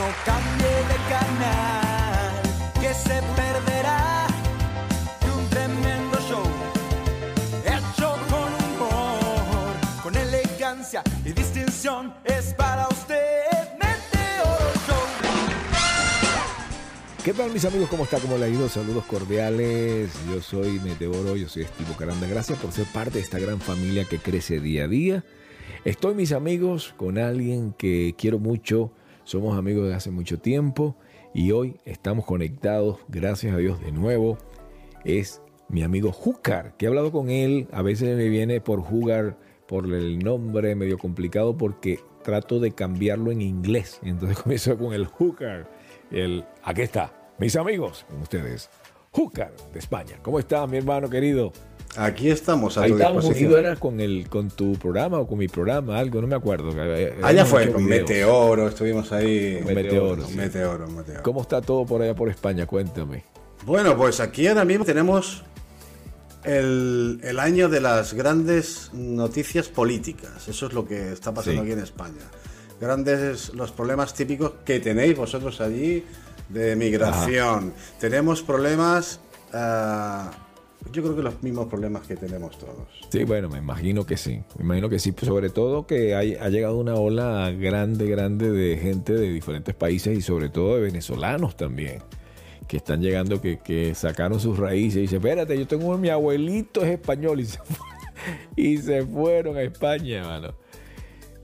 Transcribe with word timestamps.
No 0.00 0.06
cambie 0.24 0.76
de 0.90 0.98
canal, 1.10 2.32
que 2.80 2.94
se 2.94 3.20
perderá 3.36 4.26
de 5.20 5.30
un 5.30 5.46
tremendo 5.50 6.18
show. 6.26 6.42
Hecho 7.66 8.16
con 8.30 8.50
humor, 8.64 9.74
con 10.02 10.16
elegancia 10.16 11.02
y 11.22 11.32
distinción, 11.32 12.14
es 12.24 12.54
para 12.54 12.88
usted 12.88 13.42
Meteoro 13.74 14.72
Show. 14.86 15.04
¿Qué 17.22 17.34
tal 17.34 17.50
mis 17.50 17.66
amigos? 17.66 17.90
¿Cómo 17.90 18.04
está? 18.04 18.18
¿Cómo 18.20 18.38
le 18.38 18.46
ha 18.46 18.48
ido? 18.48 18.70
Saludos 18.70 19.04
cordiales. 19.04 20.08
Yo 20.30 20.40
soy 20.40 20.80
Meteoro, 20.80 21.36
yo 21.36 21.46
soy 21.46 21.64
Estivo 21.64 21.94
Caranda. 21.98 22.26
Gracias 22.26 22.58
por 22.58 22.72
ser 22.72 22.86
parte 22.86 23.18
de 23.18 23.20
esta 23.20 23.38
gran 23.38 23.60
familia 23.60 24.06
que 24.06 24.16
crece 24.16 24.60
día 24.60 24.84
a 24.84 24.88
día. 24.88 25.24
Estoy, 25.84 26.14
mis 26.14 26.32
amigos, 26.32 26.94
con 26.96 27.18
alguien 27.18 27.74
que 27.74 28.14
quiero 28.16 28.38
mucho. 28.38 28.92
Somos 29.30 29.56
amigos 29.56 29.86
de 29.86 29.94
hace 29.94 30.10
mucho 30.10 30.40
tiempo 30.40 30.96
y 31.32 31.52
hoy 31.52 31.76
estamos 31.84 32.24
conectados, 32.24 32.98
gracias 33.06 33.54
a 33.54 33.58
Dios, 33.58 33.80
de 33.80 33.92
nuevo. 33.92 34.38
Es 35.04 35.40
mi 35.68 35.84
amigo 35.84 36.10
Júcar, 36.10 36.76
que 36.76 36.86
he 36.86 36.88
hablado 36.88 37.12
con 37.12 37.30
él. 37.30 37.68
A 37.70 37.80
veces 37.82 38.16
me 38.16 38.28
viene 38.28 38.60
por 38.60 38.80
jugar 38.80 39.38
por 39.68 39.84
el 39.86 40.18
nombre 40.18 40.74
medio 40.74 40.98
complicado 40.98 41.56
porque 41.56 42.00
trato 42.24 42.58
de 42.58 42.72
cambiarlo 42.72 43.30
en 43.30 43.40
inglés. 43.40 44.00
Entonces 44.02 44.36
comienzo 44.42 44.76
con 44.76 44.94
el 44.94 45.06
Júcar. 45.06 45.70
El, 46.10 46.44
aquí 46.64 46.82
está, 46.82 47.30
mis 47.38 47.54
amigos, 47.54 48.04
con 48.10 48.22
ustedes. 48.22 48.68
Júcar 49.12 49.52
de 49.72 49.78
España. 49.78 50.18
¿Cómo 50.22 50.40
está, 50.40 50.66
mi 50.66 50.78
hermano 50.78 51.08
querido? 51.08 51.52
Aquí 51.96 52.30
estamos 52.30 52.78
a 52.78 52.82
Ahí 52.82 52.90
tu 52.90 52.96
estábamos 52.96 53.24
disposición. 53.24 53.76
con, 53.76 54.00
el, 54.00 54.28
con 54.28 54.48
tu 54.50 54.74
programa 54.74 55.18
o 55.18 55.26
con 55.26 55.38
mi 55.38 55.48
programa, 55.48 55.98
algo, 55.98 56.20
no 56.20 56.26
me 56.28 56.36
acuerdo. 56.36 56.70
Allá 56.70 57.10
Habíamos 57.22 57.50
fue, 57.50 57.64
hecho 57.64 57.72
con 57.74 57.84
videos. 57.86 58.00
Meteoro, 58.08 58.68
estuvimos 58.68 59.12
ahí. 59.12 59.60
Con 59.62 59.74
Meteoro, 59.74 60.26
sí. 60.26 60.34
Meteoro, 60.36 60.86
Meteoro. 60.88 61.22
¿Cómo 61.22 61.42
está 61.42 61.60
todo 61.60 61.84
por 61.84 62.00
allá 62.02 62.14
por 62.14 62.28
España? 62.28 62.64
Cuéntame. 62.66 63.24
Bueno, 63.66 63.96
pues 63.96 64.20
aquí 64.20 64.46
ahora 64.46 64.64
mismo 64.64 64.84
tenemos 64.84 65.42
el, 66.44 67.20
el 67.22 67.38
año 67.40 67.68
de 67.68 67.80
las 67.80 68.14
grandes 68.14 68.90
noticias 68.92 69.68
políticas. 69.68 70.46
Eso 70.48 70.66
es 70.68 70.72
lo 70.72 70.86
que 70.86 71.12
está 71.12 71.34
pasando 71.34 71.60
Sí. 71.62 71.66
aquí 71.66 71.72
en 71.72 71.84
España. 71.84 72.22
Grandes 72.80 73.52
los 73.52 73.72
problemas 73.72 74.14
típicos 74.14 74.52
que 74.64 74.80
tenéis 74.80 75.16
vosotros 75.16 75.60
allí 75.60 76.04
de 76.48 76.76
migración. 76.76 77.74
Tenemos 77.98 78.42
problemas, 78.42 79.20
ah, 79.52 80.30
yo 80.92 81.02
creo 81.02 81.14
que 81.14 81.22
los 81.22 81.42
mismos 81.42 81.66
problemas 81.68 82.06
que 82.06 82.16
tenemos 82.16 82.58
todos. 82.58 82.88
Sí, 83.10 83.24
bueno, 83.24 83.48
me 83.48 83.58
imagino 83.58 84.04
que 84.06 84.16
sí. 84.16 84.42
Me 84.58 84.64
imagino 84.64 84.88
que 84.88 84.98
sí, 84.98 85.14
sobre 85.22 85.50
todo 85.50 85.86
que 85.86 86.14
ha 86.14 86.48
llegado 86.48 86.78
una 86.78 86.94
ola 86.94 87.50
grande, 87.52 88.06
grande 88.08 88.50
de 88.50 88.76
gente 88.78 89.12
de 89.12 89.30
diferentes 89.30 89.74
países 89.74 90.16
y 90.16 90.22
sobre 90.22 90.48
todo 90.48 90.76
de 90.76 90.82
venezolanos 90.82 91.56
también, 91.56 91.98
que 92.66 92.78
están 92.78 93.00
llegando, 93.02 93.40
que, 93.40 93.92
sacaron 93.94 94.40
sus 94.40 94.58
raíces 94.58 94.96
y 94.96 95.00
dicen, 95.02 95.18
espérate, 95.18 95.56
yo 95.58 95.66
tengo 95.66 95.96
mi 95.98 96.08
abuelito 96.08 96.82
es 96.82 96.90
español 96.92 97.40
y 97.40 97.44
se, 97.46 97.58
fue- 97.58 97.86
y 98.56 98.78
se 98.78 99.04
fueron 99.04 99.56
a 99.56 99.62
España, 99.62 100.24
mano. 100.24 100.54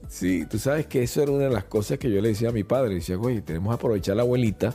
Sí, 0.09 0.45
tú 0.49 0.57
sabes 0.57 0.87
que 0.87 1.03
eso 1.03 1.21
era 1.21 1.31
una 1.31 1.43
de 1.45 1.49
las 1.53 1.65
cosas 1.65 1.97
que 1.97 2.09
yo 2.09 2.21
le 2.21 2.29
decía 2.29 2.49
a 2.49 2.53
mi 2.53 2.63
padre. 2.63 2.95
Decía, 2.95 3.19
oye, 3.19 3.41
tenemos 3.41 3.69
que 3.69 3.75
aprovechar 3.75 4.13
a 4.13 4.15
la 4.17 4.21
abuelita 4.23 4.73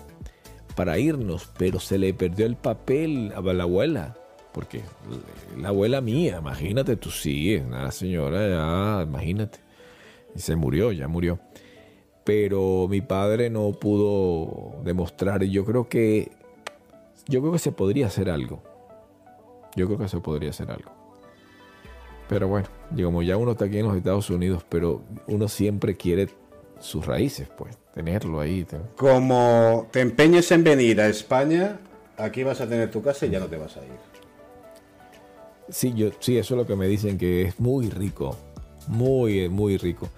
para 0.77 0.99
irnos, 0.99 1.51
pero 1.59 1.81
se 1.81 1.99
le 1.99 2.13
perdió 2.15 2.45
el 2.47 2.57
papel 2.57 3.33
a 3.35 3.41
la 3.41 3.63
abuela. 3.65 4.15
Porque 4.53 4.83
la 5.57 5.69
abuela 5.69 6.01
mía, 6.01 6.39
imagínate 6.41 6.97
tú, 6.97 7.11
sí, 7.11 7.57
una 7.57 7.91
señora 7.91 8.49
ya, 8.49 9.03
imagínate. 9.03 9.59
Y 10.35 10.41
se 10.41 10.57
murió, 10.57 10.93
ya 10.93 11.09
murió. 11.09 11.41
Pero 12.25 12.87
mi 12.89 13.01
padre 13.01 13.51
no 13.51 13.73
pudo 13.73 14.83
demostrar. 14.85 15.43
Yo 15.45 15.65
creo 15.65 15.89
que. 15.89 16.31
Yo 17.27 17.41
creo 17.41 17.53
que 17.53 17.59
se 17.59 17.73
podría 17.73 18.07
hacer 18.07 18.31
algo. 18.31 18.63
Yo 19.75 19.87
creo 19.87 19.99
que 19.99 20.09
se 20.09 20.21
podría 20.21 20.51
hacer 20.51 20.71
algo. 20.71 20.91
Pero 22.29 22.49
bueno, 22.49 22.69
como 22.95 23.23
ya 23.23 23.37
uno 23.37 23.53
está 23.53 23.67
aquí 23.67 23.79
en 23.79 23.87
los 23.87 23.97
Estados 23.97 24.31
Unidos, 24.31 24.65
pero 24.69 25.03
uno 25.27 25.49
siempre 25.49 25.97
quiere 25.97 26.29
sus 26.79 27.07
raíces, 27.07 27.49
pues, 27.57 27.77
tenerlo 27.95 28.41
ahí. 28.41 28.67
Como 28.97 29.89
te 29.91 30.01
empeñes 30.01 30.51
en 30.53 30.65
venir 30.65 31.01
a 31.01 31.09
España, 31.09 31.79
aquí 32.17 32.43
vas 32.43 32.61
a 32.61 32.69
tener 32.69 32.91
tu 32.91 33.03
casa 33.03 33.27
y 33.27 33.31
ya 33.31 33.41
no 33.41 33.47
te 33.47 33.57
vas 33.57 33.77
a 33.77 33.81
ir. 33.81 34.12
Sí, 35.69 35.93
yo, 35.95 36.11
sí, 36.19 36.37
eso 36.39 36.55
es 36.55 36.59
lo 36.59 36.67
que 36.67 36.77
me 36.77 36.87
dicen 36.87 37.19
que 37.19 37.43
es 37.43 37.61
muy 37.61 37.89
rico, 37.89 38.37
muy, 38.89 39.49
muy 39.49 39.77
rico. 39.77 40.09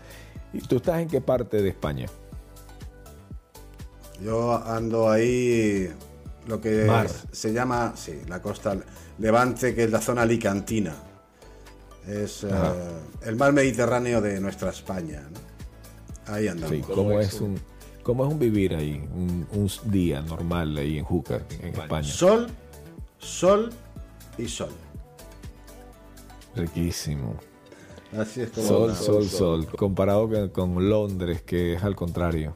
¿Y 0.53 0.61
tú 0.61 0.77
estás 0.77 1.01
en 1.01 1.09
qué 1.09 1.21
parte 1.21 1.63
de 1.63 1.69
España? 1.69 2.07
Yo 4.23 4.57
ando 4.65 5.11
ahí, 5.11 5.91
lo 6.47 6.61
que 6.61 6.85
Mar. 6.85 7.09
se 7.33 7.53
llama, 7.53 7.93
sí, 7.97 8.21
la 8.29 8.41
costa 8.41 8.77
levante, 9.19 9.75
que 9.75 9.85
es 9.85 9.91
la 9.91 10.01
zona 10.01 10.23
alicantina. 10.23 10.95
Es 12.07 12.45
eh, 12.45 12.51
el 13.23 13.37
mar 13.37 13.53
Mediterráneo 13.53 14.21
de 14.21 14.41
nuestra 14.41 14.71
España. 14.71 15.23
¿no? 15.31 16.33
Ahí 16.33 16.49
andamos. 16.49 16.77
Sí, 16.77 16.83
¿cómo 16.83 17.21
es 17.21 17.41
un, 17.41 17.59
cómo 18.03 18.27
es 18.27 18.33
un 18.33 18.39
vivir 18.39 18.75
ahí, 18.75 19.03
un, 19.15 19.47
un 19.53 19.71
día 19.91 20.21
normal 20.21 20.77
ahí 20.77 20.99
en 20.99 21.05
Júcar, 21.05 21.45
en 21.61 21.75
España? 21.75 22.09
Sol, 22.09 22.49
sol 23.19 23.73
y 24.39 24.49
sol. 24.49 24.71
Riquísimo. 26.57 27.37
Así 28.17 28.43
es 28.43 28.51
como 28.51 28.67
Sol, 28.67 28.95
sol, 28.95 29.25
sol. 29.25 29.67
Comparado 29.67 30.29
con, 30.29 30.49
con 30.51 30.89
Londres, 30.89 31.43
que 31.43 31.75
es 31.75 31.83
al 31.83 31.97
contrario. 31.97 32.55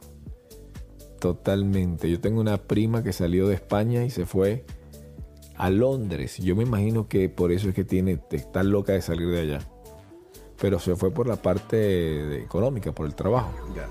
Totalmente. 1.19 2.09
Yo 2.09 2.21
tengo 2.21 2.39
una 2.39 2.57
prima 2.57 3.03
que 3.03 3.11
salió 3.11 3.47
de 3.47 3.55
España 3.55 4.05
y 4.05 4.09
se 4.09 4.25
fue 4.25 4.65
a 5.57 5.69
Londres. 5.69 6.37
Yo 6.37 6.55
me 6.55 6.63
imagino 6.63 7.07
que 7.09 7.27
por 7.27 7.51
eso 7.51 7.69
es 7.69 7.75
que 7.75 7.83
tiene, 7.83 8.19
está 8.31 8.63
loca 8.63 8.93
de 8.93 9.01
salir 9.01 9.27
de 9.29 9.41
allá. 9.41 9.59
Pero 10.59 10.79
se 10.79 10.95
fue 10.95 11.11
por 11.11 11.27
la 11.27 11.35
parte 11.35 12.41
económica, 12.41 12.93
por 12.93 13.05
el 13.05 13.15
trabajo. 13.15 13.51
Ya. 13.75 13.87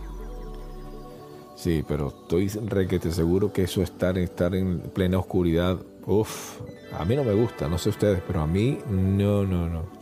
Sí, 1.55 1.85
pero 1.87 2.09
estoy 2.09 2.49
requete 2.49 3.11
seguro 3.11 3.53
que 3.53 3.65
eso 3.65 3.83
estar, 3.83 4.17
estar 4.17 4.55
en 4.55 4.79
plena 4.79 5.19
oscuridad, 5.19 5.77
uff, 6.07 6.61
a 6.97 7.05
mí 7.05 7.17
no 7.17 7.25
me 7.25 7.35
gusta, 7.35 7.69
no 7.69 7.79
sé 7.79 7.89
ustedes, 7.89 8.23
pero 8.25 8.41
a 8.41 8.47
mí 8.47 8.79
no, 8.89 9.45
no, 9.45 9.69
no. 9.69 9.98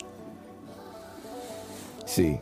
Sí. 2.06 2.41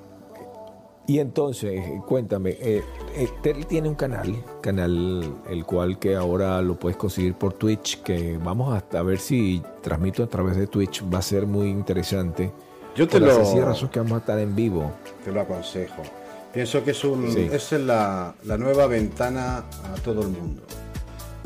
Y 1.07 1.19
entonces, 1.19 1.73
eh, 1.85 2.01
cuéntame, 2.07 2.51
eh, 2.61 2.83
eh, 3.17 3.29
él 3.45 3.67
tiene 3.67 3.91
un 3.91 3.95
canal, 3.95 4.43
canal 4.63 5.35
el 5.51 5.65
cual 5.67 5.99
que 5.99 6.15
ahora 6.17 6.63
lo 6.63 6.79
puedes 6.79 6.97
conseguir 6.97 7.35
por 7.35 7.53
Twitch, 7.53 8.03
que 8.03 8.39
vamos 8.39 8.73
a, 8.73 8.99
a 8.99 9.03
ver 9.03 9.19
si 9.19 9.63
transmito 9.83 10.23
a 10.23 10.29
través 10.29 10.57
de 10.57 10.67
Twitch, 10.67 11.05
va 11.13 11.19
a 11.19 11.23
ser 11.23 11.47
muy 11.47 11.69
interesante. 11.69 12.51
Yo 12.97 13.07
te 13.07 13.19
Por 13.21 13.29
lo, 13.29 13.65
razón 13.67 13.89
que 13.91 13.99
vamos 13.99 14.15
a 14.15 14.19
estar 14.21 14.39
en 14.39 14.55
vivo. 14.57 14.93
te 15.25 15.31
lo 15.33 15.41
aconsejo. 15.43 16.03
Pienso 16.55 16.83
que 16.85 16.93
es, 16.93 17.05
un, 17.05 17.31
Sí. 17.33 17.51
es 17.53 17.73
la, 17.73 18.35
la 18.45 18.57
nueva 18.57 18.87
ventana 18.87 19.59
a 19.59 19.95
todo 20.03 20.23
el 20.23 20.29
mundo. 20.29 20.63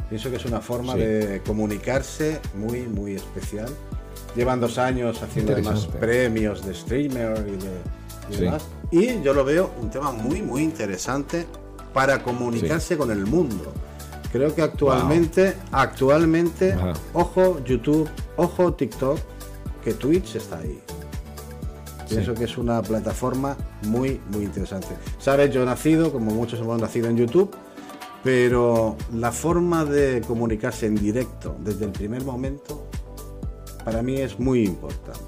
Pienso 0.08 0.30
que 0.30 0.36
es 0.36 0.44
una 0.44 0.60
forma 0.60 0.92
Sí. 0.92 1.00
de 1.00 1.42
comunicarse 1.44 2.40
muy, 2.54 2.82
muy 2.82 3.14
especial. 3.16 3.68
Llevan 4.36 4.60
dos 4.60 4.78
años 4.78 5.20
haciendo 5.22 5.52
además 5.54 5.84
Interesante. 5.86 5.98
premios 6.06 6.64
de 6.64 6.74
streamer 6.74 7.38
y, 7.48 7.52
de, 7.56 7.70
y 8.30 8.34
Sí. 8.34 8.40
demás. 8.42 8.64
Y 8.90 9.20
yo 9.22 9.34
lo 9.34 9.44
veo 9.44 9.70
un 9.80 9.90
tema 9.90 10.12
muy, 10.12 10.40
muy 10.42 10.62
interesante 10.62 11.46
para 11.92 12.22
comunicarse 12.22 12.96
con 12.96 13.10
el 13.10 13.26
mundo. 13.26 13.72
Creo 14.32 14.54
que 14.54 14.62
actualmente, 14.62 15.54
actualmente, 15.72 16.72
Ajá. 16.74 16.92
ojo 17.14 17.60
YouTube, 17.64 18.08
ojo 18.36 18.74
TikTok, 18.74 19.18
que 19.82 19.94
Twitch 19.94 20.36
está 20.36 20.58
ahí. 20.58 20.80
Pienso 22.08 22.34
que 22.34 22.44
es 22.44 22.56
una 22.56 22.80
plataforma 22.82 23.56
muy, 23.86 24.20
muy 24.32 24.44
interesante. 24.44 24.88
Sabes, 25.18 25.52
yo 25.52 25.62
he 25.62 25.66
nacido, 25.66 26.10
como 26.12 26.30
muchos 26.32 26.58
hemos 26.60 26.80
nacido 26.80 27.08
en 27.08 27.16
YouTube, 27.18 27.50
pero 28.24 28.96
la 29.14 29.30
forma 29.32 29.84
de 29.84 30.22
comunicarse 30.26 30.86
en 30.86 30.94
directo 30.96 31.56
desde 31.60 31.84
el 31.84 31.92
primer 31.92 32.24
momento, 32.24 32.86
para 33.84 34.02
mí 34.02 34.16
es 34.20 34.38
muy 34.38 34.64
importante. 34.64 35.20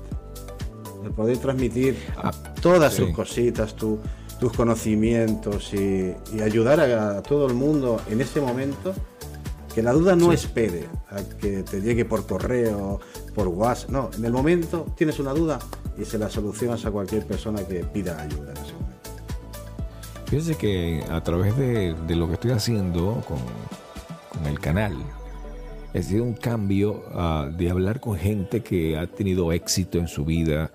El 1.05 1.13
poder 1.13 1.39
transmitir 1.39 1.97
Ah, 2.17 2.31
todas 2.61 2.95
sí. 2.95 3.03
tus 3.05 3.15
cositas, 3.15 3.75
tu- 3.75 3.99
tus 4.39 4.53
conocimientos 4.55 5.75
y, 5.75 6.15
y 6.35 6.41
ayudar 6.41 6.81
a, 6.81 7.19
a 7.19 7.23
todo 7.23 7.47
el 7.47 7.55
mundo 7.55 8.01
en 8.11 8.21
ese 8.21 8.41
momento. 8.41 8.95
Que 9.75 9.83
la 9.85 9.93
duda 9.93 10.17
no 10.17 10.33
espere 10.33 10.89
a 11.11 11.23
que 11.39 11.63
te 11.63 11.81
llegue 11.81 12.05
por 12.05 12.27
correo, 12.27 12.99
por 13.37 13.47
WhatsApp. 13.47 13.91
No, 13.91 14.11
en 14.17 14.25
el 14.25 14.33
momento 14.33 14.85
tienes 14.97 15.21
una 15.21 15.33
duda 15.33 15.61
y 15.97 16.05
se 16.05 16.19
la 16.19 16.29
solucionas 16.29 16.85
a 16.87 16.91
cualquier 16.91 17.25
persona 17.25 17.63
que 17.65 17.85
pida 17.85 18.21
ayuda 18.21 18.51
en 18.51 18.57
ese 18.57 18.73
momento. 18.73 19.11
Fíjense 20.27 20.57
que 20.57 21.05
a 21.09 21.23
través 21.23 21.57
de, 21.57 21.95
de 22.07 22.17
lo 22.17 22.27
que 22.27 22.35
estoy 22.35 22.51
haciendo 22.51 23.23
con, 23.29 23.39
con 24.37 24.47
el 24.51 24.59
canal, 24.59 24.97
ha 25.95 26.03
sido 26.03 26.25
un 26.25 26.35
cambio 26.35 27.05
ah, 27.15 27.49
de 27.57 27.71
hablar 27.71 28.01
con 28.01 28.17
gente 28.17 28.63
que 28.65 28.99
ha 28.99 29.07
tenido 29.07 29.53
éxito 29.53 29.99
en 29.99 30.09
su 30.09 30.25
vida, 30.25 30.73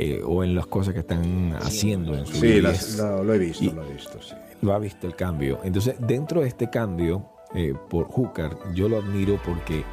eh, 0.00 0.22
o 0.24 0.44
en 0.44 0.54
las 0.54 0.66
cosas 0.66 0.94
que 0.94 1.00
están 1.00 1.54
haciendo 1.60 2.14
en 2.16 2.24
su 2.24 2.34
Sí, 2.36 2.46
vida. 2.46 2.68
las- 2.70 2.96
lo, 2.96 3.24
lo 3.24 3.34
he 3.34 3.38
visto, 3.38 3.64
Y- 3.64 3.70
lo 3.72 3.84
he 3.84 3.92
visto, 3.92 4.22
sí. 4.22 4.34
lo 4.62 4.72
ha 4.72 4.78
visto 4.78 5.06
el 5.08 5.16
cambio. 5.16 5.58
Entonces, 5.64 5.96
dentro 5.98 6.40
de 6.42 6.48
este 6.48 6.70
cambio, 6.70 7.24
eh, 7.54 7.74
por 7.90 8.06
Hooker, 8.08 8.56
yo 8.74 8.88
lo 8.88 8.98
admiro 8.98 9.40
porque 9.44 9.84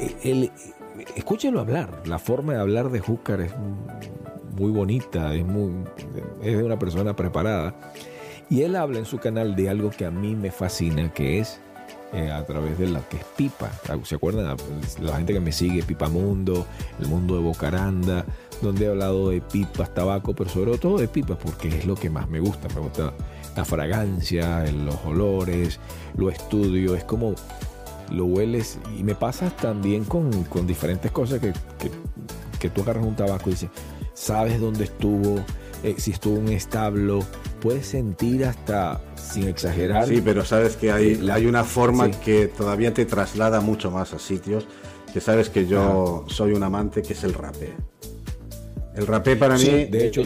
eh, 0.00 0.16
él, 0.24 0.50
escúchelo 1.16 1.60
hablar. 1.60 2.02
La 2.06 2.18
forma 2.18 2.54
de 2.54 2.60
hablar 2.60 2.90
de 2.90 3.00
Hooker 3.00 3.40
es 3.42 3.52
muy 4.58 4.70
bonita, 4.72 5.34
es, 5.34 5.44
muy, 5.44 5.70
es 6.42 6.56
de 6.56 6.64
una 6.64 6.78
persona 6.78 7.14
preparada. 7.14 7.74
Y 8.48 8.62
él 8.62 8.74
habla 8.76 8.98
en 9.00 9.04
su 9.04 9.18
canal 9.18 9.54
de 9.56 9.68
algo 9.68 9.90
que 9.90 10.06
a 10.06 10.10
mí 10.10 10.34
me 10.34 10.50
fascina, 10.50 11.12
que 11.12 11.40
es 11.40 11.60
eh, 12.12 12.30
a 12.30 12.44
través 12.46 12.78
de 12.78 12.86
la 12.88 13.00
que 13.00 13.16
es 13.16 13.24
Pipa. 13.36 13.70
¿Se 14.04 14.14
acuerdan? 14.14 14.56
La 15.02 15.16
gente 15.16 15.32
que 15.34 15.40
me 15.40 15.50
sigue, 15.52 15.82
Pipa 15.82 16.08
Mundo, 16.08 16.64
el 17.00 17.08
mundo 17.08 17.34
de 17.34 17.42
Bocaranda, 17.42 18.24
donde 18.62 18.86
he 18.86 18.88
hablado 18.88 19.30
de 19.30 19.40
pipas, 19.40 19.92
tabaco, 19.94 20.34
pero 20.34 20.50
sobre 20.50 20.76
todo 20.78 20.98
de 20.98 21.08
pipas, 21.08 21.36
porque 21.42 21.68
es 21.68 21.84
lo 21.86 21.94
que 21.94 22.10
más 22.10 22.28
me 22.28 22.40
gusta. 22.40 22.68
Me 22.74 22.80
gusta 22.80 23.12
la 23.56 23.64
fragancia, 23.64 24.64
los 24.72 24.96
olores, 25.04 25.78
lo 26.16 26.30
estudio, 26.30 26.94
es 26.94 27.04
como 27.04 27.34
lo 28.10 28.24
hueles. 28.26 28.78
Y 28.98 29.02
me 29.02 29.14
pasa 29.14 29.50
también 29.50 30.04
con, 30.04 30.30
con 30.44 30.66
diferentes 30.66 31.10
cosas 31.10 31.40
que, 31.40 31.52
que, 31.78 31.90
que 32.58 32.70
tú 32.70 32.82
agarras 32.82 33.04
un 33.04 33.16
tabaco 33.16 33.48
y 33.50 33.52
dices, 33.52 33.70
sabes 34.14 34.60
dónde 34.60 34.84
estuvo, 34.84 35.40
eh, 35.82 35.94
si 35.98 36.12
estuvo 36.12 36.36
en 36.36 36.42
un 36.48 36.52
establo, 36.52 37.20
puedes 37.60 37.86
sentir 37.86 38.44
hasta, 38.44 39.00
sin 39.16 39.48
exagerar, 39.48 40.06
Sí, 40.06 40.20
pero 40.24 40.44
sabes 40.44 40.76
que 40.76 40.92
hay, 40.92 41.16
la- 41.16 41.34
hay 41.34 41.46
una 41.46 41.64
forma 41.64 42.06
sí. 42.06 42.12
que 42.24 42.46
todavía 42.46 42.94
te 42.94 43.04
traslada 43.06 43.60
mucho 43.60 43.90
más 43.90 44.12
a 44.14 44.18
sitios, 44.18 44.66
que 45.12 45.20
sabes 45.20 45.48
que 45.50 45.66
yo 45.66 46.24
soy 46.28 46.52
un 46.52 46.62
amante, 46.62 47.02
que 47.02 47.14
es 47.14 47.24
el 47.24 47.32
rapé. 47.34 47.72
El 48.96 49.06
rapé 49.06 49.36
para 49.36 49.56
Sí, 49.58 49.70
mí, 49.70 49.84
de 49.86 50.06
hecho, 50.06 50.22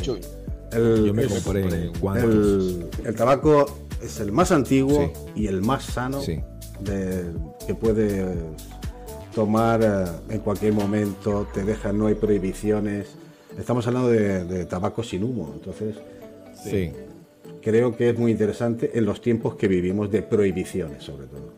el, 0.72 1.04
yo 1.06 1.14
me 1.14 1.24
es- 1.24 1.42
compré 1.42 1.88
guantes. 2.00 2.24
el, 2.24 2.86
el 3.04 3.14
tabaco 3.16 3.66
es 4.00 4.20
el 4.20 4.30
más 4.32 4.52
antiguo 4.52 5.12
Sí. 5.34 5.42
y 5.42 5.46
el 5.48 5.60
más 5.62 5.84
sano 5.84 6.20
Sí. 6.20 6.40
de- 6.80 7.24
que 7.66 7.74
puedes 7.74 8.24
tomar 9.34 9.80
eh, 9.82 10.04
en 10.34 10.40
cualquier 10.40 10.72
momento, 10.72 11.46
te 11.52 11.64
deja, 11.64 11.92
no 11.92 12.06
hay 12.06 12.14
prohibiciones. 12.14 13.08
Estamos 13.58 13.86
hablando 13.86 14.08
de, 14.08 14.44
de 14.44 14.64
tabaco 14.66 15.02
sin 15.02 15.24
humo, 15.24 15.50
entonces 15.54 15.96
Sí. 16.64 16.92
creo 17.62 17.96
que 17.96 18.10
es 18.10 18.18
muy 18.18 18.30
interesante 18.32 18.92
en 18.94 19.04
los 19.04 19.20
tiempos 19.20 19.56
que 19.56 19.66
vivimos 19.68 20.10
de 20.10 20.22
prohibiciones, 20.22 21.02
sobre 21.04 21.26
todo. 21.26 21.52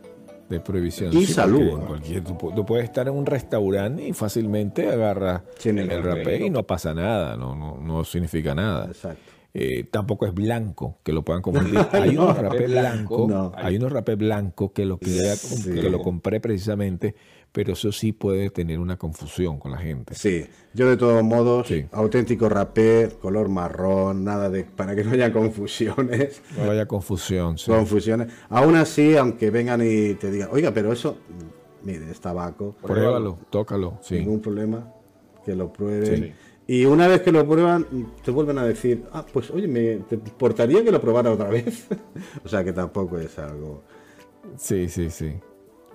De 0.53 0.61
prohibición. 0.61 1.13
Y 1.17 1.27
Sí, 1.27 1.33
salud, 1.33 1.81
tú, 2.25 2.35
pu- 2.39 2.55
tú 2.55 2.65
puedes 2.65 2.85
estar 2.85 3.09
en 3.09 3.15
un 3.15 3.27
restaurante 3.27 4.07
y 4.07 4.13
fácilmente 4.13 4.89
agarras 4.89 5.43
el 5.65 5.79
el, 5.79 6.03
rapé. 6.03 6.47
y 6.47 6.51
no 6.51 6.63
pasa 6.65 6.95
nada, 6.95 7.37
no, 7.37 7.55
no, 7.57 7.79
no 7.79 8.05
significa 8.05 8.55
nada. 8.55 8.87
Exacto. 8.87 9.21
Eh, 9.55 9.85
tampoco 9.91 10.25
es 10.25 10.33
blanco, 10.33 10.99
que 11.03 11.13
lo 11.13 11.23
puedan 11.23 11.43
confundir. 11.43 11.79
Hay 11.93 12.17
unos 12.17 12.39
rapé 12.39 12.67
blancos, 12.69 13.29
No. 13.29 13.53
hay 13.55 13.77
unos 13.77 13.93
rapé 13.93 14.15
blancos 14.15 14.71
que 14.73 14.87
lo, 14.87 14.99
que, 14.99 15.11
Sí. 15.11 15.73
que 15.75 15.91
lo 15.91 16.01
compré 16.01 16.41
precisamente, 16.41 17.15
pero 17.53 17.75
eso 17.75 17.93
sí 17.93 18.13
puede 18.13 18.49
tener 18.51 18.79
una 18.79 18.97
confusión 18.97 19.59
con 19.59 19.73
la 19.73 19.79
gente. 19.79 20.15
Sí, 20.15 20.47
yo 20.73 20.89
de 20.89 20.97
todos 20.97 21.23
modos, 21.23 21.69
Sí. 21.69 21.85
auténtico 21.93 22.49
rapé, 22.49 23.11
color 23.21 23.49
marrón, 23.51 24.25
nada 24.25 24.49
de 24.49 24.65
para 24.65 24.97
que 24.97 25.05
no 25.05 25.11
haya 25.13 25.33
confusiones. 25.33 26.43
No 26.57 26.71
haya 26.71 26.87
confusión. 26.87 27.59
sí. 27.59 27.71
Confusiones. 27.71 28.29
Aún 28.49 28.75
así, 28.77 29.17
aunque 29.17 29.51
vengan 29.51 29.81
y 29.83 30.15
te 30.15 30.31
digan, 30.31 30.49
oiga, 30.51 30.73
pero 30.73 30.93
eso, 30.93 31.19
mire, 31.83 32.11
es 32.11 32.21
tabaco, 32.21 32.75
Pruébalo, 32.83 33.39
tócalo. 33.51 33.99
Sí. 34.03 34.15
ningún 34.21 34.41
problema, 34.41 34.91
que 35.45 35.55
lo 35.55 35.73
prueben. 35.73 36.17
Sí. 36.25 36.33
Y 36.69 36.85
una 36.87 37.07
vez 37.09 37.21
que 37.23 37.33
lo 37.33 37.47
prueban, 37.47 37.87
te 38.25 38.31
vuelven 38.31 38.57
a 38.57 38.65
decir, 38.65 39.05
ah, 39.13 39.27
pues 39.31 39.51
oye, 39.51 39.67
me 39.69 39.97
te 40.09 40.15
importaría 40.15 40.83
que 40.83 40.91
lo 40.93 41.01
probara 41.03 41.31
otra 41.31 41.51
vez. 41.51 41.87
o 42.45 42.49
sea 42.49 42.65
que 42.65 42.73
tampoco 42.73 43.19
es 43.19 43.39
algo. 43.39 43.83
Sí, 44.57 44.89
sí, 44.89 45.11
sí. 45.11 45.35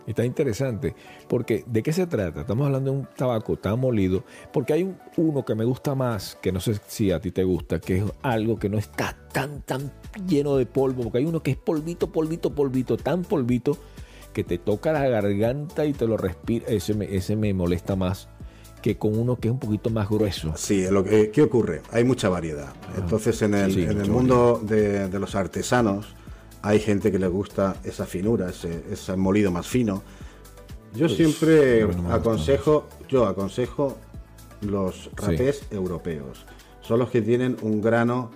Está 0.07 0.23
interesante, 0.23 0.95
porque 1.27 1.65
¿de 1.67 1.83
qué 1.83 1.91
se 1.91 2.07
trata? 2.07 2.41
Estamos 2.41 2.65
hablando 2.65 2.91
de 2.93 2.97
un 2.99 3.07
tabaco 3.17 3.57
tan 3.57 3.77
molido, 3.79 4.23
porque 4.53 4.71
hay 4.71 4.83
un- 4.83 4.97
uno 5.17 5.43
que 5.43 5.53
me 5.53 5.65
gusta 5.65 5.95
más, 5.95 6.37
que 6.41 6.53
no 6.53 6.61
sé 6.61 6.79
si 6.87 7.11
a 7.11 7.19
ti 7.19 7.31
te 7.31 7.43
gusta, 7.43 7.79
que 7.81 7.97
es 7.97 8.03
algo 8.21 8.57
que 8.57 8.69
no 8.69 8.77
está 8.77 9.17
tan, 9.33 9.61
tan 9.63 9.91
lleno 10.25 10.55
de 10.55 10.65
polvo, 10.65 11.03
porque 11.03 11.17
hay 11.17 11.25
uno 11.25 11.43
que 11.43 11.51
es 11.51 11.57
polvito, 11.57 12.09
polvito, 12.09 12.55
polvito, 12.55 12.95
tan 12.95 13.23
polvito, 13.23 13.77
que 14.31 14.45
te 14.45 14.57
toca 14.57 14.93
la 14.93 15.05
garganta 15.09 15.85
y 15.85 15.91
te 15.91 16.07
lo 16.07 16.15
respira, 16.15 16.67
ese 16.69 16.93
me, 16.93 17.13
ese 17.13 17.35
me 17.35 17.53
molesta 17.53 17.97
más 17.97 18.29
que 18.81 18.95
con 18.97 19.17
uno 19.19 19.35
que 19.35 19.49
es 19.49 19.51
un 19.51 19.59
poquito 19.59 19.89
más 19.89 20.07
grueso. 20.07 20.53
Sí, 20.55 20.85
lo 20.89 21.03
que, 21.03 21.31
¿qué 21.31 21.41
ocurre? 21.41 21.81
Hay 21.91 22.05
mucha 22.05 22.29
variedad. 22.29 22.71
Entonces, 22.95 23.41
en 23.41 23.55
el, 23.55 23.71
Ah, 23.71 23.73
Sí, 23.73 23.83
en 23.83 23.99
el 23.99 24.09
mundo 24.09 24.61
de, 24.63 25.09
de 25.09 25.19
los 25.19 25.35
artesanos, 25.35 26.13
hay 26.61 26.79
gente 26.79 27.11
que 27.11 27.19
le 27.19 27.27
gusta 27.27 27.75
esa 27.83 28.05
finura, 28.05 28.49
ese, 28.49 28.83
ese 28.91 29.15
molido 29.15 29.51
más 29.51 29.67
fino. 29.67 30.03
Yo 30.93 31.07
siempre 31.09 31.81
no 31.81 31.87
me 31.89 31.93
gusta 31.95 32.15
aconsejo, 32.15 32.87
yo 33.07 33.25
aconsejo 33.25 33.97
los 34.61 35.09
rapés 35.15 35.63
europeos. 35.71 36.45
Son 36.81 36.99
los 36.99 37.09
que 37.09 37.21
tienen 37.21 37.57
un 37.61 37.81
grano 37.81 38.31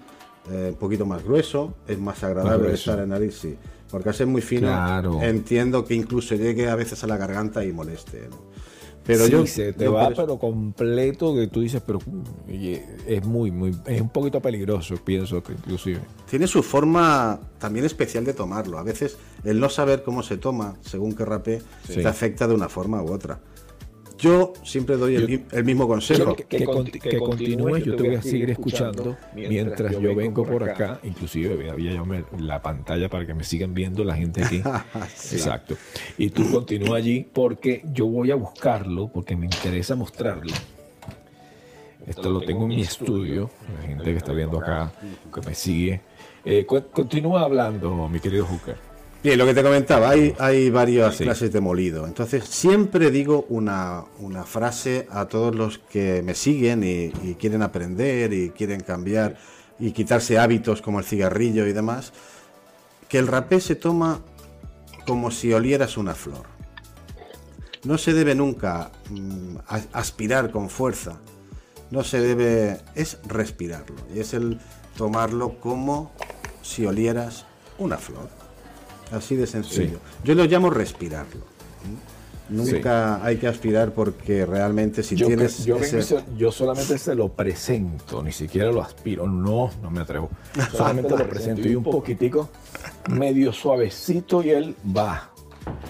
eh, 0.52 0.70
un 0.72 0.76
poquito 0.76 1.06
más 1.06 1.24
grueso, 1.24 1.74
es 1.88 1.98
más 2.00 2.24
agradable 2.24 2.70
de 2.70 2.74
estar 2.76 3.00
en 3.00 3.10
nariz, 3.10 3.36
sí. 3.40 3.58
Porque 3.90 4.14
ser 4.14 4.28
muy 4.28 4.42
fino, 4.42 4.68
Claro. 4.68 5.22
entiendo 5.22 5.84
que 5.86 5.94
incluso 5.94 6.36
llegue 6.36 6.70
a 6.70 6.76
veces 6.76 7.04
a 7.04 7.08
la 7.08 7.18
garganta 7.18 7.64
y 7.66 7.72
moleste. 7.74 8.28
¿no? 8.30 8.51
Pero 9.06 9.26
Sí, 9.26 9.32
yo, 9.32 9.46
se 9.48 9.74
te 9.74 9.86
yo 9.86 9.94
va, 9.94 10.10
pero 10.16 10.38
completo, 10.38 11.34
que 11.34 11.48
tú 11.48 11.62
dices, 11.62 11.82
pero 11.86 12.00
mm, 12.06 12.50
oye, 12.50 12.86
es 13.08 13.26
muy, 13.26 13.50
muy, 13.52 13.76
es 13.88 14.00
un 14.00 14.10
poquito 14.10 14.40
peligroso, 14.42 14.96
pienso 15.04 15.42
que 15.42 15.54
inclusive. 15.54 16.00
Tiene 16.30 16.46
su 16.48 16.62
forma 16.62 17.40
también 17.58 17.86
especial 17.86 18.26
de 18.26 18.34
tomarlo. 18.34 18.78
A 18.78 18.84
veces 18.84 19.18
el 19.44 19.60
no 19.60 19.70
saber 19.70 20.04
cómo 20.04 20.22
se 20.24 20.38
toma, 20.38 20.76
según 20.82 21.14
qué 21.16 21.26
rapé, 21.26 21.62
Sí. 21.88 21.96
te 21.96 22.08
afecta 22.08 22.48
de 22.48 22.54
una 22.54 22.70
forma 22.70 23.02
u 23.02 23.12
otra. 23.12 23.40
Yo 24.22 24.54
siempre 24.64 24.96
doy 24.98 25.16
el, 25.16 25.22
Yo- 25.28 25.40
mi- 25.40 25.44
el 25.52 25.64
mismo 25.66 25.88
consejo. 25.88 26.36
que, 26.36 26.44
que 26.46 26.64
conti- 26.66 27.00
que 27.00 27.18
continúes, 27.18 27.84
yo 27.84 27.96
te 27.96 28.04
voy 28.04 28.16
a 28.16 28.22
seguir 28.22 28.52
escuchando 28.52 29.18
mientras 29.34 30.00
yo 30.00 30.16
vengo 30.16 30.46
por 30.46 30.64
acá. 30.70 31.00
Inclusive 31.04 31.56
voy 31.56 31.68
a 31.70 31.74
voy 31.74 31.88
a 31.90 31.94
llamar 31.94 32.26
la 32.40 32.62
pantalla 32.62 33.10
para 33.10 33.26
que 33.26 33.34
me 33.34 33.44
sigan 33.44 33.74
viendo 33.74 34.04
la 34.04 34.16
gente 34.16 34.44
aquí. 34.44 34.62
Exacto. 35.32 35.76
Y 36.20 36.30
tú 36.30 36.50
continúa 36.52 36.98
allí 36.98 37.28
porque 37.34 37.84
yo 37.92 38.06
voy 38.06 38.30
a 38.32 38.36
buscarlo 38.36 39.08
porque 39.08 39.36
me 39.36 39.46
interesa 39.48 39.96
mostrarlo. 39.96 40.54
Esto 42.06 42.30
lo 42.32 42.42
tengo 42.42 42.64
en 42.64 42.70
mi 42.70 42.82
estudio, 42.82 43.50
la 43.80 43.88
gente 43.88 44.04
que 44.06 44.18
está 44.18 44.34
viendo 44.34 44.60
acá, 44.60 44.92
que 45.34 45.42
me 45.48 45.54
sigue. 45.56 46.02
Eh, 46.44 46.66
continúa 46.66 47.42
hablando, 47.42 48.08
mi 48.08 48.20
querido 48.20 48.46
Hooker. 48.46 48.76
Bien, 49.24 49.38
lo 49.38 49.46
que 49.46 49.54
te 49.54 49.62
comentaba, 49.62 50.10
hay, 50.10 50.34
hay 50.40 50.72
varias 50.72 51.16
Sí. 51.18 51.24
clases 51.24 51.54
de 51.54 51.62
molido. 51.62 52.08
Entonces, 52.08 52.44
siempre 52.46 53.12
digo 53.12 53.46
una, 53.50 54.04
una 54.18 54.44
frase 54.46 55.08
a 55.12 55.26
todos 55.28 55.54
los 55.54 55.78
que 55.78 56.24
me 56.24 56.34
siguen 56.34 56.84
y, 56.84 57.12
y 57.24 57.36
quieren 57.40 57.62
aprender 57.62 58.34
y 58.34 58.50
quieren 58.50 58.82
cambiar 58.82 59.38
y 59.78 59.92
quitarse 59.92 60.40
hábitos 60.40 60.82
como 60.82 60.98
el 61.00 61.06
cigarrillo 61.06 61.68
y 61.68 61.74
demás, 61.74 62.14
que 63.10 63.20
el 63.20 63.28
rapé 63.28 63.62
se 63.62 63.76
toma 63.76 64.22
como 65.06 65.30
si 65.30 65.54
olieras 65.54 65.98
una 65.98 66.16
flor. 66.16 66.46
No 67.84 67.98
se 68.00 68.14
debe 68.14 68.34
nunca 68.34 68.92
mm, 69.10 69.58
aspirar 69.94 70.50
con 70.52 70.70
fuerza. 70.70 71.20
No 71.92 72.04
se 72.04 72.22
debe, 72.22 72.80
es 72.96 73.20
respirarlo. 73.28 73.98
Y 74.16 74.20
es 74.20 74.34
el 74.34 74.60
tomarlo 74.98 75.60
como 75.60 76.12
si 76.64 76.86
olieras 76.88 77.46
una 77.78 77.98
flor. 77.98 78.30
Así 79.12 79.36
de 79.36 79.46
sencillo. 79.48 79.98
Sí. 79.98 80.24
Yo 80.24 80.36
lo 80.36 80.46
llamo 80.46 80.70
respirarlo. 80.70 81.42
Nunca 82.50 83.24
hay 83.24 83.38
que 83.38 83.48
aspirar 83.48 83.94
porque 83.94 84.46
realmente 84.46 85.04
si 85.04 85.16
Yo, 85.16 85.28
tienes 85.28 85.64
yo, 85.64 85.78
ese- 85.78 86.00
y 86.00 86.02
se- 86.02 86.24
yo 86.38 86.52
solamente 86.52 86.98
se 86.98 87.16
lo 87.16 87.30
presento, 87.30 88.22
ni 88.22 88.34
siquiera 88.34 88.70
lo 88.72 88.82
aspiro. 88.82 89.26
No, 89.26 89.72
no 89.82 89.90
me 89.90 90.02
atrevo. 90.02 90.30
Solamente 90.76 91.16
lo 91.18 91.30
presento 91.30 91.62
y 91.66 91.76
un 91.76 91.84
poquitico 91.84 92.50
medio 93.10 93.54
suavecito 93.54 94.44
y 94.44 94.50
él 94.50 94.76
va. 94.96 95.30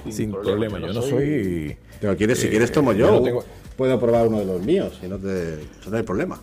Sin, 0.09 0.31
problema. 0.31 0.77
Yo 0.79 0.93
no 0.93 1.01
soy. 1.01 1.75
Pero 1.99 2.15
quieres, 2.15 2.39
si 2.39 2.47
eh, 2.47 2.49
quieres 2.51 2.71
tomo 2.71 2.93
yo. 2.93 3.07
yo 3.07 3.11
no 3.13 3.23
tengo- 3.23 3.43
Puedo 3.77 3.99
probar 3.99 4.27
uno 4.27 4.37
de 4.39 4.45
los 4.45 4.61
míos, 4.61 4.95
si 5.01 5.07
no, 5.07 5.17
te, 5.17 5.65
no 5.89 5.97
hay 5.97 6.03
problema. 6.03 6.39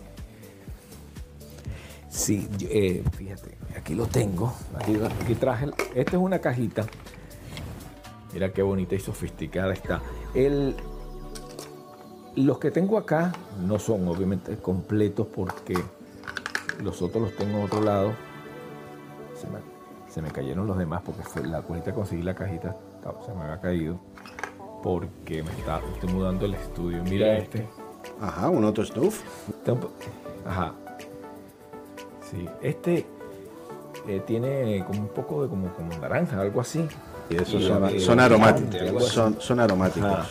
Sí, 2.19 2.47
eh, 2.61 3.03
fíjate, 3.15 3.57
aquí 3.77 3.95
lo 3.95 4.05
tengo. 4.05 4.53
Aquí, 4.77 4.97
aquí 5.23 5.35
traje. 5.35 5.65
el- 5.65 5.73
esta 5.95 6.11
es 6.17 6.21
una 6.21 6.39
cajita. 6.39 6.85
Mira 8.33 8.51
qué 8.51 8.61
bonita 8.61 8.93
y 8.95 8.99
sofisticada 8.99 9.73
está. 9.73 10.01
El, 10.33 10.75
los 12.35 12.59
que 12.59 12.71
tengo 12.71 12.97
acá 12.97 13.31
no 13.65 13.79
son 13.79 14.07
obviamente 14.07 14.57
completos 14.57 15.27
porque 15.33 15.75
los 16.83 17.01
otros 17.01 17.23
los 17.23 17.35
tengo 17.37 17.57
en 17.59 17.63
otro 17.63 17.81
lado. 17.81 18.11
Se 19.39 19.47
me, 19.47 19.59
se 20.09 20.21
me 20.21 20.29
cayeron 20.31 20.67
los 20.67 20.77
demás 20.77 21.01
porque 21.05 21.23
fue 21.23 21.43
la 21.47 21.59
ahorita 21.59 21.93
conseguí 21.93 22.21
la 22.21 22.35
cajita, 22.35 22.75
ta- 23.01 23.15
se 23.25 23.33
me 23.33 23.43
había 23.43 23.61
caído 23.61 23.99
porque 24.83 25.41
me 25.41 25.51
está, 25.51 25.79
estoy 25.93 26.11
mudando 26.13 26.45
el 26.45 26.53
estudio. 26.55 27.01
Mira 27.03 27.37
este. 27.37 27.67
Ajá, 28.21 28.49
un 28.49 28.63
auto 28.65 28.83
snuff. 28.85 29.21
Ajá. 30.45 30.73
Sí, 32.29 32.47
este 32.61 33.05
eh, 34.07 34.21
tiene 34.25 34.83
como 34.85 35.01
un 35.01 35.07
poco 35.09 35.43
de 35.43 35.49
como, 35.49 35.73
como 35.73 35.97
naranja, 35.97 36.39
algo 36.39 36.61
así. 36.61 36.87
Y 37.29 37.35
esos 37.35 37.63
son, 37.63 37.99
son, 37.99 38.19
aromáticos. 38.19 39.07
Son, 39.07 39.39
son 39.39 39.59
aromáticos. 39.59 40.27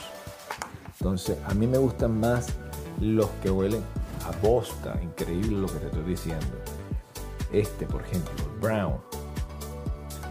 Entonces, 0.99 1.39
a 1.47 1.55
mí 1.55 1.67
me 1.67 1.79
gustan 1.79 2.19
más 2.19 2.49
los 3.01 3.29
que 3.43 3.51
huelen 3.51 3.83
a 4.27 4.47
bosta. 4.47 4.99
Increíble 5.03 5.61
lo 5.61 5.67
que 5.67 5.79
te 5.79 5.87
estoy 5.87 6.03
diciendo. 6.03 6.47
Este, 7.53 7.87
por 7.87 8.03
ejemplo, 8.03 8.33
Brown. 8.61 8.97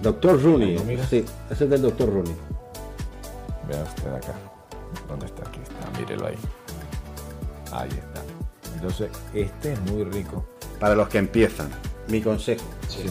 Doctor 0.02 0.42
Rooney. 0.42 0.78
Sí, 1.10 1.26
ese 1.50 1.64
es 1.64 1.70
del 1.70 1.82
Doctor 1.82 2.10
Rooney. 2.10 2.36
Vea 3.68 3.84
usted 3.84 4.14
acá. 4.14 4.34
¿Dónde 5.08 5.26
está? 5.26 5.48
Aquí 5.48 5.60
está. 5.62 6.00
Mírelo 6.00 6.28
ahí. 6.28 6.38
Ahí 7.72 7.90
está. 7.90 8.22
Entonces, 8.76 9.10
este 9.34 9.74
es 9.74 9.82
muy 9.92 10.04
rico. 10.04 10.46
Para 10.80 10.96
los 10.96 11.10
que 11.10 11.18
empiezan, 11.18 11.70
mi 12.08 12.22
consejo. 12.22 12.66
Sí. 12.88 13.10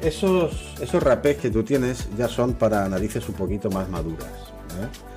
Esos, 0.00 0.74
esos 0.80 1.02
rapés 1.02 1.36
que 1.36 1.50
tú 1.50 1.62
tienes 1.62 2.08
ya 2.16 2.28
son 2.28 2.54
para 2.54 2.88
narices 2.88 3.28
un 3.28 3.34
poquito 3.34 3.70
más 3.70 3.88
maduras. 3.88 4.28
¿eh? 4.80 5.10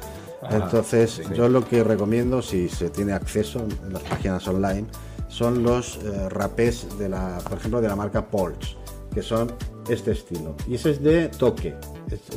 Entonces, 0.51 1.21
yo 1.33 1.47
lo 1.47 1.65
que 1.65 1.83
recomiendo, 1.83 2.41
si 2.41 2.67
se 2.67 2.89
tiene 2.89 3.13
acceso 3.13 3.65
en 3.85 3.93
las 3.93 4.03
páginas 4.03 4.45
online, 4.47 4.85
son 5.29 5.63
los 5.63 5.97
eh, 6.03 6.29
rapés 6.29 6.87
de 6.99 7.09
la, 7.09 7.39
por 7.47 7.57
ejemplo, 7.57 7.81
de 7.81 7.87
la 7.87 7.95
marca 7.95 8.27
Polch, 8.27 8.77
que 9.13 9.21
son 9.21 9.51
este 9.89 10.11
estilo. 10.11 10.55
Y 10.67 10.75
ese 10.75 10.91
es 10.91 11.01
de 11.01 11.29
toque, 11.29 11.75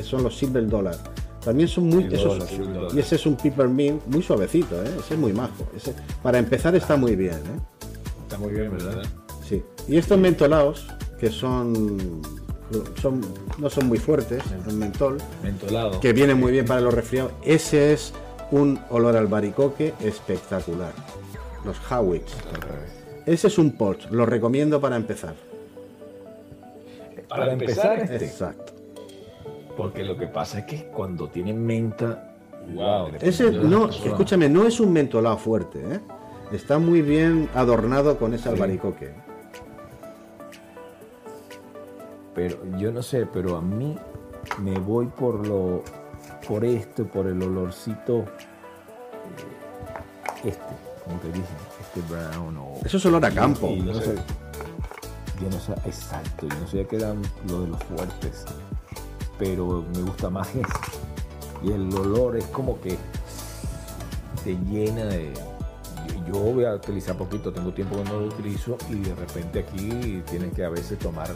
son 0.02 0.22
los 0.22 0.38
Silver 0.38 0.66
Dollar. 0.68 0.96
También 1.44 1.68
son 1.68 1.88
muy. 1.88 2.08
y 2.92 2.98
ese 2.98 3.14
es 3.14 3.26
un 3.26 3.36
peppermint 3.36 4.04
muy 4.06 4.22
suavecito, 4.22 4.82
¿eh? 4.82 4.90
ese 4.98 5.14
es 5.14 5.20
muy 5.20 5.32
majo. 5.32 5.68
Ese, 5.76 5.94
para 6.22 6.38
empezar 6.38 6.74
está 6.74 6.96
muy 6.96 7.14
bien. 7.14 7.34
¿eh? 7.34 7.75
Está 8.36 8.48
muy 8.48 8.54
bien, 8.54 8.70
¿verdad? 8.70 9.02
Sí. 9.48 9.62
Y 9.88 9.96
estos 9.96 10.18
mentolados, 10.18 10.86
que 11.18 11.30
son 11.30 12.20
son, 13.00 13.22
no 13.58 13.70
son 13.70 13.86
muy 13.86 13.96
fuertes, 13.96 14.42
el 14.68 14.74
mentol, 14.74 15.18
Mentolado. 15.42 16.00
que 16.00 16.12
viene 16.12 16.34
muy 16.34 16.52
bien 16.52 16.66
para 16.66 16.82
los 16.82 16.92
resfriados. 16.92 17.32
Ese 17.42 17.94
es 17.94 18.12
un 18.50 18.78
olor 18.90 19.16
al 19.16 19.26
baricoque 19.26 19.94
espectacular. 20.00 20.92
Los 21.64 21.78
Howicks. 21.90 22.34
Ese 23.24 23.46
es 23.46 23.56
un 23.56 23.72
Porsche, 23.72 24.08
lo 24.10 24.26
recomiendo 24.26 24.80
para 24.82 24.96
empezar. 24.96 25.34
Para, 27.28 27.52
empezar 27.52 28.00
este. 28.00 28.26
Exacto. 28.26 28.74
Porque 29.78 30.04
lo 30.04 30.18
que 30.18 30.26
pasa 30.26 30.58
es 30.58 30.66
que 30.66 30.84
cuando 30.88 31.28
tiene 31.28 31.54
menta, 31.54 32.36
wow. 32.74 33.12
Ese 33.20 33.50
no, 33.50 33.88
escúchame, 33.88 34.48
no 34.50 34.66
es 34.66 34.78
un 34.78 34.92
mentolado 34.92 35.38
fuerte, 35.38 35.78
¿eh? 35.78 36.00
Está 36.52 36.78
muy 36.78 37.02
bien 37.02 37.48
adornado 37.54 38.18
con 38.18 38.34
ese 38.34 38.48
albaricoque. 38.48 39.26
pero 42.36 42.58
yo 42.76 42.92
no 42.92 43.02
sé, 43.02 43.24
pero 43.24 43.56
a 43.56 43.62
mí 43.62 43.96
me 44.62 44.78
voy 44.78 45.06
por 45.06 45.46
lo 45.46 45.82
por 46.46 46.66
esto, 46.66 47.06
por 47.06 47.26
el 47.26 47.42
olorcito 47.42 48.18
eh, 50.44 50.44
este, 50.44 50.60
como 51.02 51.18
te 51.20 51.28
dije, 51.28 51.46
este 51.80 52.02
brown 52.02 52.58
o 52.58 52.74
Eso 52.84 52.98
es 52.98 53.06
olor 53.06 53.24
a 53.24 53.30
campo. 53.30 53.74
yo 53.74 53.84
no 53.84 53.94
sé, 53.94 54.14
yo 55.40 55.50
no 55.50 55.58
sé, 55.58 55.72
exacto, 55.86 56.46
yo 56.46 56.60
no 56.60 56.68
sé 56.68 56.86
qué 56.86 56.96
eran 56.96 57.22
lo 57.48 57.62
de 57.62 57.68
los 57.68 57.82
fuertes, 57.84 58.44
pero 59.38 59.82
me 59.94 60.02
gusta 60.02 60.28
más 60.28 60.48
ese. 60.54 60.62
Y 61.62 61.72
el 61.72 61.90
olor 61.96 62.36
es 62.36 62.44
como 62.48 62.78
que 62.82 62.98
te 64.44 64.58
llena 64.70 65.06
de 65.06 65.32
yo 66.26 66.34
voy 66.34 66.64
a 66.64 66.74
utilizar 66.74 67.16
poquito, 67.16 67.52
tengo 67.52 67.72
tiempo 67.72 67.96
que 67.96 68.04
no 68.04 68.20
lo 68.20 68.26
utilizo 68.26 68.76
y 68.90 68.96
de 68.96 69.14
repente 69.14 69.60
aquí 69.60 70.22
tienes 70.28 70.52
que 70.52 70.64
a 70.64 70.68
veces 70.68 70.98
tomar 70.98 71.28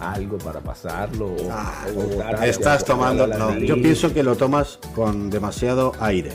algo 0.00 0.38
para 0.38 0.60
pasarlo 0.60 1.26
o, 1.26 1.50
ah, 1.50 1.86
estás 2.44 2.84
tomando 2.84 3.26
no, 3.26 3.56
yo 3.58 3.76
pienso 3.76 4.12
que 4.12 4.22
lo 4.22 4.36
tomas 4.36 4.78
con 4.94 5.30
demasiado 5.30 5.92
aire. 6.00 6.32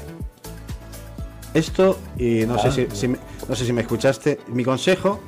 Esto 1.53 1.97
y 2.17 2.45
no 2.45 2.57
sé 2.59 2.67
ah. 2.67 2.87
si, 2.93 3.07
no 3.07 3.55
sé 3.55 3.65
si 3.65 3.73
me 3.73 3.81
escuchaste 3.81 4.39
mi 4.47 4.63
consejo 4.63 5.19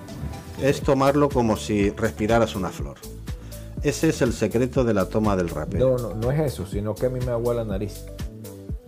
es 0.62 0.81
tomarlo 0.81 1.29
como 1.29 1.57
si 1.57 1.89
respiraras 1.91 2.55
una 2.55 2.69
flor. 2.69 2.98
Ese 3.81 4.09
es 4.09 4.21
el 4.21 4.33
secreto 4.33 4.83
de 4.83 4.93
la 4.93 5.05
toma 5.05 5.38
del 5.38 5.50
rapero. 5.50 5.98
No, 5.98 6.09
no, 6.09 6.15
no 6.15 6.31
es 6.31 6.53
eso 6.53 6.65
sino 6.65 6.95
que 6.95 7.07
a 7.07 7.09
mí 7.09 7.19
me 7.25 7.31
agua 7.31 7.53
la 7.53 7.65
nariz 7.65 8.05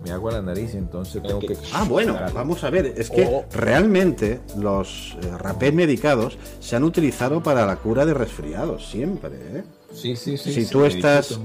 me 0.04 0.10
hago 0.10 0.30
la 0.30 0.42
nariz, 0.42 0.74
entonces 0.74 1.22
tengo 1.22 1.40
que... 1.40 1.56
Ah, 1.72 1.84
bueno, 1.88 2.16
vamos 2.34 2.64
a 2.64 2.70
ver, 2.70 2.86
es 2.96 3.10
que 3.10 3.44
realmente 3.52 4.40
los 4.58 5.16
eh, 5.22 5.38
rapés 5.38 5.72
medicados 5.72 6.38
se 6.60 6.76
han 6.76 6.84
utilizado 6.84 7.42
para 7.42 7.66
la 7.66 7.76
cura 7.76 8.04
de 8.04 8.14
resfriados, 8.14 8.88
siempre. 8.90 9.30
¿eh? 9.34 9.64
Sí, 9.92 10.16
sí, 10.16 10.36
sí. 10.36 10.52
Si 10.52 10.66
tú 10.66 10.84
estás 10.84 11.38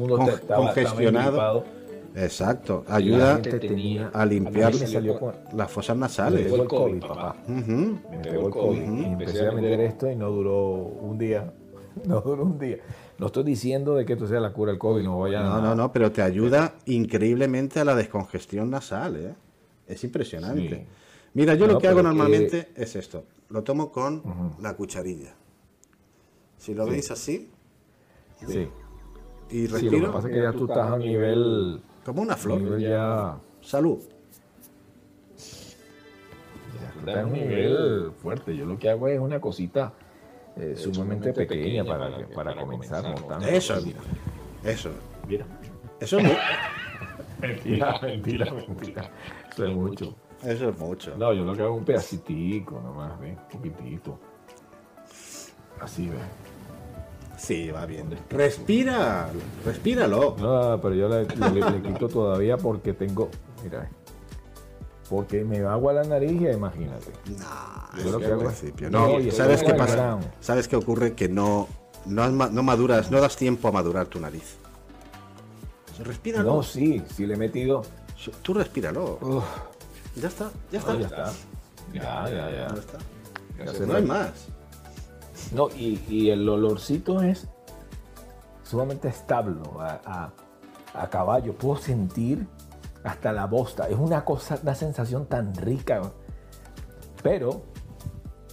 congestionado... 0.48 1.66
exacto, 2.16 2.84
ayuda 2.88 3.42
a 4.14 4.26
limpiar 4.26 4.74
las 5.54 5.72
fosas 5.72 5.98
nasales. 5.98 6.46
Me 6.46 6.50
pegó 6.50 6.64
el 6.64 6.68
COVID, 6.68 7.02
papá. 7.02 7.36
Me 7.48 8.20
pegó 8.24 8.48
el 8.48 8.54
COVID. 8.54 8.82
empecé 8.82 9.48
a 9.48 9.52
meter 9.52 9.80
esto 9.82 10.10
y 10.10 10.16
no 10.16 10.30
duró 10.30 10.74
un 10.74 11.18
día. 11.18 11.52
No 12.06 12.22
duró 12.22 12.44
un 12.44 12.60
día. 12.60 12.78
No 13.20 13.28
estoy 13.28 13.44
diciendo 13.44 13.96
de 13.96 14.06
que 14.06 14.14
esto 14.14 14.28
sea 14.28 14.40
la 14.40 14.54
cura 14.54 14.72
del 14.72 14.80
COVID, 14.80 15.04
no 15.04 15.20
vaya 15.20 15.42
No, 15.42 15.62
no, 15.62 15.76
no, 15.76 15.92
pero 15.92 16.12
te 16.12 16.22
ayuda 16.22 16.76
increíblemente 16.86 17.80
a 17.80 17.86
la 17.86 17.96
descongestión 17.96 18.70
nasal, 18.70 19.16
¿eh? 19.16 19.36
Es 19.88 20.04
impresionante. 20.04 20.86
Mira, 21.34 21.56
yo 21.56 21.68
lo 21.68 21.80
que 21.80 21.88
hago 21.88 22.04
normalmente 22.04 22.70
es 22.76 22.96
esto. 22.96 23.24
Lo 23.50 23.64
tomo 23.64 23.92
con 23.92 24.56
la 24.60 24.76
cucharilla. 24.76 25.34
Si 26.58 26.74
lo 26.74 26.86
veis 26.86 27.10
así. 27.12 27.50
Sí. 28.46 28.68
Y 29.50 29.68
respiro. 29.68 30.00
lo 30.00 30.08
que 30.08 30.14
pasa 30.14 30.28
es 30.28 30.34
que 30.34 30.42
ya 30.42 30.52
tú 30.52 30.66
estás 30.66 30.92
a 30.92 30.98
nivel. 30.98 31.82
Como 32.04 32.22
una 32.22 32.36
flor. 32.36 32.80
ya. 32.80 33.38
Salud. 33.62 34.00
Ya 36.82 37.00
estás 37.00 37.18
a 37.18 37.26
un 37.26 37.34
nivel 37.34 38.12
fuerte. 38.22 38.56
Yo 38.56 38.66
lo 38.66 38.78
que 38.78 38.90
hago 38.90 39.08
es 39.08 39.20
una 39.20 39.40
cosita 39.40 39.94
eh, 40.60 40.76
sumamente 40.76 41.34
pequeña 41.34 41.84
para, 41.86 42.28
para, 42.30 42.56
comenzar 42.56 43.04
montando. 43.04 43.48
Eso, 43.48 43.76
eso. 44.64 44.92
Mira. 45.28 45.46
Eso 46.00 46.18
es 46.18 46.24
muy... 46.24 46.38
mentira, 47.42 48.00
mentira, 48.02 48.54
mentira. 48.54 49.12
Eso 49.52 49.66
es 49.66 49.76
mucho. 49.76 50.16
Eso 50.44 50.70
es 50.70 50.80
mucho. 50.80 51.16
No, 51.18 51.34
yo 51.34 51.44
lo 51.44 51.56
que 51.56 51.62
hago 51.62 51.76
es 51.76 51.80
un 51.80 51.86
pedacitico 51.86 52.80
nomás, 52.82 53.20
¿ves? 53.20 53.38
Un 53.38 53.60
poquitito. 53.60 54.20
Así, 55.80 56.10
¿ves? 56.10 56.20
Sí, 57.38 57.70
va 57.70 57.86
bien. 57.86 58.10
Respira, 58.30 59.30
respíralo. 59.64 60.36
No, 60.40 60.80
pero 60.82 60.96
yo 60.96 61.08
le, 61.08 61.26
le 61.26 61.82
quito 61.82 62.08
todavía 62.08 62.58
porque 62.58 62.94
tengo, 62.94 63.30
mira, 63.64 63.88
porque 65.10 65.44
me 65.44 65.60
agua 65.60 65.94
la 65.94 66.04
nariz 66.04 66.42
y 66.42 66.48
imagínate. 66.48 67.12
No, 67.38 68.04
yo 68.04 68.12
lo 68.12 68.20
que 68.20 68.26
al 68.26 68.38
principio. 68.40 68.90
No, 68.90 69.10
¿sabes 69.32 69.64
qué 69.64 69.74
pasa? 69.74 70.20
¿Sabes 70.42 70.68
qué 70.68 70.76
ocurre? 70.76 71.14
Que 71.14 71.30
no, 71.30 71.68
no, 72.06 72.64
maduras, 72.64 73.10
no 73.12 73.22
das 73.22 73.36
tiempo 73.36 73.68
a 73.68 73.72
madurar 73.72 74.08
tu 74.08 74.20
nariz. 74.20 74.58
Respíralo. 76.04 76.56
No, 76.56 76.64
sí, 76.64 77.02
sí 77.16 77.26
le 77.26 77.36
he 77.36 77.38
metido. 77.38 77.84
Tú 78.42 78.54
respíralo. 78.54 79.44
Ya 80.16 80.28
está, 80.28 80.52
ya 80.72 80.80
está. 80.80 80.96
ya 80.96 81.08
está. 81.08 81.34
Ya, 81.94 82.30
ya, 82.30 82.52
ya. 82.52 82.68
está. 82.68 83.86
no 83.86 83.96
hay 83.96 84.04
más. 84.04 84.48
No, 85.54 85.70
y, 85.70 86.02
y, 86.10 86.30
el 86.30 86.48
olorcito 86.50 87.22
es 87.22 87.48
sumamente 88.64 89.08
estable 89.08 89.56
a, 89.80 90.32
a, 90.94 91.02
a 91.02 91.10
caballo. 91.10 91.54
Puedo 91.54 91.78
sentir 91.78 92.46
hasta 93.08 93.32
la 93.32 93.46
bosta. 93.46 93.88
Es 93.88 93.98
una 93.98 94.24
cosa, 94.26 94.60
una 94.62 94.76
sensación 94.76 95.26
tan 95.28 95.56
rica. 95.56 96.02
Pero, 97.24 97.64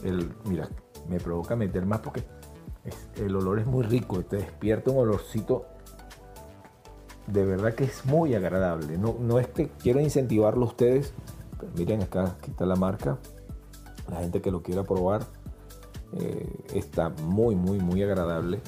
el, 0.02 0.34
mira, 0.44 0.68
me 1.08 1.18
provoca 1.18 1.56
meter 1.56 1.84
más 1.86 2.00
porque 2.00 2.24
el 3.16 3.34
olor 3.36 3.58
es 3.58 3.66
muy 3.66 3.84
rico. 3.84 4.22
Te 4.24 4.36
despierta 4.36 4.90
un 4.90 4.98
olorcito 4.98 5.66
de 7.26 7.44
verdad 7.44 7.74
que 7.74 7.84
es 7.84 8.04
muy 8.04 8.34
agradable. 8.34 8.98
No, 8.98 9.16
no 9.18 9.38
es 9.38 9.48
que 9.48 9.68
quiero 9.68 10.00
incentivarlo 10.00 10.66
a 10.66 10.68
ustedes. 10.68 11.14
miren, 11.76 12.02
acá 12.02 12.36
aquí 12.38 12.50
está 12.50 12.66
la 12.66 12.76
marca. 12.76 13.18
La 14.10 14.20
gente 14.20 14.42
que 14.42 14.50
lo 14.50 14.62
quiera 14.62 14.84
probar 14.84 15.26
eh, 16.12 16.64
está 16.74 17.08
muy, 17.08 17.56
muy, 17.56 17.78
muy 17.78 18.02
agradable. 18.02 18.60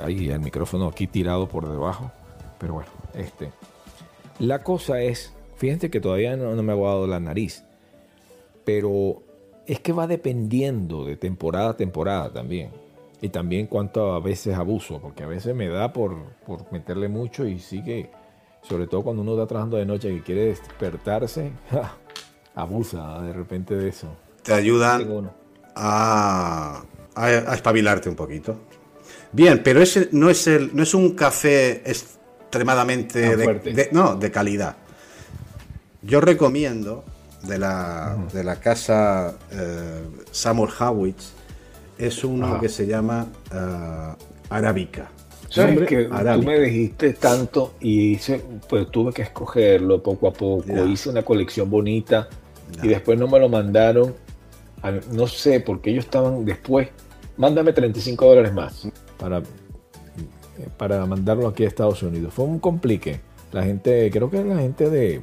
Ahí 0.00 0.28
el 0.28 0.40
micrófono 0.40 0.88
aquí 0.88 1.06
tirado 1.06 1.48
por 1.48 1.68
debajo. 1.68 2.10
Pero 2.58 2.74
bueno, 2.74 2.90
este. 3.14 3.52
La 4.38 4.62
cosa 4.62 5.00
es, 5.00 5.32
fíjense 5.56 5.90
que 5.90 6.00
todavía 6.00 6.36
no, 6.36 6.60
me 6.62 6.72
ha 6.72 6.74
aguado 6.74 7.06
la 7.06 7.20
nariz, 7.20 7.64
pero 8.64 9.22
es 9.66 9.80
que 9.80 9.92
va 9.92 10.06
dependiendo 10.06 11.04
de 11.04 11.16
temporada 11.16 11.70
a 11.70 11.76
temporada 11.76 12.32
también. 12.32 12.70
Y 13.20 13.28
también 13.28 13.68
cuánto 13.68 14.12
a 14.12 14.20
veces 14.20 14.54
abuso, 14.56 15.00
porque 15.00 15.22
a 15.22 15.26
veces 15.26 15.54
me 15.54 15.68
da 15.68 15.92
por, 15.92 16.16
meterle 16.70 17.08
mucho 17.08 17.46
y 17.46 17.58
sigue, 17.58 18.10
sobre 18.60 18.86
todo 18.86 19.02
cuando 19.02 19.22
uno 19.22 19.32
está 19.32 19.46
trabajando 19.46 19.76
de 19.76 19.86
noche 19.86 20.12
y 20.12 20.20
quiere 20.20 20.46
despertarse, 20.46 21.52
abusa 22.54 23.22
de 23.22 23.32
repente 23.32 23.76
de 23.76 23.88
eso. 23.88 24.08
Te 24.42 24.52
ayudan 24.52 25.30
a, 25.74 26.84
a, 27.14 27.24
a 27.24 27.54
espabilarte 27.54 28.10
un 28.10 28.16
poquito. 28.16 28.58
Bien, 29.32 29.62
pero 29.62 29.80
ese 29.80 30.08
no 30.12 30.28
es 30.28 30.46
el, 30.46 30.74
no 30.76 30.82
es 30.82 30.92
un 30.92 31.12
café 31.14 31.82
extremadamente 32.58 33.36
de, 33.36 33.88
no, 33.90 34.14
de 34.14 34.30
calidad. 34.30 34.76
Yo 36.02 36.20
recomiendo 36.20 37.04
de 37.42 37.58
la, 37.58 38.16
de 38.32 38.44
la 38.44 38.56
casa 38.56 39.34
eh, 39.50 40.02
Samuel 40.30 40.70
Howitz 40.78 41.32
es 41.98 42.22
uno 42.22 42.46
Ajá. 42.46 42.60
que 42.60 42.68
se 42.68 42.86
llama 42.86 43.26
eh, 43.52 44.14
Arábica. 44.50 45.10
¿Sabes 45.48 45.86
que 45.88 46.04
tú 46.04 46.42
me 46.42 46.58
dijiste 46.60 47.12
tanto 47.14 47.74
y 47.80 48.12
hice, 48.12 48.42
pues 48.68 48.90
tuve 48.90 49.12
que 49.12 49.22
escogerlo 49.22 50.02
poco 50.02 50.28
a 50.28 50.32
poco, 50.32 50.64
Ya. 50.66 50.84
hice 50.84 51.10
una 51.10 51.22
colección 51.22 51.68
bonita 51.70 52.28
Ya. 52.76 52.86
y 52.86 52.88
después 52.88 53.18
no 53.18 53.26
me 53.28 53.38
lo 53.40 53.48
mandaron, 53.48 54.14
a- 54.82 54.92
no 55.12 55.26
sé, 55.26 55.60
porque 55.60 55.90
ellos 55.90 56.04
estaban 56.04 56.44
después, 56.44 56.88
mándame 57.36 57.72
35 57.72 58.26
dólares 58.26 58.52
más 58.52 58.88
para, 59.18 59.42
para 60.76 61.04
mandarlo 61.06 61.48
aquí 61.48 61.64
a 61.64 61.68
Estados 61.68 62.02
Unidos. 62.02 62.34
Fue 62.34 62.44
un 62.44 62.58
complique. 62.58 63.20
La 63.52 63.62
gente, 63.62 64.10
creo 64.10 64.30
que 64.30 64.44
la 64.44 64.58
gente 64.58 64.90
de, 64.90 65.22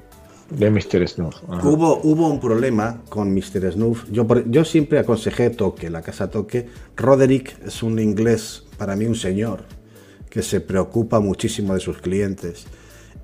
de 0.50 0.70
Mr. 0.70 1.08
Snuff. 1.08 1.36
Ajá. 1.50 1.68
Hubo, 1.68 2.00
hubo 2.04 2.28
un 2.28 2.40
problema 2.40 3.02
con 3.10 3.34
Mr. 3.34 3.72
Snuff. 3.74 4.06
Yo, 4.12 4.26
yo 4.46 4.66
siempre 4.66 5.00
aconsejé 5.00 5.50
Toque, 5.50 5.90
la 5.90 6.02
casa 6.02 6.30
Toque. 6.30 6.68
Roderick 6.96 7.58
es 7.66 7.84
un 7.84 8.00
inglés, 8.00 8.66
para 8.78 8.96
mí 8.96 9.06
un 9.06 9.16
señor, 9.16 9.64
que 10.30 10.42
se 10.42 10.62
preocupa 10.62 11.20
muchísimo 11.20 11.74
de 11.74 11.80
sus 11.80 11.98
clientes. 11.98 12.66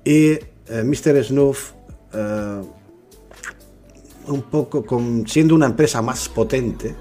Y 0.04 0.32
eh, 0.32 0.84
Mr. 0.84 1.24
Snuff, 1.24 1.72
eh, 2.12 2.62
un 4.26 4.42
poco, 4.42 4.84
con, 4.84 5.26
siendo 5.26 5.54
una 5.54 5.66
empresa 5.66 6.02
más 6.02 6.28
potente, 6.28 6.94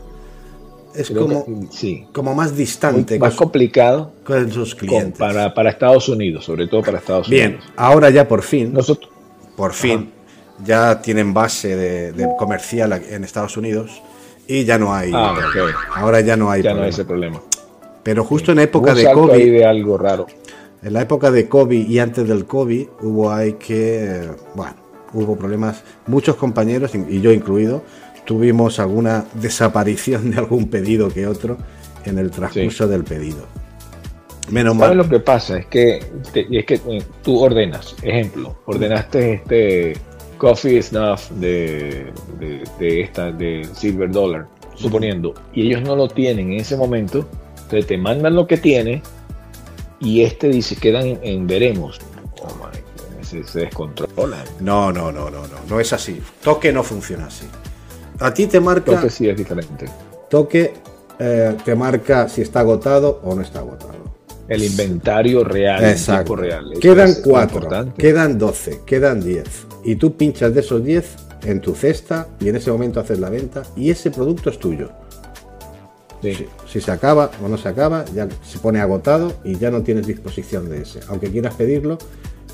es 0.96 1.10
Creo 1.10 1.22
como, 1.24 1.46
que- 1.46 1.68
sí, 1.72 2.06
como 2.14 2.34
más 2.36 2.56
distante 2.56 3.20
más 3.20 3.36
con, 3.36 3.46
complicado 3.48 4.12
con 4.24 4.52
sus 4.52 4.74
con- 4.76 4.88
clientes. 4.88 5.20
para, 5.20 5.54
para 5.54 5.70
Estados 5.70 6.10
Unidos, 6.10 6.46
sobre 6.46 6.68
todo 6.68 6.82
para 6.82 6.98
Estados 7.00 7.30
Bien, 7.30 7.52
Unidos. 7.56 7.72
ahora 7.76 8.10
ya 8.10 8.28
por 8.28 8.42
fin. 8.44 8.74
Nosotros, 8.74 9.10
por 9.56 9.74
fin 9.74 10.12
ya 10.66 11.02
tienen 11.02 11.34
base 11.34 11.76
de, 11.76 12.12
de 12.14 12.28
comercial 12.38 12.94
en 13.10 13.24
Estados 13.24 13.58
Unidos 13.58 14.02
y 14.48 14.64
ya 14.66 14.78
no 14.80 14.94
hay 14.94 15.12
Ah, 15.14 15.36
ahora 15.96 16.22
ya 16.22 16.36
no 16.36 16.50
hay 16.50 16.64
ya 16.64 16.74
no 16.74 16.82
hay 16.84 16.90
ese 16.90 17.06
problema. 17.06 17.40
pero 18.02 18.24
justo 18.24 18.52
en 18.54 18.60
época 18.60 18.92
un 18.92 18.98
de 18.98 19.08
ahí 19.08 19.14
COVID 19.14 19.52
de 19.52 19.66
algo 19.66 19.98
raro. 20.00 20.26
en 20.82 20.94
la 20.94 21.02
época 21.02 21.30
de 21.30 21.48
COVID 21.48 21.88
y 21.88 22.00
antes 22.00 22.28
del 22.28 22.46
COVID 22.46 22.88
hubo 23.02 23.32
hay 23.32 23.54
que 23.54 24.22
bueno 24.56 24.74
hubo 25.14 25.36
problemas 25.38 25.84
muchos 26.08 26.36
compañeros 26.38 26.92
y 26.96 27.22
yo 27.22 27.32
incluido 27.32 27.84
tuvimos 28.28 28.78
alguna 28.80 29.26
desaparición 29.34 30.30
de 30.32 30.38
algún 30.38 30.68
pedido 30.70 31.10
que 31.10 31.26
otro 31.26 31.58
en 32.06 32.20
el 32.20 32.30
transcurso 32.30 32.88
del 32.88 33.04
pedido 33.04 33.48
menos 34.52 34.78
¿Sabes 34.78 34.90
mal 34.90 34.98
lo 34.98 35.10
que 35.10 35.20
pasa? 35.20 35.58
Es 35.58 35.66
que, 35.66 36.06
te- 36.34 36.48
es 36.52 36.66
que 36.66 36.76
eh, 36.76 37.04
tú 37.24 37.40
ordenas, 37.40 37.96
ejemplo, 38.02 38.56
ordenaste 38.66 39.34
este 39.34 39.98
Coffee 40.38 40.82
Snuff 40.82 41.32
de, 41.32 42.12
de, 42.40 42.64
de 42.80 43.02
esta, 43.02 43.32
de 43.32 43.68
Silver 43.74 44.12
Dollar, 44.12 44.48
suponiendo, 44.76 45.34
y 45.54 45.68
ellos 45.68 45.82
no 45.82 45.96
lo 45.96 46.08
tienen 46.08 46.54
en 46.54 46.60
ese 46.60 46.78
momento, 46.78 47.28
entonces 47.64 47.88
te 47.88 47.98
mandan 47.98 48.36
lo 48.36 48.46
que 48.48 48.58
tiene 48.58 49.02
y 50.00 50.22
este 50.22 50.48
dice, 50.50 50.76
quedan 50.76 51.06
en, 51.08 51.20
en 51.24 51.48
veremos. 51.48 52.00
Oh 52.42 52.48
my 52.56 52.80
goodness, 53.10 53.28
se, 53.28 53.44
se 53.44 53.60
descontrola. 53.62 54.44
no 54.62 54.92
no 54.94 55.12
no 55.12 55.30
no 55.30 55.42
no 55.42 55.58
no 55.68 55.80
es 55.80 55.92
así 55.92 56.22
toque 56.44 56.72
no 56.72 56.84
funciona 56.84 57.26
así 57.26 57.46
a 58.20 58.34
ti 58.34 58.48
te 58.48 58.60
marca 58.60 58.86
Creo 58.86 59.02
que 59.02 59.10
sí 59.10 59.28
es 59.30 59.38
diferente. 59.38 59.86
toque 60.30 60.74
eh, 61.20 61.56
te 61.66 61.76
marca 61.76 62.30
si 62.30 62.42
está 62.42 62.60
agotado 62.62 63.22
o 63.24 63.36
no 63.36 63.42
está 63.42 63.60
agotado. 63.60 63.96
El 64.48 64.64
inventario 64.64 65.44
real, 65.44 65.84
Exacto. 65.84 66.36
tiempo 66.36 66.36
real. 66.38 66.74
Quedan 66.80 67.10
es 67.10 67.22
cuatro, 67.24 67.68
quedan 67.98 68.38
12, 68.38 68.82
quedan 68.86 69.20
10. 69.22 69.44
Y 69.84 69.96
tú 69.98 70.16
pinchas 70.16 70.54
de 70.54 70.62
esos 70.62 70.84
10 70.84 71.16
en 71.44 71.60
tu 71.60 71.76
cesta 71.76 72.28
y 72.40 72.48
en 72.50 72.56
ese 72.56 72.72
momento 72.72 73.00
haces 73.00 73.20
la 73.20 73.30
venta 73.30 73.64
y 73.76 73.90
ese 73.90 74.10
producto 74.10 74.50
es 74.50 74.58
tuyo. 74.58 74.90
Sí. 76.22 76.34
Si, 76.34 76.46
si 76.68 76.82
se 76.82 76.92
acaba 76.92 77.30
o 77.44 77.48
no 77.48 77.58
se 77.58 77.68
acaba, 77.68 78.06
ya 78.16 78.28
se 78.44 78.58
pone 78.60 78.80
agotado 78.80 79.34
y 79.44 79.58
ya 79.58 79.70
no 79.70 79.84
tienes 79.84 80.08
disposición 80.08 80.70
de 80.70 80.82
ese. 80.84 81.00
Aunque 81.10 81.30
quieras 81.30 81.54
pedirlo, 81.56 81.98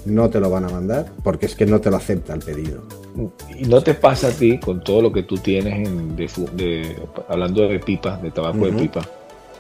no 0.06 0.30
te 0.30 0.40
lo 0.40 0.50
van 0.50 0.66
a 0.66 0.70
mandar 0.70 1.06
porque 1.24 1.46
es 1.46 1.56
que 1.56 1.66
no 1.66 1.80
te 1.82 1.90
lo 1.90 1.98
acepta 1.98 2.34
el 2.34 2.40
pedido. 2.42 2.84
¿Y 3.58 3.66
no 3.66 3.82
te 3.82 3.94
pasa 3.94 4.28
a 4.30 4.32
ti 4.32 4.58
con 4.60 4.84
todo 4.84 5.02
lo 5.02 5.12
que 5.12 5.24
tú 5.24 5.38
tienes 5.38 5.88
en- 5.88 6.16
de, 6.16 6.30
de- 6.54 6.96
hablando 7.30 7.68
de 7.68 7.80
pipas, 7.80 8.22
de 8.22 8.32
tabaco 8.32 8.66
de 8.66 8.72
pipa? 8.82 9.02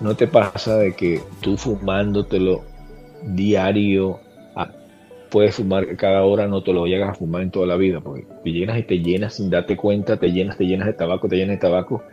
¿No 0.02 0.16
te 0.16 0.28
pasa 0.28 0.78
de 0.78 0.94
que 0.94 1.22
tú 1.42 1.56
fumándotelo 1.56 2.62
diario, 3.24 4.20
ah, 4.56 4.70
puedes 5.30 5.56
fumar 5.56 5.96
cada 5.96 6.24
hora, 6.24 6.48
no 6.48 6.64
te 6.64 6.74
lo 6.74 6.86
llegas 6.86 7.12
a 7.12 7.14
fumar 7.14 7.42
en 7.44 7.52
toda 7.52 7.66
la 7.68 7.76
vida? 7.76 8.02
Porque 8.02 8.26
te 8.44 8.52
llenas 8.52 8.78
y 8.80 8.84
te 8.84 9.00
llenas 9.00 9.36
sin 9.36 9.50
darte 9.50 9.78
cuenta, 9.78 10.18
te 10.18 10.32
llenas, 10.32 10.58
te 10.58 10.66
llenas 10.66 10.88
de 10.88 10.94
tabaco, 10.94 11.28
te 11.28 11.36
llenas 11.38 11.56
de 11.56 11.62
tabaco, 11.62 12.04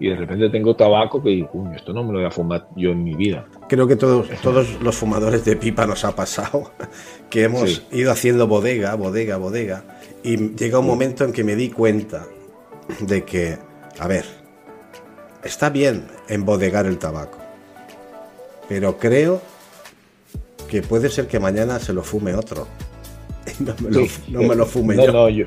y 0.00 0.08
de 0.08 0.16
repente 0.16 0.48
tengo 0.50 0.76
tabaco 0.76 1.22
que 1.22 1.30
digo, 1.30 1.50
"Coño, 1.50 1.74
esto 1.74 1.92
no 1.92 2.02
me 2.04 2.12
lo 2.12 2.18
voy 2.18 2.26
a 2.26 2.30
fumar 2.30 2.68
yo 2.76 2.90
en 2.90 3.02
mi 3.04 3.14
vida. 3.14 3.46
Creo 3.68 3.86
que 3.88 3.96
todos, 3.96 4.28
todos 4.42 4.80
los 4.80 4.96
fumadores 4.96 5.44
de 5.44 5.56
pipa 5.56 5.86
nos 5.86 6.04
ha 6.04 6.14
pasado 6.14 6.70
que 7.30 7.44
hemos 7.44 7.70
Sí. 7.70 7.86
ido 7.92 8.12
haciendo 8.12 8.46
bodega, 8.46 8.94
bodega, 8.94 9.36
bodega. 9.36 9.84
Y 10.22 10.54
llega 10.56 10.78
un 10.78 10.86
momento 10.86 11.24
en 11.24 11.32
que 11.32 11.44
me 11.44 11.56
di 11.56 11.70
cuenta 11.70 12.26
de 13.00 13.24
que, 13.24 13.58
a 13.98 14.06
ver, 14.08 14.24
está 15.44 15.70
bien 15.70 16.06
embodegar 16.28 16.86
el 16.86 16.98
tabaco, 16.98 17.38
pero 18.68 18.98
creo 18.98 19.40
que 20.68 20.82
puede 20.82 21.08
ser 21.08 21.26
que 21.26 21.40
mañana 21.40 21.78
se 21.78 21.92
lo 21.92 22.02
fume 22.02 22.34
otro. 22.34 22.66
Y 23.58 23.62
no 23.64 23.74
me 23.82 23.90
lo, 23.90 24.00
Sí. 24.06 24.10
no 24.28 24.42
me 24.42 24.54
lo 24.54 24.66
fume 24.66 24.94
no, 24.96 25.04
yo. 25.06 25.12
No, 25.12 25.28
yo. 25.28 25.46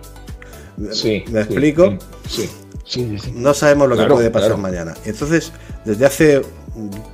Sí. 0.92 1.24
¿Me 1.32 1.44
sí, 1.44 1.48
explico? 1.50 1.94
Sí. 2.28 2.50
Sí, 2.84 3.08
sí, 3.12 3.20
sí. 3.20 3.32
No 3.36 3.54
sabemos 3.54 3.88
lo 3.90 3.96
Claro, 3.96 4.10
que 4.10 4.16
puede 4.16 4.30
pasar 4.32 4.50
claro. 4.50 4.62
mañana. 4.62 4.94
Entonces, 5.06 5.52
desde 5.86 6.06
hace 6.06 6.42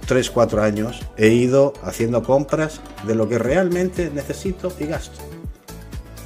3, 0.08 0.30
4 0.32 0.62
años 0.64 1.02
he 1.18 1.30
ido 1.30 1.74
haciendo 1.84 2.24
compras 2.24 2.80
de 3.06 3.16
lo 3.16 3.28
que 3.28 3.38
realmente 3.38 4.10
necesito 4.14 4.72
y 4.80 4.86
gasto. 4.86 5.20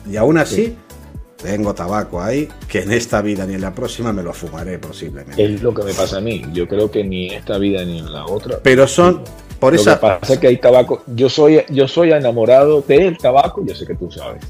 Y 0.10 0.18
aún 0.18 0.38
así, 0.38 0.76
tengo 1.42 1.74
tabaco 1.74 2.22
ahí 2.22 2.48
que 2.68 2.82
en 2.82 2.92
esta 2.92 3.22
vida 3.22 3.46
ni 3.46 3.56
en 3.56 3.62
la 3.62 3.74
próxima 3.74 4.14
me 4.14 4.24
lo 4.24 4.34
fumaré 4.34 4.80
posiblemente. 4.80 5.44
Es 5.44 5.62
lo 5.62 5.74
que 5.74 5.84
me 5.84 5.94
pasa 5.94 6.18
a 6.18 6.22
mí. 6.22 6.44
Yo 6.54 6.68
creo 6.68 6.90
que 6.92 7.04
ni 7.04 7.28
en 7.30 7.34
esta 7.36 7.58
vida 7.58 7.84
ni 7.84 8.00
en 8.00 8.12
la 8.12 8.26
otra. 8.26 8.60
Pero 8.62 8.88
son 8.88 9.24
por 9.60 9.74
lo 9.74 9.80
esa... 9.80 9.96
que 9.96 10.02
pasa 10.02 10.34
es 10.34 10.40
que 10.40 10.48
hay 10.48 10.58
tabaco. 10.58 11.04
Yo 11.16 11.30
soy, 11.30 11.62
yo 11.70 11.88
soy 11.88 12.12
enamorado 12.12 12.82
del 12.82 13.18
tabaco, 13.18 13.64
yo 13.66 13.76
sé 13.76 13.86
que 13.86 13.96
tú 13.96 14.12
sabes. 14.12 14.44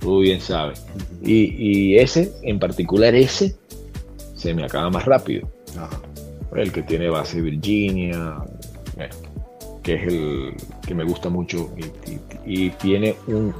Tú 0.00 0.20
bien 0.20 0.40
sabes. 0.40 0.82
Y, 1.22 1.54
y 1.92 1.98
ese, 1.98 2.32
en 2.42 2.58
particular 2.58 3.14
ese, 3.14 3.54
se 4.42 4.54
me 4.54 4.64
acaba 4.64 4.90
más 4.90 5.04
rápido. 5.04 5.48
Ajá. 5.76 6.00
El 6.56 6.72
que 6.72 6.82
tiene 6.82 7.08
base 7.08 7.40
Virginia, 7.40 8.36
que 9.82 9.94
es 9.94 10.02
el 10.08 10.54
que 10.86 10.94
me 10.94 11.04
gusta 11.04 11.28
mucho 11.28 11.70
y, 11.76 12.10
y- 12.10 12.66
y 12.66 12.70
tiene 12.70 13.16
un 13.26 13.54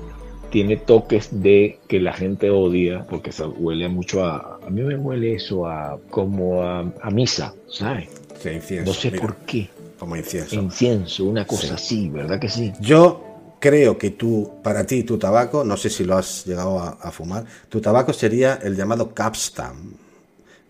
tiene 0.51 0.77
toques 0.77 1.29
de 1.40 1.79
que 1.88 1.99
la 1.99 2.12
gente 2.12 2.51
odia 2.51 3.07
porque 3.09 3.33
se 3.33 3.45
huele 3.47 3.88
mucho 3.88 4.23
a 4.25 4.59
a 4.66 4.68
mí 4.71 4.83
me 4.83 4.97
huele 4.97 5.35
eso 5.37 5.66
a 5.66 5.99
como 6.11 6.62
a, 6.62 6.81
a 7.01 7.11
misa, 7.11 7.55
¿sabes? 7.68 8.09
Sí, 8.38 8.51
incienso. 8.51 8.90
No 8.90 8.95
sé 8.95 9.11
mira, 9.11 9.23
por 9.23 9.37
qué. 9.47 9.71
Como 9.99 10.14
incienso. 10.16 10.57
Incienso, 10.57 11.25
una 11.25 11.47
cosa 11.47 11.75
así, 11.77 12.11
¿verdad 12.11 12.38
que 12.38 12.51
sí? 12.51 12.73
Yo 12.81 13.25
creo 13.61 13.97
que 13.97 14.11
tú, 14.11 14.51
para 14.62 14.85
ti, 14.85 15.05
tu 15.05 15.16
tabaco, 15.16 15.64
no 15.64 15.77
sé 15.79 15.88
si 15.88 16.05
lo 16.05 16.16
has 16.18 16.45
llegado 16.45 16.79
a, 16.81 16.99
a 17.01 17.11
fumar, 17.12 17.45
tu 17.71 17.81
tabaco 17.81 18.12
sería 18.12 18.59
el 18.62 18.77
llamado 18.77 19.14
Capstan. 19.14 19.77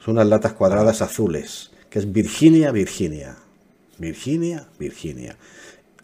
Son 0.04 0.14
unas 0.14 0.26
latas 0.26 0.52
cuadradas 0.54 1.00
azules, 1.02 1.70
que 1.88 1.98
es 2.00 2.12
Virginia, 2.12 2.72
Virginia. 2.72 3.36
Virginia, 3.98 4.66
Virginia. 4.78 5.36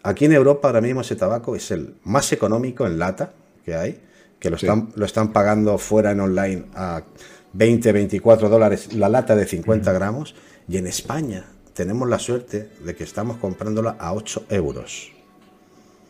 Aquí 0.03 0.25
en 0.25 0.33
Europa 0.33 0.69
ahora 0.69 0.79
mismo 0.79 1.01
ese 1.01 1.17
tabaco 1.17 1.55
es 1.55 1.71
el 1.71 1.95
más 2.05 2.31
económico 2.31 2.87
en 2.87 2.97
lata 2.97 3.33
que 3.65 3.75
hay, 3.75 3.99
que 4.39 4.49
lo, 4.49 4.57
Sí. 4.57 4.65
están, 4.65 4.89
lo 4.95 5.05
están 5.05 5.33
pagando 5.33 5.77
fuera 5.77 6.11
en 6.11 6.21
online 6.21 6.65
a 6.75 7.03
20, 7.51 7.91
24 7.91 8.47
dólares 8.47 8.93
la 8.93 9.09
lata 9.09 9.35
de 9.35 9.45
50 9.45 9.91
gramos, 9.91 10.33
y 10.69 10.77
en 10.77 10.87
España 10.87 11.45
tenemos 11.73 12.07
la 12.07 12.19
suerte 12.19 12.69
de 12.83 12.95
que 12.95 13.03
estamos 13.03 13.37
comprándola 13.37 13.97
a 13.99 14.13
8 14.13 14.45
euros. 14.49 15.11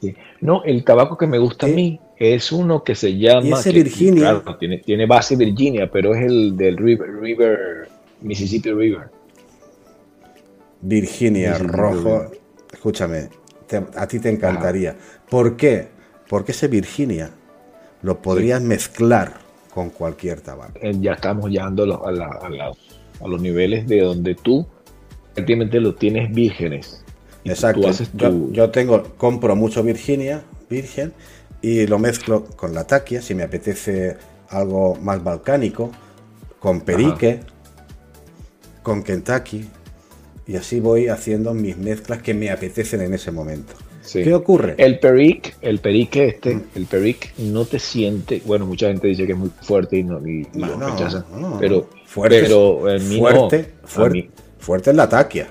Sí. 0.01 0.15
No, 0.41 0.63
el 0.63 0.83
tabaco 0.83 1.17
que 1.17 1.25
me 1.27 1.39
gusta 1.39 1.65
a 1.65 1.69
mí 1.69 1.99
es 2.19 2.51
uno 2.51 2.83
que 2.83 2.95
se 2.95 3.17
llama. 3.17 3.61
Que- 3.63 3.71
Virginia. 3.71 4.41
claro, 4.41 4.57
tiene, 4.57 4.79
tiene 4.79 5.05
base 5.05 5.35
Virginia, 5.35 5.89
pero 5.91 6.13
es 6.13 6.25
el 6.25 6.55
del 6.57 6.77
River, 6.77 7.09
River 7.21 7.89
Mississippi 8.21 8.71
River. 8.71 9.09
Virginia 10.81 11.57
rojo. 11.57 12.31
Escúchame, 12.71 13.29
te- 13.67 13.83
a 13.95 14.07
ti 14.07 14.19
te 14.19 14.29
encantaría. 14.29 14.95
¿Por 15.29 15.57
qué? 15.57 15.87
Porque 16.29 16.51
ese 16.51 16.67
Virginia 16.67 17.31
lo 18.03 18.21
podrías 18.21 18.61
mezclar 18.61 19.33
con 19.73 19.89
cualquier 19.89 20.41
tabaco. 20.41 20.73
Eh, 20.81 20.93
Ya 20.99 21.13
estamos 21.13 21.49
llegando 21.49 21.83
a, 21.83 21.85
los- 21.87 22.01
a 22.05 22.11
la- 22.11 22.39
a 22.41 22.49
la- 22.49 22.71
a 23.21 23.27
los 23.27 23.41
niveles 23.41 23.87
de 23.87 24.01
donde 24.01 24.35
tú 24.35 24.65
prácticamente 25.33 25.79
lo 25.79 25.95
tienes 25.95 26.33
vírgenes. 26.33 27.03
Exacto. 27.43 27.81
Tú 27.81 27.87
haces 27.87 28.09
Yo, 28.13 28.51
yo 28.51 28.69
tengo, 28.69 29.03
compro 29.17 29.55
mucho 29.55 29.83
Virginia, 29.83 30.43
virgen, 30.69 31.11
y 31.61 31.87
lo 31.87 31.99
mezclo 31.99 32.45
con 32.55 32.73
la 32.73 32.85
taquia, 32.85 33.21
si 33.21 33.35
me 33.35 33.43
apetece 33.43 34.17
algo 34.49 34.95
más 34.95 35.23
balcánico, 35.23 35.91
con 36.59 36.81
perique, 36.81 37.41
con 38.83 39.03
Kentucky, 39.03 39.67
y 40.47 40.55
así 40.55 40.79
voy 40.79 41.07
haciendo 41.09 41.53
mis 41.53 41.77
mezclas 41.77 42.21
que 42.21 42.33
me 42.33 42.49
apetecen 42.49 43.01
en 43.01 43.13
ese 43.13 43.31
momento. 43.31 43.73
Sí. 44.01 44.23
¿Qué 44.23 44.33
ocurre? 44.33 44.73
El 44.77 44.97
peric, 44.99 45.55
el 45.61 45.79
perique 45.79 46.29
este, 46.29 46.55
Mm. 46.55 46.63
el 46.75 46.85
peric 46.85 47.33
no 47.37 47.65
te 47.65 47.77
siente, 47.77 48.41
bueno, 48.45 48.65
mucha 48.65 48.87
gente 48.87 49.07
dice 49.07 49.27
que 49.27 49.33
es 49.33 49.37
muy 49.37 49.51
fuerte 49.61 49.97
y, 49.97 50.03
no, 50.03 50.25
y, 50.27 50.47
y 50.53 50.57
No, 50.57 50.67
lo 50.67 50.77
no, 50.77 50.89
rechazan, 50.89 51.25
no. 51.35 51.57
pero, 51.59 51.87
Fuerte, 52.05 52.41
pero 52.41 52.89
en 52.89 53.07
mí 53.07 53.19
fuerte, 53.19 53.73
fuerte, 53.83 54.31
fuerte 54.57 54.89
es 54.89 54.95
la 54.95 55.07
taquia. 55.07 55.47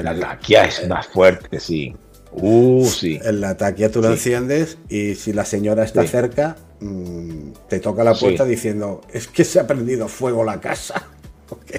La 0.00 0.14
taquia 0.18 0.64
es 0.66 0.86
más 0.88 1.08
fuerte, 1.08 1.58
sí. 1.58 1.94
Uh, 2.36 2.84
sí. 2.86 3.18
En 3.22 3.40
la 3.40 3.56
taquia 3.56 3.90
tú 3.90 4.00
lo 4.02 4.08
Sí. 4.08 4.14
enciendes 4.14 4.78
y 4.88 5.14
si 5.14 5.32
la 5.32 5.44
señora 5.44 5.84
está 5.84 6.02
Sí. 6.02 6.08
cerca, 6.08 6.56
mm, 6.80 7.50
te 7.68 7.78
toca 7.80 8.02
la 8.04 8.14
puerta 8.14 8.44
Sí. 8.44 8.50
diciendo, 8.50 9.00
es 9.12 9.28
que 9.28 9.44
se 9.44 9.60
ha 9.60 9.66
prendido 9.66 10.08
fuego 10.08 10.44
la 10.44 10.60
casa. 10.60 11.06
Ok. 11.50 11.72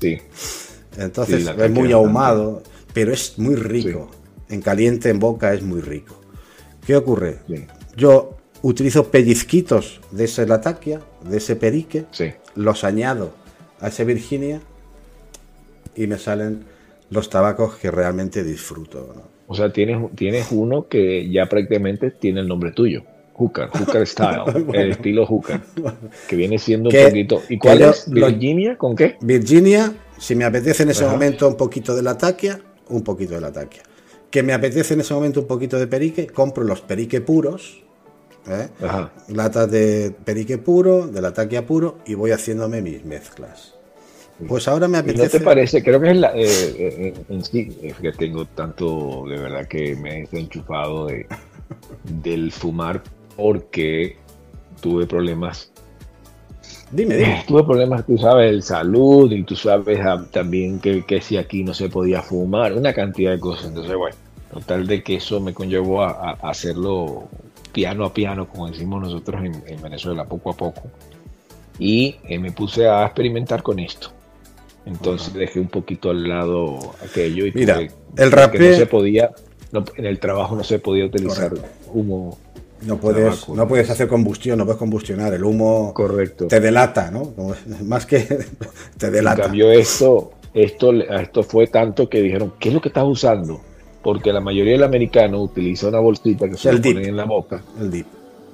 Sí, 0.00 0.18
Entonces 0.98 1.44
Sí, 1.44 1.50
es 1.58 1.70
muy 1.70 1.90
ahumado, 1.92 2.62
pero 2.92 3.12
es 3.12 3.38
muy 3.38 3.56
rico. 3.56 4.10
En 4.48 4.60
caliente, 4.62 5.08
en 5.10 5.18
boca, 5.18 5.52
es 5.54 5.62
muy 5.62 5.80
rico. 5.80 6.20
¿Qué 6.86 6.94
ocurre? 6.96 7.38
Sí. 7.48 7.66
Yo 7.96 8.36
utilizo 8.62 9.10
pellizquitos 9.10 10.00
de 10.12 10.24
ese 10.24 10.46
lataquia, 10.46 11.00
de 11.28 11.38
ese 11.38 11.56
perique, 11.56 12.06
sí. 12.12 12.32
los 12.54 12.84
añado 12.84 13.32
a 13.80 13.88
ese 13.88 14.04
Virginia 14.04 14.60
y 15.96 16.06
me 16.06 16.18
salen 16.18 16.64
los 17.10 17.28
tabacos 17.30 17.76
que 17.76 17.90
realmente 17.90 18.44
disfruto. 18.44 19.12
¿no? 19.16 19.35
O 19.48 19.54
sea, 19.54 19.72
tienes, 19.72 19.98
tienes 20.14 20.50
uno 20.50 20.88
que 20.88 21.28
ya 21.30 21.46
prácticamente 21.46 22.10
tiene 22.10 22.40
el 22.40 22.48
nombre 22.48 22.72
tuyo. 22.72 23.02
Hooker, 23.34 23.68
Hooker 23.68 24.06
Style, 24.06 24.42
el 24.72 24.92
estilo 24.92 25.26
Hooker, 25.26 25.60
que 26.26 26.36
viene 26.36 26.58
siendo 26.58 26.88
un 26.88 26.96
poquito. 27.04 27.42
¿Y 27.48 27.58
cuál 27.58 27.78
yo 27.80 27.90
es? 27.90 28.10
¿Virginia? 28.10 28.78
¿Con 28.78 28.96
qué? 28.96 29.16
Virginia, 29.20 29.92
si 30.18 30.34
me 30.34 30.44
apetece 30.44 30.84
en 30.84 30.90
ese 30.90 31.04
Ajá. 31.04 31.12
momento 31.12 31.46
un 31.46 31.56
poquito 31.56 31.94
de 31.94 32.02
la 32.02 32.16
taquia, 32.16 32.60
un 32.88 33.02
poquito 33.02 33.34
de 33.34 33.42
la 33.42 33.52
taquia. 33.52 33.82
Que 34.30 34.42
me 34.42 34.54
apetece 34.54 34.94
en 34.94 35.00
ese 35.00 35.12
momento 35.12 35.40
un 35.40 35.46
poquito 35.46 35.78
de 35.78 35.86
perique, 35.86 36.26
compro 36.26 36.64
los 36.64 36.80
perique 36.80 37.20
puros, 37.20 37.84
¿eh? 38.48 38.68
Ajá. 38.82 39.12
latas 39.28 39.70
de 39.70 40.14
perique 40.24 40.56
puro, 40.56 41.06
de 41.06 41.20
la 41.20 41.32
taquia 41.32 41.66
puro, 41.66 41.98
y 42.06 42.14
voy 42.14 42.30
haciéndome 42.30 42.80
mis 42.80 43.04
mezclas. 43.04 43.74
Pues 44.46 44.68
ahora 44.68 44.86
me 44.86 44.98
¿Y 44.98 45.02
no 45.02 45.04
apetece. 45.12 45.38
te 45.38 45.44
parece? 45.44 45.82
Creo 45.82 46.00
que 46.00 46.10
es 46.10 46.16
la, 46.16 46.32
eh, 46.36 46.44
eh, 46.44 47.14
en 47.28 47.42
sí, 47.44 47.74
es 47.82 47.94
que 47.96 48.12
tengo 48.12 48.44
tanto, 48.44 49.24
de 49.28 49.38
verdad 49.40 49.66
que 49.66 49.96
me 49.96 50.18
he 50.18 50.20
desenchufado 50.22 51.06
de, 51.06 51.26
del 52.04 52.52
fumar 52.52 53.02
porque 53.36 54.16
tuve 54.80 55.06
problemas. 55.06 55.72
Dime, 56.90 57.16
dime. 57.16 57.44
Tuve 57.48 57.64
problemas, 57.64 58.06
tú 58.06 58.16
sabes, 58.18 58.52
de 58.54 58.62
salud 58.62 59.32
y 59.32 59.42
tú 59.42 59.56
sabes 59.56 59.98
ah, 60.00 60.24
también 60.30 60.78
que, 60.80 61.04
que 61.04 61.20
si 61.20 61.36
aquí 61.36 61.64
no 61.64 61.74
se 61.74 61.88
podía 61.88 62.22
fumar, 62.22 62.74
una 62.74 62.92
cantidad 62.92 63.32
de 63.32 63.40
cosas. 63.40 63.66
Entonces, 63.68 63.96
bueno, 63.96 64.16
total 64.52 64.86
de 64.86 65.02
que 65.02 65.16
eso 65.16 65.40
me 65.40 65.52
conllevó 65.54 66.02
a, 66.02 66.10
a- 66.10 66.38
a 66.40 66.50
hacerlo 66.50 67.28
piano 67.72 68.04
a 68.04 68.12
piano, 68.14 68.46
como 68.48 68.68
decimos 68.68 69.02
nosotros 69.02 69.42
en, 69.44 69.62
en 69.66 69.82
Venezuela, 69.82 70.24
poco 70.26 70.50
a 70.50 70.56
poco. 70.56 70.82
Y 71.78 72.16
eh, 72.28 72.38
me 72.38 72.52
puse 72.52 72.86
a 72.88 73.04
experimentar 73.04 73.62
con 73.62 73.78
esto. 73.80 74.10
Entonces 74.86 75.34
dejé 75.34 75.60
un 75.60 75.68
poquito 75.68 76.10
al 76.10 76.28
lado 76.28 76.94
aquello 77.04 77.44
y 77.46 77.52
Mira, 77.52 77.76
tuve- 77.76 77.90
el 78.16 78.30
rapé- 78.32 78.70
no 78.70 78.76
se 78.76 78.86
podía, 78.86 79.30
no- 79.72 79.84
en 79.96 80.06
el 80.06 80.18
trabajo 80.20 80.54
no 80.56 80.64
se 80.64 80.78
podía 80.78 81.04
utilizar 81.06 81.50
Correcto. 81.50 81.68
humo 81.92 82.38
No 82.82 82.96
puedes, 82.98 83.24
tabaco, 83.40 83.54
no 83.56 83.66
puedes 83.68 83.90
hacer 83.90 84.06
combustión, 84.06 84.58
no 84.58 84.64
puedes 84.64 84.78
combustionar. 84.78 85.34
El 85.34 85.44
humo 85.44 85.92
correcto. 85.92 86.46
te 86.46 86.60
delata, 86.60 87.10
¿no? 87.10 87.32
Más 87.84 88.06
que 88.06 88.20
te 88.98 89.06
En 89.06 89.12
delata. 89.12 89.42
cambio, 89.44 89.70
esto, 89.72 90.32
esto, 90.54 90.92
esto 90.92 91.42
fue 91.42 91.66
tanto 91.66 92.08
que 92.08 92.20
dijeron, 92.22 92.52
¿qué 92.60 92.68
es 92.68 92.74
lo 92.74 92.80
que 92.80 92.88
estás 92.88 93.04
usando? 93.06 93.60
Porque 94.02 94.32
la 94.32 94.40
mayoría 94.40 94.72
del 94.74 94.84
americano 94.84 95.42
utiliza 95.42 95.88
una 95.88 95.98
bolsita 95.98 96.48
que 96.48 96.56
se 96.56 96.72
le 96.72 96.78
dip. 96.78 96.94
ponen 96.94 97.08
en 97.10 97.16
la 97.16 97.24
boca, 97.24 97.60
El 97.80 97.90
dip. 97.90 98.06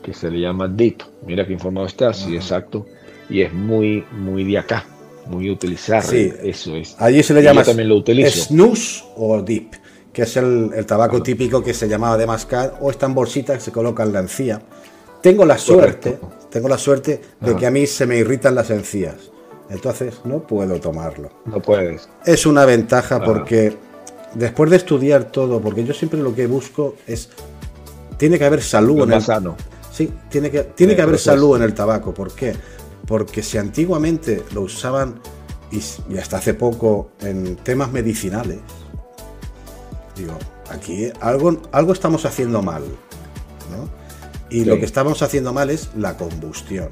que 0.02 0.14
se 0.14 0.30
le 0.30 0.40
llama 0.40 0.66
dip. 0.66 1.02
Mira 1.26 1.46
qué 1.46 1.52
informado 1.52 1.86
está, 1.86 2.14
sí, 2.14 2.34
exacto. 2.34 2.86
Y 3.28 3.42
es 3.42 3.52
muy, 3.52 4.02
muy 4.12 4.44
de 4.44 4.56
acá, 4.58 4.86
muy 5.26 5.50
utilizar. 5.50 6.02
Sí. 6.02 6.32
Eso 6.42 6.76
es. 6.76 6.94
Allí 6.98 7.22
se 7.22 7.34
le 7.34 7.42
llama 7.42 7.62
también 7.64 7.88
lo 7.88 7.96
utilizo. 7.96 8.44
snus 8.44 9.04
o 9.16 9.40
dip, 9.42 9.72
que 10.12 10.22
es 10.22 10.36
el, 10.36 10.70
el 10.74 10.84
tabaco 10.86 11.22
típico 11.22 11.62
que 11.62 11.72
se 11.74 11.88
llamaba 11.88 12.16
de 12.18 12.26
mascar 12.26 12.74
o 12.80 12.90
esta 12.90 13.06
bolsita 13.08 13.54
que 13.54 13.60
se 13.60 13.72
coloca 13.72 14.02
en 14.02 14.12
la 14.12 14.20
encía. 14.20 14.60
Tengo 15.22 15.44
la 15.44 15.56
suerte, 15.58 16.14
Correcto. 16.16 16.48
tengo 16.50 16.68
la 16.68 16.78
suerte 16.78 17.20
de 17.40 17.56
que 17.56 17.66
a 17.66 17.70
mí 17.70 17.86
se 17.86 18.06
me 18.06 18.16
irritan 18.16 18.54
las 18.54 18.70
encías. 18.70 19.14
Entonces 19.70 20.14
no 20.24 20.40
puedo 20.40 20.78
tomarlo. 20.80 21.30
No 21.46 21.60
puedes. 21.60 22.08
Es 22.26 22.44
una 22.44 22.64
ventaja 22.66 23.22
porque 23.24 23.74
después 24.34 24.70
de 24.70 24.76
estudiar 24.76 25.30
todo, 25.30 25.60
porque 25.60 25.84
yo 25.84 25.94
siempre 25.94 26.20
lo 26.20 26.34
que 26.34 26.46
busco 26.46 26.96
es 27.06 27.30
tiene 28.18 28.38
que 28.38 28.44
haber 28.44 28.62
salud 28.62 28.98
Lo 28.98 29.04
en 29.04 29.12
el 29.12 29.22
sano. 29.22 29.56
Sí, 29.90 30.10
tiene 30.28 30.50
que, 30.50 30.60
tiene 30.62 30.92
Eh, 30.92 30.96
que 30.96 31.02
haber 31.02 31.18
salud 31.18 31.56
en 31.56 31.62
el 31.62 31.74
tabaco. 31.74 32.12
¿Por 32.12 32.34
qué? 32.34 32.54
Porque 33.06 33.42
si 33.42 33.58
antiguamente 33.58 34.44
lo 34.54 34.62
usaban, 34.62 35.20
y, 35.70 36.16
hasta 36.18 36.36
hace 36.38 36.54
poco, 36.54 37.10
en 37.20 37.56
temas 37.56 37.90
medicinales, 37.92 38.58
digo, 40.16 40.38
aquí 40.70 41.10
algo, 41.20 41.60
algo 41.72 41.92
estamos 41.92 42.24
haciendo 42.24 42.62
mal. 42.62 42.82
¿no? 43.70 43.88
Y 44.50 44.60
Sí. 44.60 44.64
lo 44.66 44.76
que 44.78 44.84
estamos 44.84 45.22
haciendo 45.22 45.52
mal 45.52 45.70
es 45.70 45.88
la 45.96 46.16
combustión. 46.16 46.90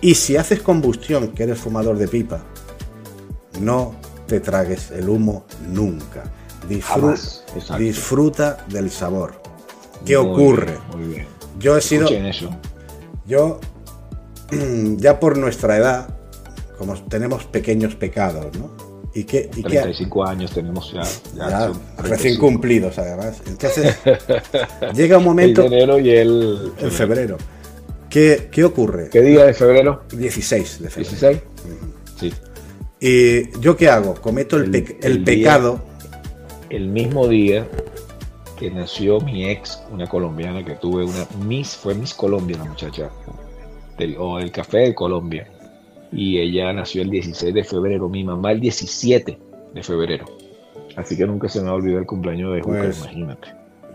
Y 0.00 0.14
si 0.14 0.36
haces 0.36 0.60
combustión, 0.60 1.28
que 1.28 1.44
eres 1.44 1.58
fumador 1.58 1.96
de 1.96 2.06
pipa, 2.06 2.40
no 3.60 3.94
te 4.26 4.40
tragues 4.40 4.90
el 4.90 5.08
humo 5.08 5.44
nunca. 5.68 6.24
Disfru- 6.68 7.78
disfruta 7.78 8.64
del 8.68 8.90
sabor. 8.90 9.40
¿Qué 10.04 10.18
Muy 10.18 10.30
ocurre? 10.32 10.66
bien, 10.66 10.80
Muy 11.00 11.14
bien. 11.14 11.26
Yo 11.58 11.76
he 11.76 11.80
sido, 11.80 12.06
eso. 12.08 12.50
yo, 13.26 13.58
ya 14.96 15.20
por 15.20 15.36
nuestra 15.38 15.76
edad, 15.76 16.08
como 16.78 16.94
tenemos 17.04 17.44
pequeños 17.44 17.94
pecados, 17.94 18.46
¿no? 18.58 18.70
Y 19.14 19.24
que, 19.24 19.50
y 19.56 19.62
que 19.62 19.68
35 19.80 20.24
años 20.26 20.52
tenemos 20.52 20.92
ya. 20.92 21.02
ya 21.34 21.66
recién 21.96 22.36
35. 22.36 22.46
cumplidos, 22.46 22.98
además. 22.98 23.42
Entonces, 23.46 23.96
llega 24.94 25.18
un 25.18 25.24
momento, 25.24 25.62
de 25.62 25.66
enero 25.68 25.98
y 25.98 26.10
el. 26.10 26.72
en 26.78 26.90
febrero. 26.90 27.36
¿Qué, 28.10 28.48
qué 28.52 28.64
ocurre? 28.64 29.08
¿Qué 29.10 29.20
día 29.22 29.44
de 29.44 29.54
febrero? 29.54 30.02
16 30.16 30.82
de 30.82 30.90
febrero. 30.90 31.10
16. 31.18 31.42
Sí. 32.20 32.32
¿Y 33.00 33.60
yo 33.60 33.76
qué 33.76 33.88
hago? 33.88 34.14
Cometo 34.14 34.56
el, 34.56 34.74
El- 34.74 34.84
pe- 34.84 34.98
el 35.02 35.12
el 35.12 35.24
día- 35.24 35.34
pecado. 35.34 35.80
El 36.70 36.88
mismo 36.88 37.26
día 37.28 37.66
que 38.58 38.70
nació 38.70 39.20
mi 39.20 39.48
ex, 39.48 39.80
una 39.90 40.06
colombiana 40.06 40.64
que 40.64 40.72
tuve 40.74 41.04
una 41.04 41.26
Miss, 41.46 41.76
fue 41.76 41.94
Miss 41.94 42.12
Colombia 42.12 42.58
la 42.58 42.64
muchacha, 42.64 43.08
del, 43.98 44.16
o 44.18 44.38
el 44.38 44.50
café 44.50 44.78
de 44.78 44.94
Colombia. 44.94 45.48
Y 46.10 46.38
ella 46.38 46.72
nació 46.72 47.02
el 47.02 47.10
16 47.10 47.52
de 47.52 47.64
febrero, 47.64 48.08
mi 48.08 48.24
mamá 48.24 48.52
el 48.52 48.60
17 48.60 49.38
de 49.74 49.82
febrero. 49.82 50.24
Así 50.96 51.16
que 51.16 51.26
nunca 51.26 51.48
se 51.48 51.60
me 51.60 51.66
va 51.66 51.72
a 51.72 51.74
olvidar 51.74 52.00
el 52.00 52.06
cumpleaños 52.06 52.54
de 52.54 52.62
Juca, 52.62 52.78
Pues- 52.78 52.98
imagínate. 53.00 53.48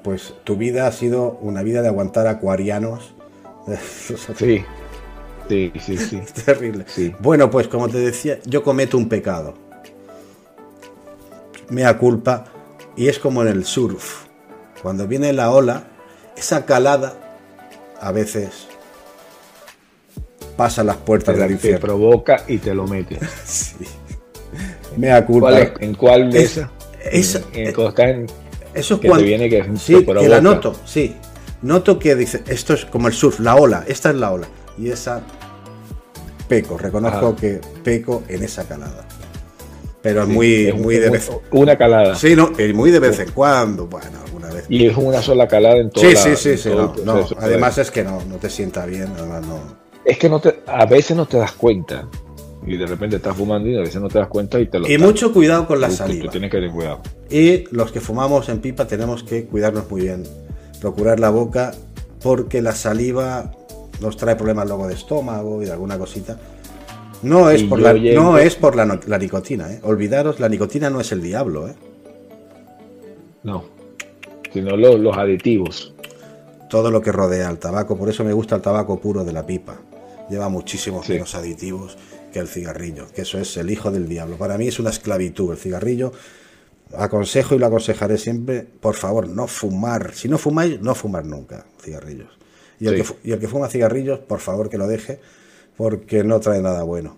Pues 0.04 0.34
tu 0.44 0.58
vida 0.58 0.86
ha 0.86 0.92
sido 0.92 1.38
una 1.42 1.64
vida 1.64 1.82
de 1.82 1.88
aguantar 1.88 2.28
acuarianos. 2.28 3.16
Sí, 4.38 4.64
sí, 5.50 5.72
sí, 5.80 5.98
sí. 5.98 6.22
Terrible. 6.46 6.86
Sí. 6.88 7.14
Bueno, 7.20 7.50
pues 7.50 7.68
como 7.68 7.90
te 7.90 7.98
decía, 7.98 8.40
yo 8.46 8.64
cometo 8.64 8.98
un 8.98 9.10
pecado. 9.10 9.54
Mea 11.70 11.98
culpa. 11.98 12.46
Y 12.96 13.08
es 13.08 13.20
como 13.20 13.42
en 13.42 13.48
el 13.50 13.66
surf. 13.66 14.26
Cuando 14.82 15.08
viene 15.08 15.34
la 15.34 15.52
ola, 15.52 15.84
esa 16.38 16.66
calada 16.66 17.14
a 18.00 18.12
veces 18.12 18.68
pasa 20.56 20.84
las 20.84 20.98
puertas 20.98 21.38
del 21.38 21.48
Te 21.48 21.54
infierno. 21.54 21.80
provoca 21.80 22.44
y 22.48 22.58
te 22.58 22.74
lo 22.74 22.88
mete. 22.88 23.20
Sí. 23.46 23.76
Mea 24.98 25.26
culpa. 25.26 25.50
¿Cuál 25.50 25.62
es? 25.64 25.72
¿En 25.80 25.96
cuál 25.96 26.32
de 26.32 26.44
Es- 26.44 26.58
esas? 26.58 26.70
es- 27.12 27.42
En- 27.54 27.68
está 27.88 28.10
en- 28.10 28.26
Eso 28.74 28.96
es 28.96 29.00
que 29.02 29.08
cuando. 29.08 29.24
te 29.24 29.30
viene 29.30 29.50
que 29.50 29.64
sí, 29.78 30.04
te 30.04 30.06
que 30.14 30.30
la 30.30 30.42
noto, 30.42 30.76
sí. 30.86 31.16
Noto 31.64 31.98
que 31.98 32.16
dice, 32.16 32.44
esto 32.48 32.74
es 32.74 32.86
como 32.86 33.08
el 33.08 33.14
surf, 33.14 33.40
la 33.40 33.56
ola, 33.56 33.84
esta 33.88 34.10
es 34.10 34.16
la 34.16 34.32
ola. 34.32 34.48
Y 34.78 34.90
esa 34.90 35.22
peco, 36.48 36.78
reconozco 36.78 37.28
Ajá. 37.30 37.36
que 37.36 37.62
peco 37.84 38.24
en 38.28 38.44
esa 38.44 38.68
calada. 38.68 39.06
Pero 40.02 40.24
es 40.24 40.28
muy, 40.28 40.68
es 40.68 40.76
muy 40.76 40.98
de 40.98 41.10
vez. 41.10 41.32
Una 41.52 41.78
calada. 41.78 42.16
Sí, 42.16 42.36
no, 42.36 42.52
y 42.60 42.74
muy 42.74 42.92
de 42.92 43.00
vez 43.00 43.18
en 43.20 43.32
cuando, 43.32 43.88
bueno, 43.88 44.20
alguna 44.26 44.50
vez. 44.50 44.66
Y 44.68 44.86
es 44.86 44.98
una 44.98 45.22
sola 45.22 45.48
calada 45.48 45.78
en 45.78 45.90
todo 45.90 46.04
Sí, 46.04 46.16
sí, 46.18 46.36
sí, 46.36 46.58
sí, 46.58 46.70
no, 46.70 46.94
no. 47.06 47.22
pues. 47.22 47.34
Además 47.40 47.78
es 47.78 47.90
que 47.90 48.04
no, 48.04 48.22
no 48.26 48.36
te 48.36 48.50
sienta 48.50 48.86
bien, 48.86 49.08
además 49.18 49.46
no. 49.48 49.83
Es 50.06 50.18
que 50.18 50.30
no 50.30 50.40
te, 50.40 50.62
a 50.68 50.86
veces 50.86 51.16
no 51.16 51.26
te 51.26 51.38
das 51.38 51.54
cuenta. 51.54 52.08
Y 52.66 52.78
de 52.78 52.86
repente 52.86 53.18
estás 53.18 53.36
fumando 53.36 53.68
y 53.70 53.76
a 53.78 53.82
veces 53.82 54.02
no 54.02 54.08
te 54.08 54.20
das 54.20 54.28
cuenta 54.28 54.60
y 54.60 54.68
te 54.68 54.80
lo 54.80 54.88
Y 54.88 54.94
tapas. 54.94 55.06
mucho 55.08 55.34
cuidado 55.34 55.68
con 55.68 55.82
la 55.82 55.90
tú 55.90 55.96
saliva. 55.96 56.32
tienes 56.32 56.50
que 56.50 56.58
tener 56.58 56.72
cuidado. 56.72 57.02
Y 57.30 57.66
los 57.76 57.92
que 57.92 58.00
fumamos 58.00 58.48
en 58.50 58.60
pipa 58.60 58.88
tenemos 58.88 59.24
que 59.24 59.46
cuidarnos 59.46 59.90
muy 59.90 60.02
bien. 60.04 60.24
Procurar 60.80 61.20
la 61.20 61.30
boca 61.30 61.72
porque 62.22 62.62
la 62.62 62.72
saliva 62.74 63.52
nos 64.02 64.16
trae 64.18 64.36
problemas 64.36 64.68
luego 64.68 64.88
de 64.88 64.94
estómago 64.94 65.62
y 65.62 65.66
de 65.66 65.72
alguna 65.74 65.98
cosita. 65.98 66.38
No 67.22 67.50
es 67.50 67.64
por 67.64 67.80
la, 67.80 67.94
llego- 67.94 68.22
no 68.22 68.38
es 68.38 68.56
por 68.56 68.76
la, 68.76 68.86
no- 68.86 69.00
la 69.08 69.18
nicotina, 69.18 69.72
¿eh? 69.72 69.80
Olvidaros, 69.84 70.40
la 70.42 70.50
nicotina 70.50 70.90
no 70.90 71.00
es 71.02 71.12
el 71.14 71.22
diablo, 71.22 71.68
¿eh? 71.70 71.74
No. 73.44 73.64
Sino 74.54 74.76
lo- 74.78 74.98
los 74.98 75.18
aditivos. 75.18 75.94
Todo 76.70 76.92
lo 76.92 77.02
que 77.02 77.12
rodea 77.12 77.50
al 77.50 77.60
tabaco, 77.60 77.98
por 77.98 78.10
eso 78.10 78.24
me 78.24 78.34
gusta 78.34 78.56
el 78.56 78.62
tabaco 78.62 79.00
puro 79.00 79.24
de 79.24 79.34
la 79.34 79.46
pipa. 79.46 79.78
Lleva 80.30 80.50
muchísimos 80.50 81.06
Sí. 81.06 81.14
menos 81.14 81.36
aditivos 81.36 81.98
que 82.32 82.40
el 82.40 82.48
cigarrillo, 82.48 83.08
que 83.14 83.22
eso 83.22 83.38
es 83.40 83.56
el 83.58 83.70
hijo 83.70 83.92
del 83.92 84.08
diablo. 84.08 84.38
Para 84.38 84.58
mí 84.58 84.68
es 84.68 84.80
una 84.80 84.90
esclavitud 84.90 85.52
el 85.52 85.58
cigarrillo. 85.58 86.12
Aconsejo 86.96 87.56
y 87.56 87.60
lo 87.60 87.66
aconsejaré 87.68 88.18
siempre, 88.18 88.62
por 88.62 88.96
favor, 88.96 89.28
no 89.28 89.48
fumar. 89.48 90.14
Si 90.14 90.28
no 90.28 90.38
fumáis, 90.38 90.80
no 90.82 90.94
fumar 90.96 91.26
nunca 91.26 91.66
cigarrillos. 91.82 92.30
Y 92.80 92.86
el, 92.88 92.92
Sí. 92.92 92.98
que, 92.98 93.04
fu- 93.04 93.16
y 93.24 93.32
el 93.32 93.40
que 93.40 93.48
fuma 93.48 93.68
cigarrillos, 93.68 94.20
por 94.20 94.40
favor 94.40 94.70
que 94.70 94.78
lo 94.78 94.88
deje, 94.88 95.20
porque 95.78 96.24
no 96.24 96.40
trae 96.40 96.62
nada 96.62 96.84
bueno. 96.84 97.18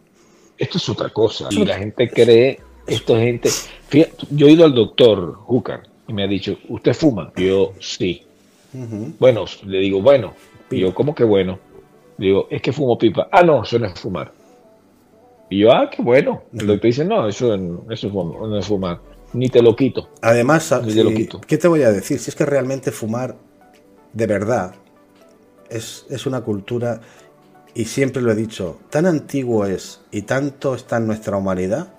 Esto 0.58 0.78
es 0.78 0.88
otra 0.90 1.10
cosa. 1.10 1.48
Y 1.52 1.66
la 1.66 1.78
gente 1.78 2.10
cree, 2.10 2.60
esto 2.88 3.18
es 3.18 3.24
gente. 3.24 3.50
Fíjate, 3.90 4.14
yo 4.32 4.48
he 4.48 4.52
ido 4.52 4.64
al 4.66 4.74
doctor 4.74 5.34
Hooker 5.46 5.82
y 6.08 6.14
me 6.14 6.24
ha 6.24 6.28
dicho, 6.28 6.58
¿usted 6.70 6.94
fuma? 6.94 7.34
Yo, 7.36 7.74
sí. 7.80 8.24
Bueno, 9.20 9.46
le 9.66 9.80
digo, 9.80 10.02
bueno. 10.02 10.34
Y 10.70 10.80
yo, 10.80 10.94
¿cómo 10.96 11.14
que 11.16 11.24
bueno? 11.24 11.60
Digo, 12.18 12.48
es 12.50 12.62
que 12.62 12.72
fumo 12.72 12.98
pipa. 12.98 13.28
Ah, 13.32 13.44
no, 13.44 13.64
eso 13.64 13.78
no 13.80 13.88
es 13.88 14.00
fumar. 14.00 14.32
Y 15.50 15.60
yo, 15.60 15.72
ah, 15.72 15.90
qué 15.90 16.02
bueno. 16.02 16.44
El 16.54 16.68
doctor 16.68 16.88
dice, 16.90 17.06
no, 17.06 17.28
eso, 17.28 17.54
eso 17.90 18.10
no 18.48 18.58
es 18.58 18.66
fumar. 18.68 19.00
Ni 19.34 19.50
te 19.50 19.62
lo 19.62 19.76
quito. 19.76 20.10
Además, 20.22 20.74
Ni 20.84 20.92
si- 20.92 20.98
te 20.98 21.04
lo 21.04 21.10
quito. 21.12 21.42
¿qué 21.42 21.58
te 21.58 21.68
voy 21.68 21.84
a 21.84 21.92
decir? 21.92 22.20
Si 22.20 22.30
es 22.30 22.36
que 22.36 22.46
realmente 22.46 22.92
fumar 22.92 23.36
de 24.14 24.28
verdad 24.28 24.76
es, 25.70 26.06
es 26.10 26.26
una 26.26 26.42
cultura, 26.42 27.02
y 27.74 27.86
siempre 27.86 28.22
lo 28.22 28.32
he 28.32 28.36
dicho, 28.36 28.80
tan 28.90 29.06
antiguo 29.06 29.66
es 29.66 30.00
y 30.12 30.22
tanto 30.22 30.74
está 30.76 30.98
en 30.98 31.08
nuestra 31.08 31.36
humanidad 31.36 31.90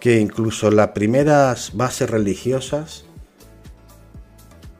que 0.00 0.18
incluso 0.20 0.70
las 0.70 0.88
primeras 0.88 1.76
bases 1.76 2.08
religiosas 2.08 3.04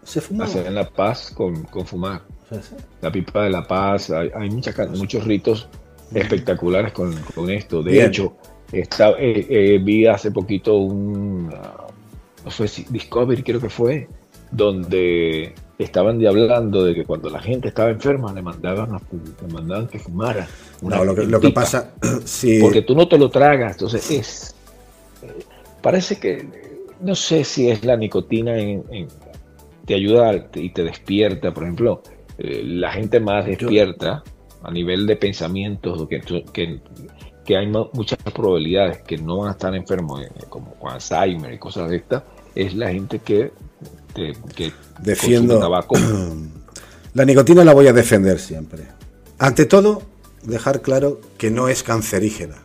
se 0.04 0.20
fumaban. 0.22 0.58
Hacen 0.58 0.74
la 0.74 0.88
paz 0.88 1.32
con, 1.34 1.64
con 1.64 1.84
fumar. 1.86 2.22
La 3.00 3.12
pipa 3.12 3.44
de 3.44 3.50
la 3.50 3.66
paz. 3.66 4.10
Hay, 4.10 4.30
hay 4.34 4.50
muchas 4.50 4.76
muchos 4.90 5.24
ritos 5.24 5.68
espectaculares 6.14 6.92
con, 6.92 7.14
con 7.34 7.50
esto. 7.50 7.82
De 7.82 7.92
Bien. 7.92 8.06
hecho, 8.08 8.36
está, 8.72 9.10
eh, 9.18 9.46
eh, 9.48 9.78
vi 9.82 10.06
hace 10.06 10.30
poquito 10.30 10.76
un, 10.78 11.50
ah, 11.54 11.86
no 12.44 12.50
sé 12.50 12.68
si 12.68 12.86
Discovery 12.88 13.42
creo 13.42 13.60
que 13.60 13.68
fue, 13.68 14.08
donde 14.50 15.54
estaban 15.78 16.18
de 16.18 16.28
hablando 16.28 16.84
de 16.84 16.94
que 16.94 17.04
cuando 17.04 17.30
la 17.30 17.40
gente 17.40 17.68
estaba 17.68 17.90
enferma 17.90 18.32
le 18.32 18.42
mandaban, 18.42 18.94
a 18.94 19.00
le 19.42 19.52
mandaban 19.52 19.86
que 19.86 19.98
fumara. 19.98 20.48
una 20.82 20.96
No, 20.96 21.04
lo 21.04 21.14
que, 21.14 21.24
lo 21.24 21.40
que 21.40 21.50
pasa, 21.50 21.92
Porque 22.60 22.82
tú 22.82 22.94
no 22.94 23.06
te 23.08 23.18
lo 23.18 23.30
tragas, 23.30 23.72
entonces 23.72 24.10
es... 24.10 24.54
eh, 25.22 25.44
Parece 25.82 26.18
que, 26.18 26.44
no 27.00 27.14
sé 27.14 27.44
si 27.44 27.70
es 27.70 27.84
la 27.84 27.96
nicotina 27.96 28.58
en, 28.58 28.82
en- 28.90 29.08
te 29.86 29.94
ayuda 29.94 30.48
y 30.54 30.70
te 30.70 30.82
despierta, 30.84 31.54
por 31.54 31.62
ejemplo, 31.62 32.02
eh, 32.38 32.62
la 32.64 32.92
gente 32.92 33.20
más 33.20 33.46
despierta 33.46 34.22
a 34.62 34.70
nivel 34.70 35.06
de 35.06 35.16
pensamientos, 35.16 36.08
que, 36.08 36.20
que, 36.52 36.80
que 37.44 37.56
hay 37.56 37.66
mu- 37.66 37.88
muchas 37.92 38.18
probabilidades 38.34 38.98
que 39.02 39.18
no 39.18 39.38
van 39.38 39.48
a 39.48 39.52
estar 39.52 39.74
enfermos, 39.74 40.22
eh, 40.22 40.30
como 40.48 40.74
con 40.74 40.92
Alzheimer 40.92 41.52
y 41.52 41.58
cosas 41.58 41.90
de 41.90 41.96
estas, 41.96 42.22
es 42.54 42.74
la 42.74 42.90
gente 42.90 43.20
que, 43.20 43.52
te- 44.14 44.34
que 44.54 44.72
Defiendo. 45.00 45.58
tabaco. 45.58 45.94
La 47.14 47.24
nicotina 47.24 47.64
la 47.64 47.72
voy 47.72 47.86
a 47.88 47.92
defender 47.92 48.38
siempre. 48.38 48.84
Ante 49.38 49.64
todo, 49.64 50.02
dejar 50.42 50.82
claro 50.82 51.20
que 51.38 51.50
no 51.50 51.68
es 51.68 51.82
cancerígena. 51.82 52.56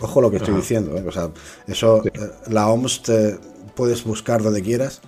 Ojo 0.00 0.20
lo 0.20 0.30
que 0.30 0.36
estoy 0.38 0.52
Ajá. 0.52 0.60
diciendo. 0.60 0.96
¿eh? 0.98 1.04
O 1.06 1.12
sea, 1.12 1.30
eso, 1.66 2.04
eh, 2.04 2.12
la 2.48 2.68
OMS 2.68 3.02
te 3.02 3.38
puedes 3.74 4.04
buscar 4.04 4.42
donde 4.42 4.62
quieras. 4.62 5.00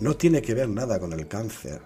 No 0.00 0.14
tiene 0.14 0.42
que 0.42 0.52
ver 0.52 0.68
nada 0.68 0.98
con 0.98 1.12
el 1.12 1.28
cáncer. 1.28 1.80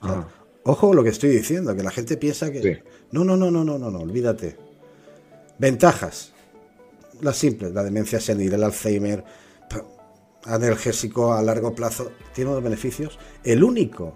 Ajá. 0.00 0.28
Ojo 0.64 0.92
lo 0.92 1.02
que 1.02 1.08
estoy 1.10 1.30
diciendo, 1.30 1.74
que 1.74 1.82
la 1.82 1.90
gente 1.90 2.16
piensa 2.16 2.50
que... 2.52 2.62
Sí. 2.62 2.90
No, 3.12 3.24
no, 3.24 3.36
no, 3.36 3.50
no, 3.50 3.64
no, 3.64 3.78
no, 3.78 3.90
no, 3.90 3.98
olvídate. 4.00 4.56
Ventajas. 5.58 6.32
Las 7.20 7.36
simples, 7.36 7.72
la 7.72 7.82
demencia 7.82 8.20
senil, 8.20 8.52
el 8.52 8.64
Alzheimer, 8.64 9.24
analgésico 10.44 11.32
a 11.34 11.42
largo 11.42 11.74
plazo, 11.74 12.12
tiene 12.34 12.50
unos 12.50 12.62
beneficios. 12.62 13.18
El 13.44 13.62
único 13.62 14.14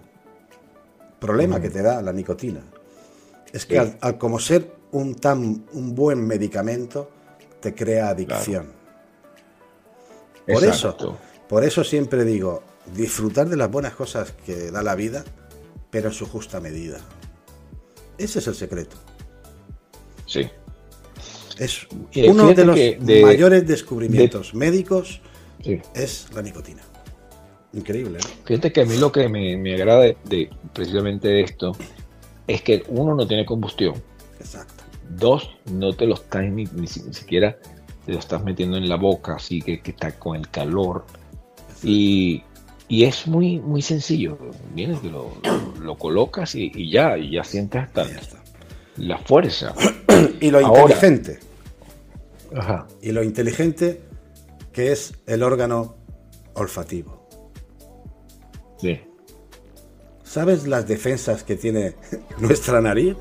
problema 1.19 1.59
que 1.61 1.69
te 1.69 1.81
da 1.81 2.01
la 2.01 2.11
nicotina 2.13 2.61
es 3.53 3.65
que 3.65 3.75
Sí. 3.75 3.79
al, 3.79 3.97
al 4.01 4.17
como 4.17 4.39
ser 4.39 4.75
un 4.91 5.15
tan 5.15 5.65
un 5.73 5.95
buen 5.95 6.25
medicamento 6.25 7.09
te 7.59 7.73
crea 7.73 8.09
adicción. 8.09 8.67
Por 10.47 10.63
Exacto. 10.63 11.05
eso, 11.05 11.17
por 11.47 11.63
eso 11.63 11.83
siempre 11.83 12.23
digo, 12.23 12.61
disfrutar 12.95 13.49
de 13.49 13.57
las 13.57 13.69
buenas 13.71 13.93
cosas 13.95 14.33
que 14.45 14.71
da 14.71 14.83
la 14.83 14.95
vida, 14.95 15.23
pero 15.95 16.09
en 16.09 16.13
su 16.13 16.25
justa 16.25 16.59
medida. 16.59 16.97
Ese 18.17 18.39
es 18.39 18.47
el 18.47 18.55
secreto. 18.55 18.97
Sí. 20.25 20.41
Es 21.57 21.87
uno 22.27 22.53
de 22.53 22.65
los 22.65 22.75
de- 22.75 23.21
mayores 23.23 23.65
descubrimientos 23.65 24.53
médicos 24.53 25.21
sí. 25.63 25.79
es 25.93 26.27
la 26.35 26.41
nicotina. 26.41 26.81
Increíble, 27.71 28.19
¿no? 28.21 28.29
Fíjate 28.43 28.73
que 28.73 28.81
a 28.81 28.85
mí 28.85 28.97
lo 28.97 29.09
que 29.09 29.29
me, 29.29 29.55
me 29.55 29.75
agrada 29.75 30.01
de, 30.01 30.17
de 30.25 30.49
precisamente 30.73 31.29
de 31.29 31.43
esto 31.43 31.71
es 32.45 32.61
que 32.61 32.83
uno 32.89 33.15
no 33.15 33.25
tiene 33.25 33.45
combustión, 33.45 33.93
Exacto. 34.37 34.83
dos 35.17 35.49
no 35.71 35.93
te 35.93 36.07
lo 36.07 36.15
estás 36.15 36.43
ni, 36.43 36.65
ni 36.65 36.87
si- 36.87 37.03
ni 37.03 37.13
siquiera 37.13 37.57
te 38.05 38.11
lo 38.11 38.19
estás 38.19 38.43
metiendo 38.43 38.75
en 38.75 38.89
la 38.89 38.97
boca, 38.97 39.35
así 39.35 39.61
que, 39.61 39.79
que 39.81 39.91
está 39.91 40.11
con 40.19 40.35
el 40.35 40.49
calor 40.49 41.05
y, 41.83 42.43
y 42.87 43.03
es 43.05 43.27
muy 43.27 43.59
muy 43.59 43.81
sencillo. 43.81 44.37
Vienes, 44.73 44.99
que 44.99 45.09
lo, 45.09 45.31
lo 45.81 45.97
colocas 45.97 46.55
y, 46.55 46.71
y 46.75 46.91
ya, 46.91 47.17
y 47.17 47.31
ya 47.31 47.43
sientes 47.43 47.83
hasta 47.83 48.03
Ya 48.07 48.19
la 48.97 49.17
fuerza. 49.17 49.73
Y 50.39 50.49
lo 50.51 50.59
Ahora. 50.65 50.81
inteligente, 50.93 51.39
Ajá. 52.55 52.87
y 53.01 53.11
lo 53.11 53.21
inteligente 53.23 54.01
que 54.71 54.91
es 54.91 55.13
el 55.25 55.43
órgano 55.43 55.95
olfativo. 56.53 57.27
Sí. 58.79 59.01
¿Sabes 60.23 60.67
las 60.67 60.87
defensas 60.87 61.43
que 61.43 61.55
tiene 61.55 61.95
nuestra 62.39 62.81
nariz? 62.81 63.15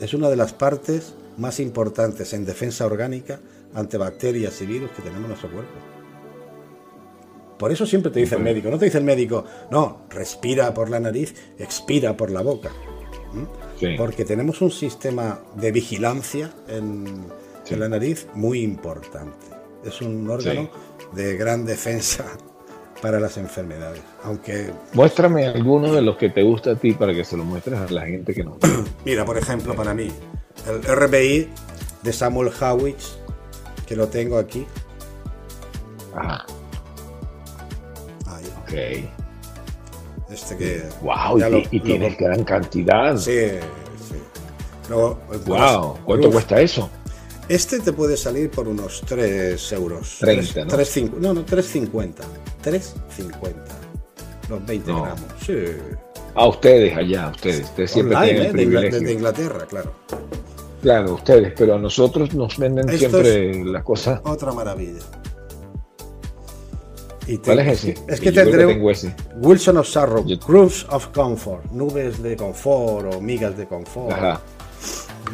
Es 0.00 0.12
una 0.14 0.28
de 0.28 0.36
las 0.36 0.52
partes 0.52 1.14
más 1.36 1.60
importantes 1.60 2.32
en 2.32 2.44
defensa 2.44 2.84
orgánica 2.86 3.40
ante 3.74 3.96
bacterias 3.96 4.60
y 4.62 4.66
virus 4.66 4.90
que 4.90 5.02
tenemos 5.02 5.22
en 5.22 5.28
nuestro 5.28 5.50
cuerpo. 5.52 5.72
Por 7.64 7.72
eso 7.72 7.86
siempre 7.86 8.12
te 8.12 8.20
dice 8.20 8.34
el 8.34 8.42
médico, 8.42 8.68
no 8.68 8.78
te 8.78 8.84
dice 8.84 8.98
el 8.98 9.04
médico, 9.04 9.42
no, 9.70 10.02
respira 10.10 10.74
por 10.74 10.90
la 10.90 11.00
nariz, 11.00 11.34
expira 11.58 12.14
por 12.14 12.30
la 12.30 12.42
boca. 12.42 12.70
Sí. 13.80 13.94
Porque 13.96 14.26
tenemos 14.26 14.60
un 14.60 14.70
sistema 14.70 15.40
de 15.56 15.72
vigilancia 15.72 16.50
en, 16.68 17.24
Sí. 17.62 17.72
en 17.72 17.80
la 17.80 17.88
nariz 17.88 18.26
muy 18.34 18.60
importante. 18.60 19.46
Es 19.82 20.02
un 20.02 20.28
órgano 20.28 20.68
de 21.14 21.38
gran 21.38 21.64
defensa 21.64 22.26
para 23.00 23.18
las 23.18 23.38
enfermedades. 23.38 24.02
Aunque, 24.24 24.70
Muéstrame 24.92 25.46
alguno 25.46 25.90
de 25.90 26.02
los 26.02 26.18
que 26.18 26.28
te 26.28 26.42
gusta 26.42 26.72
a 26.72 26.76
ti 26.76 26.92
para 26.92 27.14
que 27.14 27.24
se 27.24 27.34
lo 27.34 27.46
muestres 27.46 27.78
a 27.80 27.90
la 27.90 28.04
gente 28.04 28.34
que 28.34 28.44
no. 28.44 28.58
mira, 29.06 29.24
por 29.24 29.38
ejemplo, 29.38 29.74
para 29.74 29.94
mí, 29.94 30.10
el 30.68 30.82
RBI 30.82 31.48
de 32.02 32.12
Samuel 32.12 32.50
Howitz, 32.60 33.16
que 33.86 33.96
lo 33.96 34.08
tengo 34.08 34.36
aquí. 34.36 34.66
Ajá. 36.14 36.44
Este 40.30 40.56
que. 40.56 40.82
Wow, 41.02 41.38
y, 41.38 41.40
lo- 41.40 41.58
y 41.70 41.78
lo- 41.78 41.84
tienes 41.84 42.18
gran 42.18 42.44
cantidad. 42.44 43.16
Sí, 43.16 43.30
sí. 44.08 44.16
Luego, 44.88 45.18
Wow, 45.46 45.98
¿cuánto 46.04 46.28
Uf, 46.28 46.34
cuesta 46.34 46.60
eso? 46.60 46.90
Este 47.48 47.78
te 47.80 47.92
puede 47.92 48.16
salir 48.16 48.50
por 48.50 48.66
unos 48.68 49.02
3 49.06 49.72
euros. 49.72 50.16
30, 50.20 50.52
Tres- 50.52 50.64
¿no? 50.66 50.70
tres 50.74 50.96
cincu- 50.96 51.18
no, 51.18 51.34
no, 51.34 51.44
3,50. 51.44 52.22
3,50. 52.62 53.54
Los 54.48 54.64
20 54.66 54.90
No. 54.90 55.02
gramos. 55.02 55.20
Sí. 55.44 55.54
A 56.34 56.46
ustedes 56.48 56.96
allá, 56.96 57.28
ustedes. 57.28 57.64
Ustedes 57.64 57.90
siempre 57.90 58.16
Online, 58.16 58.32
tienen 58.32 58.46
¿eh? 58.46 58.50
el 58.50 58.56
de, 58.56 58.62
Ingla- 58.62 58.70
privilegio. 58.70 59.00
desde 59.00 59.12
Inglaterra, 59.12 59.66
claro. 59.68 59.92
Claro, 60.82 61.14
ustedes, 61.14 61.52
pero 61.56 61.74
a 61.74 61.78
nosotros 61.78 62.34
nos 62.34 62.58
venden 62.58 62.88
Esto 62.88 62.98
siempre 62.98 63.64
las 63.64 63.82
cosas. 63.84 64.20
Otra 64.24 64.52
maravilla. 64.52 65.00
Y 67.26 67.38
¿Cuál 67.38 67.60
es 67.60 67.84
ese? 67.84 67.94
Es 68.08 68.20
que 68.20 68.32
tendré 68.32 68.64
ese. 68.90 69.14
Wilson 69.36 69.78
of 69.78 69.86
Sorrow, 69.88 70.26
Yo- 70.26 70.38
Grooves 70.46 70.86
of 70.90 71.08
Comfort, 71.08 71.64
nubes 71.72 72.22
de 72.22 72.36
confort 72.36 73.14
o 73.14 73.20
migas 73.20 73.56
de 73.56 73.66
confort. 73.66 74.12
Ajá. 74.12 74.40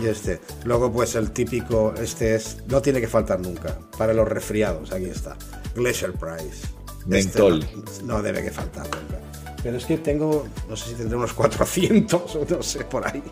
Y 0.01 0.07
este. 0.07 0.41
Luego, 0.65 0.93
pues 0.93 1.17
el 1.17 1.33
típico, 1.33 1.93
este 2.01 2.37
es, 2.37 2.59
no 2.69 2.81
tiene 2.81 3.01
que 3.01 3.09
faltar 3.09 3.41
nunca. 3.41 3.77
Para 3.99 4.15
los 4.15 4.29
resfriados, 4.29 4.93
aquí 4.93 5.07
está. 5.07 5.37
Glacier 5.75 6.13
Price. 6.13 6.67
Este 7.11 7.39
Mentol. 7.41 7.67
no, 8.05 8.17
no 8.17 8.23
debe 8.23 8.43
que 8.45 8.51
faltar 8.51 8.85
nunca. 8.85 9.19
Pero 9.63 9.77
es 9.77 9.85
que 9.85 9.99
tengo, 9.99 10.47
no 10.69 10.77
sé 10.77 10.91
si 10.91 10.95
tendré 10.95 11.17
unos 11.17 11.33
400 11.33 12.37
o 12.37 12.47
no 12.49 12.63
sé, 12.63 12.85
por 12.85 13.07
ahí. 13.07 13.23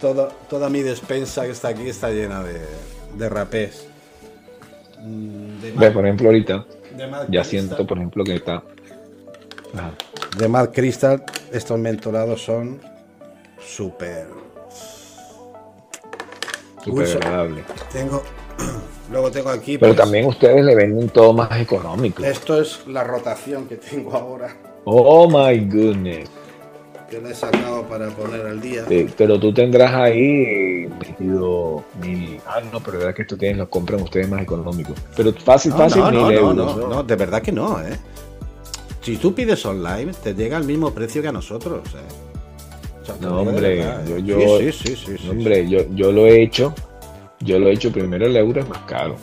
Toda, 0.00 0.28
toda 0.50 0.68
mi 0.68 0.82
despensa 0.82 1.44
que 1.44 1.52
está 1.52 1.68
aquí 1.68 1.88
está 1.88 2.10
llena 2.10 2.42
de, 2.42 2.60
de 3.16 3.28
rapés. 3.28 3.86
Mm, 5.00 5.60
De 5.60 5.72
Ve, 5.72 5.90
por 5.90 6.04
ejemplo, 6.04 6.26
ahorita 6.26 6.66
ya 6.96 7.26
Crystal. 7.26 7.44
siento, 7.44 7.86
por 7.86 7.98
ejemplo, 7.98 8.24
que 8.24 8.36
está. 8.36 8.62
Ajá. 9.74 9.92
de 10.38 10.48
Mad 10.48 10.70
Crystal, 10.72 11.24
estos 11.52 11.78
mentolados 11.78 12.42
son 12.42 12.80
súper. 13.60 14.26
Súper 16.84 17.16
agradable. 17.16 17.64
Tengo. 17.92 18.22
Luego 19.10 19.30
tengo 19.30 19.50
aquí. 19.50 19.78
Pero 19.78 19.92
pues, 19.92 20.02
también 20.02 20.26
ustedes 20.26 20.64
le 20.64 20.74
venden 20.74 21.08
todo 21.08 21.32
más 21.32 21.60
económico. 21.60 22.24
Esto 22.24 22.60
es 22.60 22.86
la 22.86 23.04
rotación 23.04 23.66
que 23.66 23.76
tengo 23.76 24.14
ahora. 24.14 24.56
Oh 24.84 25.28
my 25.28 25.58
goodness. 25.60 26.28
Que 27.14 27.20
la 27.20 27.30
he 27.30 27.34
sacado 27.34 27.84
para 27.84 28.08
poner 28.08 28.44
al 28.44 28.60
día. 28.60 28.84
Pero 29.16 29.38
tú 29.38 29.54
tendrás 29.54 29.94
ahí 29.94 30.88
metido 30.98 31.84
mil. 32.02 32.40
Ah, 32.44 32.60
no, 32.72 32.80
pero 32.80 32.98
verdad 32.98 33.14
que 33.14 33.22
esto 33.22 33.36
tienen, 33.36 33.58
lo 33.58 33.70
compran 33.70 34.02
ustedes 34.02 34.28
más 34.28 34.42
económico. 34.42 34.94
Pero 35.16 35.32
fácil, 35.32 35.70
No, 35.70 35.78
fácil, 35.78 36.00
no, 36.00 36.10
no, 36.10 36.26
mil 36.26 36.34
no, 36.34 36.50
euros. 36.50 36.76
no, 36.76 36.88
no, 36.88 37.02
de 37.04 37.14
verdad 37.14 37.40
que 37.40 37.52
no, 37.52 37.80
¿eh? 37.80 37.96
Si 39.00 39.16
tú 39.16 39.32
pides 39.32 39.64
online, 39.64 40.10
te 40.24 40.34
llega 40.34 40.56
al 40.56 40.64
mismo 40.64 40.90
precio 40.92 41.22
que 41.22 41.28
a 41.28 41.32
nosotros, 41.32 41.82
¿eh? 41.94 43.00
O 43.00 43.04
sea, 43.06 43.14
te 43.14 43.20
No, 43.26 43.44
de 43.44 43.48
hombre, 43.48 43.76
verdad, 43.76 44.06
yo, 44.08 44.16
¿eh? 44.16 44.22
yo, 44.24 44.58
Sí, 44.58 44.72
sí, 44.72 44.88
sí, 44.88 44.96
sí, 44.96 45.16
sí, 45.18 45.24
no, 45.26 45.30
hombre, 45.32 45.68
yo, 45.68 45.82
yo 45.94 46.10
lo 46.10 46.26
he 46.26 46.42
hecho, 46.42 46.74
yo 47.38 47.60
lo 47.60 47.68
he 47.68 47.74
hecho 47.74 47.92
primero 47.92 48.26
el 48.26 48.36
euro 48.36 48.60
es 48.60 48.68
más 48.68 48.80
caro. 48.88 49.14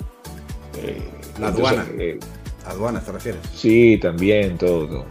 Eh, 0.82 0.98
La 1.42 1.50
entonces, 1.50 1.78
aduana. 1.78 1.90
eh, 2.00 2.20
Aduanas, 2.66 3.04
¿te 3.06 3.12
refieres? 3.12 3.42
sí, 3.54 4.00
también, 4.02 4.58
todo. 4.58 4.88
todo. 4.88 5.06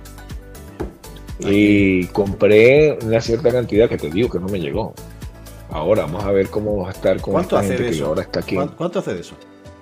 Y 1.48 2.06
compré 2.08 2.98
una 3.04 3.20
cierta 3.20 3.50
cantidad 3.50 3.88
que 3.88 3.96
te 3.96 4.10
digo 4.10 4.28
que 4.28 4.38
no 4.38 4.46
me 4.48 4.58
llegó. 4.60 4.92
Ahora 5.70 6.02
vamos 6.02 6.24
a 6.24 6.32
ver 6.32 6.48
cómo 6.48 6.78
va 6.82 6.88
a 6.88 6.92
estar 6.92 7.20
con 7.20 7.32
¿Cuánto 7.34 7.56
esta 7.56 7.60
hace 7.60 7.68
gente 7.68 7.82
de 7.84 7.90
que 7.90 7.96
eso? 7.96 8.06
ahora 8.06 8.22
está 8.22 8.40
aquí. 8.40 8.56
¿Cuán- 8.56 8.74
¿Cuánto 8.76 8.98
hace 8.98 9.14
de 9.14 9.20
eso? 9.20 9.34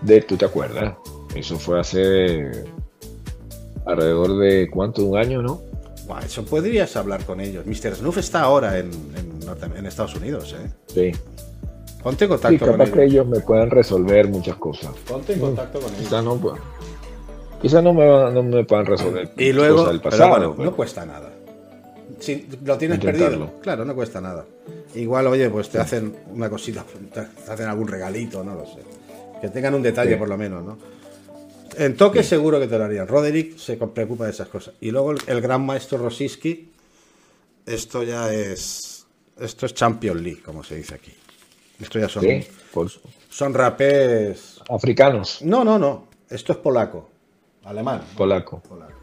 De, 0.02 0.20
¿Tú 0.22 0.36
te 0.36 0.44
acuerdas? 0.44 0.94
Eso 1.34 1.58
fue 1.58 1.80
hace 1.80 2.50
alrededor 3.86 4.38
de 4.38 4.68
cuánto, 4.70 5.04
un 5.04 5.16
año, 5.18 5.42
¿no? 5.42 5.60
Eso 6.24 6.44
podrías 6.44 6.94
hablar 6.96 7.24
con 7.24 7.40
ellos. 7.40 7.66
Mr. 7.66 7.94
Snuff 7.96 8.18
está 8.18 8.42
ahora 8.42 8.78
en, 8.78 8.90
en 9.76 9.86
Estados 9.86 10.14
Unidos, 10.14 10.54
¿eh? 10.58 10.70
Sí. 10.86 11.12
Ponte 12.02 12.24
en 12.24 12.28
Sí, 12.30 12.34
contacto 12.34 12.58
con 12.66 12.72
capaz 12.72 12.84
ellos. 12.84 12.94
que 12.96 13.04
ellos 13.04 13.26
me 13.26 13.40
puedan 13.40 13.70
resolver 13.70 14.28
muchas 14.28 14.56
cosas. 14.56 14.90
Ponte 15.06 15.32
en 15.34 15.40
contacto 15.40 15.80
con 15.80 15.88
ellos. 15.90 16.00
Quizás 16.06 16.24
no, 16.24 16.36
pues, 16.36 16.54
quizás 17.60 17.82
no 17.82 17.92
me, 17.92 18.08
van- 18.08 18.32
no 18.34 18.42
me 18.42 18.64
puedan 18.64 18.86
resolver 18.86 19.32
Y 19.36 19.52
luego, 19.52 19.76
cosas 19.78 19.90
del 19.92 20.00
pero 20.00 20.10
pasado. 20.10 20.30
bueno, 20.30 20.54
pero- 20.56 20.70
no 20.70 20.76
cuesta 20.76 21.04
nada. 21.04 21.30
Si 22.20 22.48
lo 22.64 22.76
tienes 22.76 22.96
Intentarlo. 22.98 23.38
perdido, 23.46 23.60
claro, 23.60 23.84
no 23.84 23.94
cuesta 23.94 24.20
nada. 24.20 24.44
Igual, 24.94 25.26
oye, 25.28 25.48
pues 25.50 25.68
te 25.68 25.78
hacen 25.78 26.16
una 26.30 26.50
cosita, 26.50 26.84
te 27.14 27.20
hacen 27.50 27.66
algún 27.66 27.86
regalito, 27.88 28.42
no 28.42 28.54
lo 28.54 28.66
sé. 28.66 28.80
Que 29.40 29.48
tengan 29.48 29.74
un 29.74 29.82
detalle 29.82 30.12
Sí. 30.12 30.16
por 30.16 30.28
lo 30.28 30.36
menos, 30.36 30.64
¿no? 30.64 30.78
En 31.76 31.96
toque 31.96 32.22
seguro 32.24 32.58
que 32.58 32.66
te 32.66 32.76
lo 32.76 32.84
harían. 32.84 33.06
Roderick 33.06 33.56
se 33.56 33.76
preocupa 33.76 34.24
de 34.24 34.30
esas 34.32 34.48
cosas. 34.48 34.74
Y 34.80 34.90
luego 34.90 35.12
el, 35.12 35.18
el 35.28 35.40
gran 35.40 35.64
maestro 35.64 35.98
Rosiski, 35.98 36.72
esto 37.66 38.02
ya 38.02 38.32
es. 38.32 39.06
Esto 39.38 39.66
es 39.66 39.74
Champions 39.74 40.20
League, 40.20 40.42
como 40.42 40.64
se 40.64 40.74
dice 40.74 40.94
aquí. 40.96 41.12
Esto 41.80 42.00
ya 42.00 42.08
son, 42.08 42.24
Sí, 42.24 42.44
por- 42.72 42.90
son 43.30 43.54
rapés. 43.54 44.58
africanos, 44.68 45.40
No, 45.42 45.62
no, 45.64 45.78
no. 45.78 46.08
Esto 46.28 46.52
es 46.52 46.58
polaco. 46.58 47.08
Alemán. 47.64 48.02
polaco. 48.16 48.60
Polaco. 48.60 48.97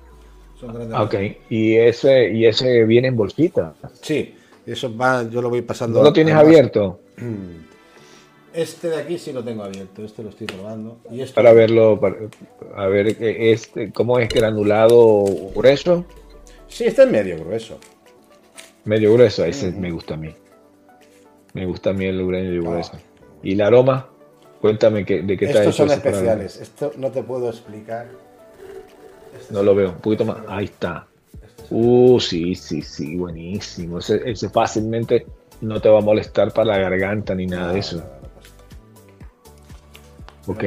Son 0.60 0.74
grandes 0.74 0.96
Ah, 0.98 1.04
Ok, 1.04 1.16
y 1.50 1.76
ese, 1.76 2.32
y 2.32 2.46
ese 2.46 2.84
viene 2.86 3.10
en 3.10 3.18
bolsita. 3.18 3.74
Sí, 4.02 4.36
eso 4.66 4.96
va, 4.96 5.24
yo 5.30 5.42
lo 5.42 5.50
voy 5.50 5.62
pasando. 5.62 6.00
¿No 6.00 6.06
lo 6.06 6.14
tienes 6.14 6.34
abierto? 6.36 7.00
Este 8.54 8.88
de 8.90 8.98
aquí 9.02 9.18
sí 9.18 9.34
lo 9.34 9.44
tengo 9.44 9.64
abierto, 9.64 10.04
este 10.06 10.24
lo 10.24 10.30
estoy 10.30 10.48
probando. 10.48 10.98
Y 11.12 11.20
esto, 11.22 11.36
Para 11.36 11.52
verlo, 11.52 12.00
para- 12.00 12.16
a 12.76 12.88
ver 12.88 13.08
eh, 13.10 13.52
este, 13.52 13.92
cómo 13.92 14.18
es 14.20 14.30
granulado 14.30 15.26
grueso, 15.54 16.06
Sí, 16.68 16.86
este 16.86 17.04
es 17.04 17.12
medio 17.12 17.38
grueso. 17.38 17.78
medio 18.86 19.14
grueso, 19.14 19.44
ese 19.46 19.72
me 19.72 19.92
gusta 19.92 20.14
a 20.14 20.18
mí. 20.18 20.34
Me 21.54 21.66
gusta 21.66 21.90
a 21.90 21.94
mí 21.94 22.06
el 22.06 22.24
medio 22.26 22.64
grueso. 22.64 22.94
¿Y 23.44 23.54
el 23.54 23.62
aroma? 23.62 24.10
Cuéntame 24.62 25.06
que, 25.06 25.22
de 25.22 25.38
qué 25.38 25.46
está 25.46 25.60
Estos 25.60 25.76
son 25.76 25.92
especiales. 25.92 26.60
Esto 26.60 26.94
no 26.98 27.12
te 27.12 27.24
puedo 27.24 27.50
explicar. 27.50 28.08
No 29.50 29.64
lo 29.64 29.76
veo, 29.76 29.90
un 29.92 29.98
poquito 29.98 30.26
más. 30.26 30.38
Ahí 30.48 30.66
está. 30.66 31.08
Uh, 31.70 32.20
sí, 32.20 32.56
sí, 32.56 32.82
sí, 32.82 33.16
buenísimo. 33.16 34.00
Ese, 34.00 34.22
ese 34.30 34.50
fácilmente 34.50 35.26
no 35.62 35.82
te 35.82 35.90
va 35.90 36.00
a 36.00 36.02
molestar 36.02 36.52
para 36.52 36.78
la 36.78 36.80
garganta 36.80 37.34
ni 37.34 37.48
nada 37.48 37.74
de 37.74 37.80
eso. 37.80 38.04
Ok. 40.48 40.64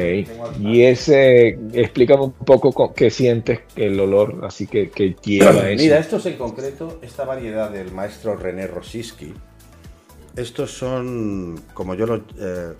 Y 0.61 0.83
ese, 0.83 1.59
explícame 1.73 2.25
un 2.25 2.33
poco 2.33 2.93
qué 2.95 3.11
sientes 3.11 3.61
el 3.77 4.01
olor, 4.01 4.41
así 4.43 4.67
que, 4.67 4.91
que 4.91 5.15
lleva 5.23 5.71
eso. 5.71 5.83
Mira, 5.83 5.99
estos 5.99 6.27
en 6.27 6.37
concreto, 6.37 6.99
esta 7.01 7.25
variedad 7.25 7.71
del 7.71 7.93
maestro 7.93 8.35
René 8.35 8.67
Rosiski, 8.67 9.33
estos 10.35 10.73
son, 10.73 11.61
como 11.75 11.95
yo 11.95 12.07
lo... 12.07 12.17
eh, 12.17 12.75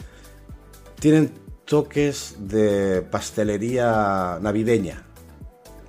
tienen 0.99 1.31
toques 1.65 2.37
de 2.41 3.03
pastelería 3.03 4.39
navideña, 4.41 5.05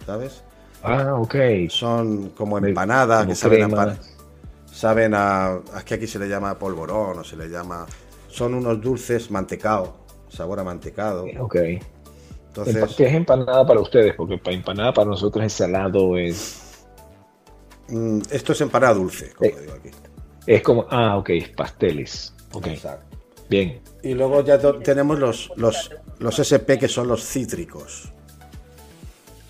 ¿sabes? 0.10 0.44
Ah, 0.82 1.14
ok. 1.16 1.36
Son 1.70 2.30
como 2.30 2.58
empanadas, 2.58 3.20
como 3.20 3.30
que 3.30 3.36
saben 3.36 3.64
a, 3.64 3.68
crema. 3.68 3.98
saben 4.66 5.14
a... 5.14 5.60
Es 5.78 5.84
que 5.84 5.94
aquí 5.96 6.08
se 6.08 6.18
le 6.18 6.28
llama 6.28 6.58
polvorón 6.58 7.20
o 7.20 7.24
se 7.24 7.36
le 7.36 7.48
llama... 7.48 7.86
Son 8.28 8.56
unos 8.56 8.82
dulces 8.82 9.30
mantecado, 9.30 9.94
sabor 10.30 10.60
a 10.60 10.64
mantecado. 10.64 11.26
Ok. 11.40 11.58
Entonces, 12.48 12.96
¿Qué 12.96 13.06
es 13.06 13.14
empanada 13.14 13.66
para 13.68 13.80
ustedes? 13.80 14.16
Porque 14.16 14.40
para 14.40 14.56
empanada 14.56 14.92
para 14.94 15.10
nosotros 15.10 15.46
es 15.46 15.54
salado, 15.54 16.18
es, 16.18 16.84
mm, 17.90 18.22
esto 18.32 18.54
es 18.54 18.62
empanada 18.62 18.96
dulce, 18.96 19.32
como 19.36 19.50
Eh. 19.52 19.56
digo 19.62 19.74
aquí. 19.74 19.90
es 20.48 20.62
como, 20.64 20.86
ah, 20.90 21.18
ok, 21.18 21.30
es 21.30 21.50
pasteles. 21.50 22.34
Ok, 22.54 22.68
Exacto. 22.68 23.16
bien. 23.48 23.80
Y 24.02 24.16
luego 24.16 24.44
ya 24.44 24.58
tenemos 24.82 25.20
los, 25.20 25.52
los, 25.56 25.92
los 26.18 26.40
SP 26.42 26.80
que 26.80 26.88
son 26.88 27.08
los 27.08 27.24
cítricos, 27.24 28.12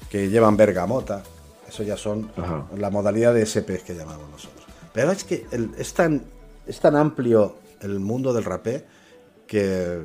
que 0.09 0.29
llevan 0.29 0.57
bergamota. 0.57 1.23
Eso 1.67 1.83
ya 1.83 1.97
son 1.97 2.31
Ajá. 2.35 2.67
la 2.77 2.89
modalidad 2.89 3.33
de 3.33 3.43
SP 3.45 3.77
que 3.85 3.93
llamamos 3.95 4.29
nosotros. 4.29 4.65
Pero 4.93 5.11
es 5.11 5.23
que 5.23 5.45
el- 5.51 5.71
es, 5.77 5.93
tan, 5.93 6.23
es 6.65 6.79
tan 6.79 6.95
amplio 6.95 7.55
el 7.81 7.99
mundo 7.99 8.33
del 8.33 8.43
rapé 8.43 8.85
que 9.45 10.01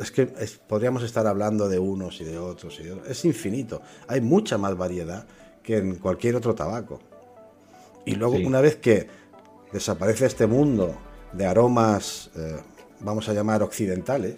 es 0.00 0.10
que 0.10 0.32
es- 0.38 0.58
podríamos 0.58 1.02
estar 1.02 1.26
hablando 1.26 1.68
de 1.70 1.78
unos 1.78 2.20
y 2.20 2.24
de 2.24 2.38
otros 2.38 2.78
y 2.80 2.84
de 2.84 2.92
otros. 2.92 3.08
Es 3.08 3.24
infinito. 3.24 3.80
Hay 4.08 4.20
mucha 4.20 4.58
más 4.58 4.76
variedad 4.76 5.26
que 5.62 5.78
en 5.78 5.96
cualquier 5.96 6.36
otro 6.36 6.54
tabaco. 6.54 7.00
Y 8.04 8.16
luego, 8.16 8.36
Sí. 8.36 8.44
una 8.44 8.60
vez 8.60 8.76
que 8.76 9.08
desaparece 9.72 10.26
este 10.26 10.46
mundo 10.46 10.94
de 11.32 11.46
aromas, 11.46 12.30
eh, 12.36 12.60
vamos 13.00 13.28
a 13.30 13.32
llamar 13.32 13.62
occidentales, 13.62 14.36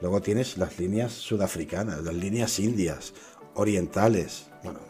luego 0.00 0.22
tienes 0.22 0.56
las 0.56 0.78
líneas 0.78 1.12
sudafricanas, 1.12 2.02
las 2.02 2.14
líneas 2.14 2.58
indias, 2.60 3.12
orientales. 3.54 4.46
Bueno, 4.62 4.80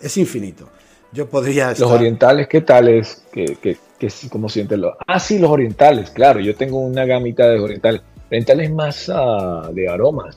es 0.00 0.16
infinito. 0.16 0.68
Yo 1.12 1.28
podría 1.28 1.70
Los 1.70 1.82
orientales, 1.82 2.46
¿qué 2.48 2.60
tal 2.60 2.88
es? 2.88 3.24
¿Qué, 3.32 3.56
qué, 3.60 3.76
qué- 3.98 4.08
cómo 4.30 4.48
sienten 4.48 4.82
los? 4.82 4.94
Ah, 5.06 5.18
sí, 5.18 5.38
los 5.38 5.50
orientales, 5.50 6.10
claro. 6.10 6.38
Yo 6.40 6.54
tengo 6.54 6.78
una 6.78 7.04
gamita 7.04 7.48
de 7.48 7.58
orientales. 7.58 8.02
Orientales 8.30 8.70
más 8.70 9.10
ah, 9.12 9.70
de 9.72 9.88
aromas. 9.88 10.36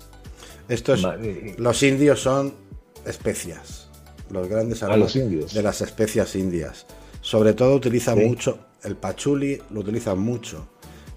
Estos, 0.68 1.04
Ma- 1.04 1.16
eh, 1.22 1.54
los 1.60 1.84
indios 1.84 2.22
son 2.22 2.54
especias, 3.06 3.88
los 4.32 4.48
grandes 4.48 4.82
Ah, 4.82 4.88
aromas 4.88 5.14
los 5.14 5.16
indios. 5.16 5.54
de 5.54 5.62
las 5.62 5.82
especias 5.82 6.36
indias. 6.36 6.88
Sobre 7.22 7.54
todo 7.54 7.76
utilizan 7.76 8.18
Sí. 8.18 8.26
mucho, 8.26 8.58
el 8.84 8.96
pachuli 8.96 9.62
lo 9.70 9.82
utilizan 9.82 10.18
mucho, 10.20 10.68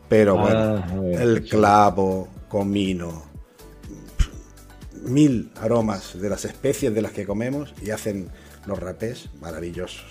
pero 0.09 0.39
Ah, 0.39 0.85
bueno, 0.93 1.19
el 1.19 1.45
clavo, 1.49 2.29
comino, 2.49 3.25
mil 5.07 5.51
aromas 5.61 6.21
de 6.21 6.29
las 6.29 6.45
especies 6.45 6.95
de 6.95 7.03
las 7.03 7.13
que 7.13 7.25
comemos 7.25 7.75
y 7.85 7.91
hacen 7.91 8.29
los 8.67 8.79
rapés 8.79 9.29
maravillosos. 9.41 10.05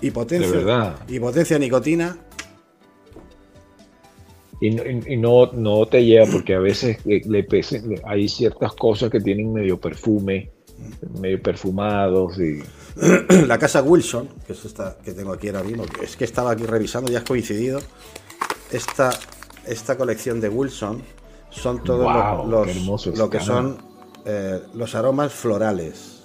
Y 0.00 0.10
potencia, 0.10 0.94
y 1.08 1.18
potencia 1.18 1.58
nicotina, 1.58 2.16
Y, 4.60 4.70
no- 4.70 4.82
y- 4.86 5.16
no, 5.16 5.52
no 5.52 5.86
te 5.86 6.04
lleva 6.04 6.26
porque 6.30 6.54
a 6.54 6.60
veces 6.60 6.98
le, 7.04 7.20
le 7.26 7.46
hay 8.04 8.28
ciertas 8.28 8.72
cosas 8.74 9.10
que 9.10 9.20
tienen 9.20 9.52
medio 9.52 9.78
perfume 9.80 10.50
medio 11.20 11.40
perfumados 11.42 12.38
y... 12.38 12.62
La 13.46 13.58
casa 13.58 13.82
Wilson, 13.82 14.28
que 14.46 14.52
es 14.52 14.64
esta 14.64 14.96
que 15.04 15.12
tengo 15.12 15.32
aquí 15.32 15.48
ahora 15.48 15.62
mismo, 15.62 15.84
es 16.02 16.16
que 16.16 16.24
estaba 16.24 16.52
aquí 16.52 16.64
revisando, 16.64 17.10
ya 17.12 17.18
has 17.18 17.24
coincidido. 17.24 17.80
Esta, 18.70 19.10
esta 19.66 19.96
colección 19.96 20.40
de 20.40 20.48
Wilson 20.48 21.02
son 21.50 21.82
todos 21.84 22.48
los, 22.48 22.68
hermoso 22.68 23.12
lo 23.16 23.30
que 23.30 23.40
son 23.40 23.78
eh, 24.24 24.60
los 24.74 24.94
aromas 24.94 25.32
florales. 25.32 26.22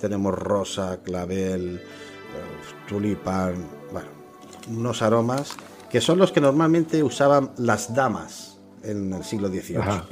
Tenemos 0.00 0.34
rosa, 0.34 0.98
clavel, 1.02 1.76
eh, 1.76 2.88
tulipán, 2.88 3.66
bueno, 3.92 4.08
unos 4.70 5.00
aromas 5.02 5.56
que 5.90 6.00
son 6.00 6.18
los 6.18 6.32
que 6.32 6.40
normalmente 6.40 7.02
usaban 7.02 7.52
las 7.56 7.94
damas 7.94 8.58
en 8.82 9.12
el 9.12 9.24
siglo 9.24 9.48
XVIII. 9.48 9.76
Ajá. 9.78 10.04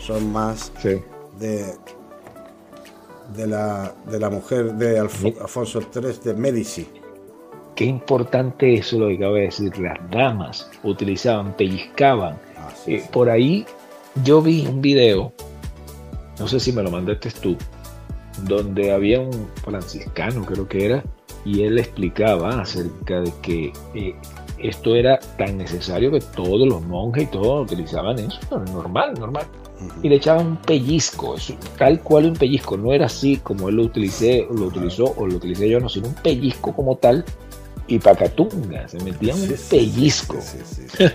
Son 0.00 0.30
más 0.30 0.70
Sí. 0.82 1.00
de, 1.38 1.74
de, 3.34 3.46
la, 3.46 3.94
de 4.06 4.20
la 4.20 4.28
mujer 4.30 4.74
de 4.74 5.00
Alf- 5.00 5.40
Alfonso 5.40 5.80
III 5.80 6.12
de 6.24 6.34
Medici. 6.34 6.86
Qué 7.74 7.86
importante 7.86 8.74
eso 8.74 8.98
lo 8.98 9.08
que 9.08 9.16
acabo 9.16 9.34
de 9.34 9.40
decir. 9.42 9.76
Las 9.78 9.98
damas 10.10 10.70
utilizaban, 10.84 11.56
pellizcaban. 11.56 12.38
Eh, 12.86 13.04
por 13.12 13.30
ahí 13.30 13.64
yo 14.22 14.40
vi 14.42 14.66
un 14.66 14.80
video, 14.80 15.32
no 16.38 16.48
sé 16.48 16.60
si 16.60 16.72
me 16.72 16.82
lo 16.82 16.90
mandaste 16.90 17.30
tú, 17.30 17.56
donde 18.42 18.92
había 18.92 19.20
un 19.20 19.48
franciscano, 19.62 20.44
creo 20.44 20.68
que 20.68 20.86
era, 20.86 21.04
y 21.44 21.62
él 21.62 21.78
explicaba 21.78 22.60
acerca 22.60 23.20
de 23.20 23.32
que 23.42 23.72
eh, 23.94 24.14
esto 24.58 24.94
era 24.96 25.18
tan 25.38 25.58
necesario 25.58 26.10
que 26.10 26.20
todos 26.20 26.66
los 26.66 26.82
monjes 26.82 27.24
y 27.24 27.26
todos 27.26 27.70
utilizaban 27.70 28.18
eso, 28.18 28.40
normal, 28.72 29.14
normal. 29.18 29.46
Y 30.02 30.08
le 30.08 30.16
echaban 30.16 30.46
un 30.46 30.56
pellizco, 30.56 31.36
eso, 31.36 31.54
tal 31.76 32.00
cual 32.00 32.26
un 32.26 32.34
pellizco, 32.34 32.76
no 32.76 32.92
era 32.92 33.06
así 33.06 33.36
como 33.38 33.68
él 33.68 33.76
lo 33.76 33.82
utilicé, 33.82 34.46
lo 34.50 34.66
utilizó 34.66 35.12
o 35.16 35.26
lo 35.26 35.36
utilicé 35.36 35.68
yo, 35.68 35.80
no, 35.80 35.88
sino 35.88 36.08
un 36.08 36.14
pellizco 36.14 36.74
como 36.74 36.96
tal, 36.96 37.24
y 37.86 37.98
pacatunga, 37.98 38.88
se 38.88 38.98
metían 39.00 39.38
un 39.42 39.48
Sí, 39.48 39.66
pellizco. 39.68 40.38
Sí, 40.40 40.58
sí, 40.64 40.82
sí. 40.88 41.04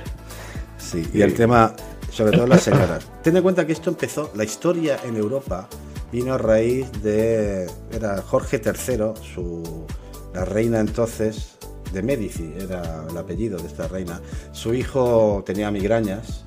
Sí, 0.77 1.05
y 1.13 1.21
el 1.21 1.33
tema, 1.33 1.75
sobre 2.19 2.35
todo 2.35 2.47
las 2.47 2.63
señoras. 2.63 3.07
Ten 3.23 3.37
en 3.37 3.43
cuenta 3.43 3.65
que 3.65 3.71
esto 3.71 3.89
empezó, 3.89 4.29
la 4.35 4.43
historia 4.43 4.99
en 5.05 5.15
Europa 5.15 5.69
vino 6.11 6.33
a 6.33 6.37
raíz 6.37 6.91
de. 7.01 7.65
Era 7.93 8.21
Jorge 8.21 8.61
III, 8.63 9.13
su, 9.33 9.85
la 10.33 10.43
reina 10.43 10.81
entonces 10.81 11.55
de 11.93 12.03
Medici, 12.03 12.53
era 12.59 13.05
el 13.09 13.17
apellido 13.17 13.57
de 13.57 13.67
esta 13.67 13.87
reina. 13.87 14.21
Su 14.51 14.73
hijo 14.73 15.43
tenía 15.45 15.71
migrañas 15.71 16.43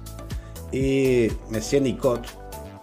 y 0.72 1.28
Monsieur 1.48 1.82
Nicot 1.82 2.26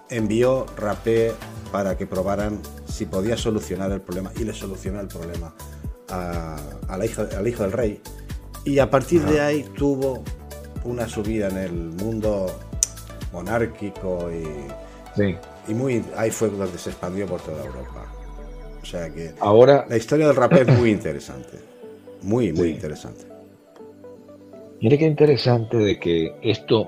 envió 0.09 0.65
rapé 0.75 1.31
para 1.71 1.95
que 1.95 2.07
probaran 2.07 2.59
si 2.91 3.05
podía 3.05 3.37
solucionar 3.37 3.91
el 3.91 4.01
problema 4.01 4.31
y 4.35 4.45
le 4.45 4.53
solucionó 4.55 4.99
el 4.99 5.07
problema 5.07 5.53
a, 6.09 6.57
a 6.87 6.97
la 6.97 7.05
hija, 7.05 7.27
al 7.37 7.47
hijo 7.47 7.61
del 7.61 7.71
rey. 7.71 8.01
Y 8.65 8.79
a 8.79 8.89
partir 8.89 9.23
de 9.25 9.41
ahí 9.41 9.63
tuvo 9.77 10.23
una 10.83 11.07
subida 11.07 11.49
en 11.49 11.57
el 11.57 11.73
mundo 11.73 12.47
monárquico 13.32 14.30
y, 14.32 14.43
Sí. 15.15 15.36
y 15.67 15.73
muy 15.73 16.03
ahí 16.15 16.32
fue 16.32 16.49
donde 16.49 16.77
se 16.77 16.89
expandió 16.91 17.25
por 17.27 17.41
toda 17.41 17.63
Europa. 17.65 18.05
O 18.82 18.86
sea 18.86 19.09
que 19.09 19.34
Ahora, 19.39 19.86
la 19.89 19.97
historia 19.97 20.27
del 20.27 20.36
rapé 20.36 20.61
es 20.61 20.77
muy 20.77 20.89
interesante. 20.97 21.59
Muy, 22.21 22.51
muy 22.53 22.67
Sí. 22.69 22.73
interesante. 22.75 23.25
Mire 24.82 24.97
qué 24.97 25.05
interesante 25.05 25.77
de 25.77 25.99
que 25.99 26.36
esto, 26.41 26.88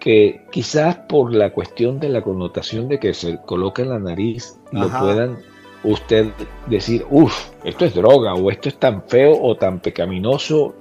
que 0.00 0.42
quizás 0.50 0.96
por 1.08 1.32
la 1.32 1.52
cuestión 1.52 2.00
de 2.00 2.08
la 2.08 2.22
connotación 2.22 2.88
de 2.88 2.98
que 2.98 3.14
se 3.14 3.38
coloca 3.46 3.82
en 3.82 3.90
la 3.90 3.98
nariz, 4.00 4.58
lo 4.72 4.88
puedan 4.88 5.38
usted 5.84 6.26
decir, 6.66 7.06
uff, 7.10 7.50
esto 7.64 7.84
es 7.84 7.94
droga, 7.94 8.34
o 8.34 8.50
esto 8.50 8.68
es 8.68 8.78
tan 8.78 9.04
feo 9.04 9.40
o 9.40 9.56
tan 9.56 9.80
pecaminoso, 9.80 10.74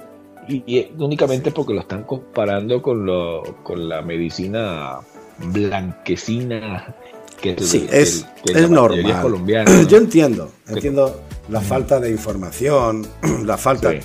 y, 0.50 0.91
únicamente 0.97 1.52
porque 1.52 1.74
lo 1.74 1.82
están 1.82 2.04
comparando 2.04 2.82
con, 2.82 3.06
lo, 3.06 3.43
con 3.64 3.88
la 3.88 4.02
medicina 4.02 5.00
blanquecina 5.38 6.95
que 7.41 7.52
es, 7.52 7.70
Sí, 7.70 7.82
que- 7.88 8.02
es, 8.02 8.26
que 8.43 8.52
es 8.52 8.62
la 8.64 8.68
mayoría 8.68 9.04
normal. 9.04 9.22
colombiana, 9.22 9.72
¿no? 9.72 9.82
Yo 9.88 9.97
entiendo, 9.97 10.52
entiendo 10.68 11.22
la 11.50 11.62
falta 11.62 12.00
de 12.00 12.12
información, 12.12 13.08
la 13.45 13.58
falta 13.58 13.91
Sí. 13.91 14.00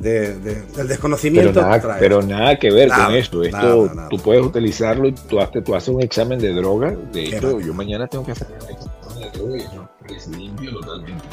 de, 0.00 0.34
de- 0.38 0.54
del 0.54 0.64
Pero 0.74 0.88
desconocimiento 0.88 1.52
que 1.52 1.60
nada, 1.60 1.80
trae. 1.80 2.00
pero 2.00 2.22
nada 2.22 2.58
que 2.58 2.70
ver 2.70 2.88
Nada, 2.88 3.06
con 3.06 3.14
esto. 3.16 3.42
Esto 3.42 3.56
nada, 3.58 3.94
nada. 3.94 4.08
tú 4.08 4.16
puedes 4.18 4.44
utilizarlo 4.46 5.08
y 5.08 5.12
tú 5.12 5.40
haces, 5.40 5.62
tú 5.62 5.74
haces 5.74 5.88
un 5.90 6.00
examen 6.02 6.38
de 6.38 6.54
droga. 6.54 6.96
De 7.12 7.24
hecho, 7.24 7.60
yo 7.60 7.74
mañana 7.74 8.06
tengo 8.06 8.24
que 8.24 8.32
hacer 8.32 8.46
un 8.48 8.70
examen 8.70 9.20
de 9.20 9.38
droga 9.38 9.56
y 9.58 9.60
eso 9.60 9.88
es 10.16 10.28
limpio 10.28 10.72
totalmente. 10.80 11.24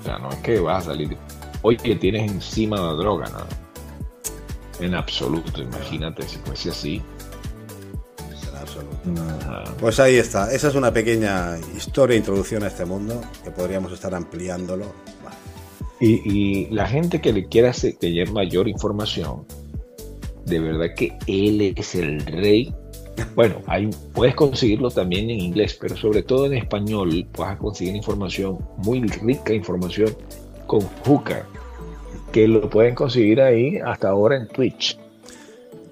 O 0.00 0.04
sea, 0.04 0.18
no 0.18 0.30
es 0.30 0.36
que 0.36 0.58
vas 0.58 0.84
a 0.84 0.90
salir. 0.90 1.16
Oye, 1.62 1.76
que 1.76 1.94
tienes 1.94 2.30
encima 2.32 2.76
la 2.80 2.92
droga, 2.94 3.26
nada. 3.26 3.46
En 4.80 4.94
absoluto, 4.94 5.62
imagínate 5.62 6.22
si 6.22 6.38
fuese 6.38 6.70
así. 6.70 7.02
En 8.48 8.56
absoluto. 8.56 8.96
Ajá. 9.40 9.64
Pues 9.78 10.00
ahí 10.00 10.16
está. 10.16 10.52
Esa 10.52 10.68
es 10.68 10.74
una 10.74 10.92
pequeña 10.92 11.58
historia, 11.76 12.16
introducción 12.16 12.62
a 12.62 12.68
este 12.68 12.84
mundo, 12.84 13.20
que 13.44 13.50
podríamos 13.50 13.92
estar 13.92 14.14
ampliándolo. 14.14 14.86
Y, 16.00 16.22
y 16.24 16.70
la 16.70 16.86
gente 16.88 17.20
que 17.20 17.32
le 17.32 17.46
quiera 17.46 17.72
tener 17.72 18.32
mayor 18.32 18.68
información, 18.68 19.44
de 20.46 20.58
verdad 20.58 20.94
que 20.96 21.16
él 21.26 21.74
es 21.76 21.94
el 21.94 22.24
rey. 22.24 22.74
Bueno, 23.34 23.56
hay, 23.66 23.90
puedes 24.14 24.34
conseguirlo 24.34 24.90
también 24.90 25.28
en 25.28 25.40
inglés, 25.40 25.76
pero 25.78 25.94
sobre 25.96 26.22
todo 26.22 26.46
en 26.46 26.54
español 26.54 27.26
vas 27.36 27.52
a 27.52 27.58
conseguir 27.58 27.94
información, 27.94 28.58
muy 28.78 29.02
rica 29.02 29.52
información, 29.52 30.16
con 30.66 30.80
Hooker, 31.04 31.44
que 32.30 32.48
lo 32.48 32.68
pueden 32.68 32.94
conseguir 32.94 33.40
ahí 33.40 33.78
hasta 33.78 34.08
ahora 34.08 34.36
en 34.36 34.48
Twitch. 34.48 34.98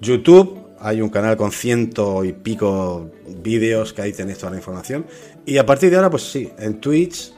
YouTube, 0.01 0.59
hay 0.79 1.01
un 1.01 1.09
canal 1.09 1.35
con 1.37 1.51
ciento 1.51 2.23
y 2.23 2.33
pico 2.33 3.09
vídeos 3.41 3.93
que 3.93 4.01
ahí 4.01 4.13
tenéis 4.13 4.37
toda 4.39 4.51
la 4.51 4.57
información. 4.57 5.05
Y 5.45 5.57
a 5.57 5.65
partir 5.65 5.89
de 5.89 5.97
ahora, 5.97 6.09
pues 6.09 6.23
sí, 6.23 6.49
en 6.57 6.79
Twitch 6.79 7.33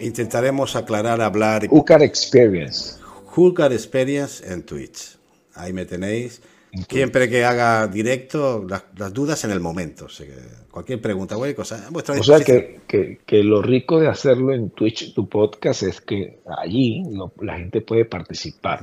intentaremos 0.00 0.74
aclarar, 0.76 1.20
hablar. 1.20 1.66
Hooker 1.68 2.02
Experience. 2.02 2.96
Hulkar 3.34 3.72
Experience 3.72 4.44
en 4.52 4.62
Twitch. 4.62 5.16
Ahí 5.54 5.72
me 5.72 5.84
tenéis. 5.84 6.42
Siempre 6.88 7.28
que 7.28 7.44
haga 7.44 7.86
directo, 7.86 8.64
las, 8.68 8.84
las 8.96 9.12
dudas 9.12 9.44
en 9.44 9.50
el 9.50 9.60
momento. 9.60 10.06
O 10.06 10.08
sea 10.08 10.26
que 10.26 10.34
cualquier 10.70 11.00
pregunta, 11.02 11.36
cualquier 11.36 11.56
cosa, 11.56 11.88
vuestra 11.90 12.18
O 12.18 12.22
sea 12.22 12.40
que, 12.40 12.80
que- 12.86 13.18
que 13.26 13.42
lo 13.42 13.60
rico 13.60 14.00
de 14.00 14.08
hacerlo 14.08 14.54
en 14.54 14.70
Twitch, 14.70 15.12
tu 15.14 15.28
podcast, 15.28 15.82
es 15.82 16.00
que 16.00 16.40
allí 16.58 17.02
lo- 17.10 17.32
la 17.42 17.58
gente 17.58 17.82
puede 17.82 18.06
participar 18.06 18.80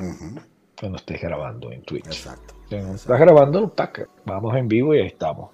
cuando 0.80 0.98
estés 0.98 1.20
grabando 1.22 1.72
en 1.72 1.82
Twitch. 1.82 2.06
Exacto. 2.06 2.54
O 2.66 2.70
sea, 2.70 2.94
Estás 2.94 3.20
grabando, 3.20 3.70
tac, 3.70 4.08
vamos 4.26 4.56
en 4.56 4.68
vivo 4.68 4.94
y 4.94 5.00
ahí 5.00 5.08
estamos. 5.08 5.50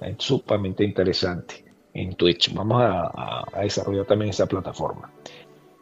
Es 0.00 0.14
sumamente 0.18 0.84
interesante 0.84 1.64
en 1.94 2.14
Twitch. 2.14 2.54
Vamos 2.54 2.80
a, 2.80 3.10
a- 3.52 3.60
desarrollar 3.62 4.06
también 4.06 4.30
esa 4.30 4.46
plataforma. 4.46 5.10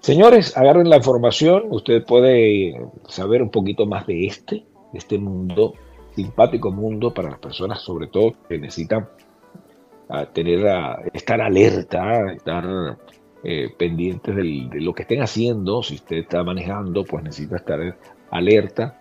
Señores, 0.00 0.56
agarren 0.56 0.88
la 0.88 0.96
información. 0.96 1.64
Usted 1.70 2.04
puede 2.04 2.74
saber 3.08 3.42
un 3.42 3.50
poquito 3.50 3.84
más 3.86 4.06
de 4.06 4.26
este, 4.26 4.64
este 4.96 5.18
mundo, 5.18 5.74
simpático 6.14 6.70
mundo 6.70 7.12
para 7.12 7.30
las 7.30 7.38
personas, 7.38 7.80
sobre 7.80 8.06
todo 8.08 8.34
que 8.48 8.58
necesitan 8.58 9.08
ah, 10.08 10.26
tener, 10.26 10.66
ah, 10.68 11.02
estar 11.12 11.40
alerta, 11.40 12.32
estar 12.32 12.98
eh, 13.42 13.68
pendientes 13.76 14.34
de 14.34 14.80
lo 14.80 14.94
que 14.94 15.02
estén 15.02 15.22
haciendo. 15.22 15.82
Si 15.82 15.94
usted 15.94 16.16
está 16.16 16.42
manejando, 16.42 17.04
pues 17.04 17.24
necesita 17.24 17.56
estar 17.56 17.96
alerta 18.30 18.98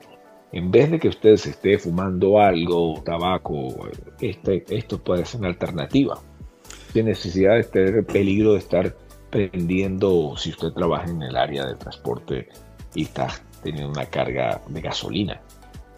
en 0.54 0.70
vez 0.70 0.92
de 0.92 1.00
que 1.00 1.10
usted 1.10 1.36
se 1.36 1.50
esté 1.50 1.80
fumando 1.80 2.40
algo, 2.40 3.02
tabaco, 3.04 3.90
este, 4.22 4.64
esto 4.70 5.04
puede 5.04 5.26
ser 5.26 5.40
una 5.40 5.50
alternativa. 5.50 6.22
Sin 6.94 7.08
necesidad 7.08 7.56
de 7.56 7.64
tener 7.64 8.06
peligro 8.06 8.54
de 8.54 8.60
estar 8.60 8.96
prendiendo 9.32 10.38
si 10.38 10.52
usted 10.52 10.70
trabaja 10.70 11.10
en 11.10 11.24
el 11.24 11.36
área 11.36 11.66
de 11.66 11.74
transporte 11.74 12.50
y 12.94 13.02
está 13.02 13.30
teniendo 13.64 13.90
una 13.90 14.06
carga 14.06 14.62
de 14.68 14.80
gasolina. 14.80 15.42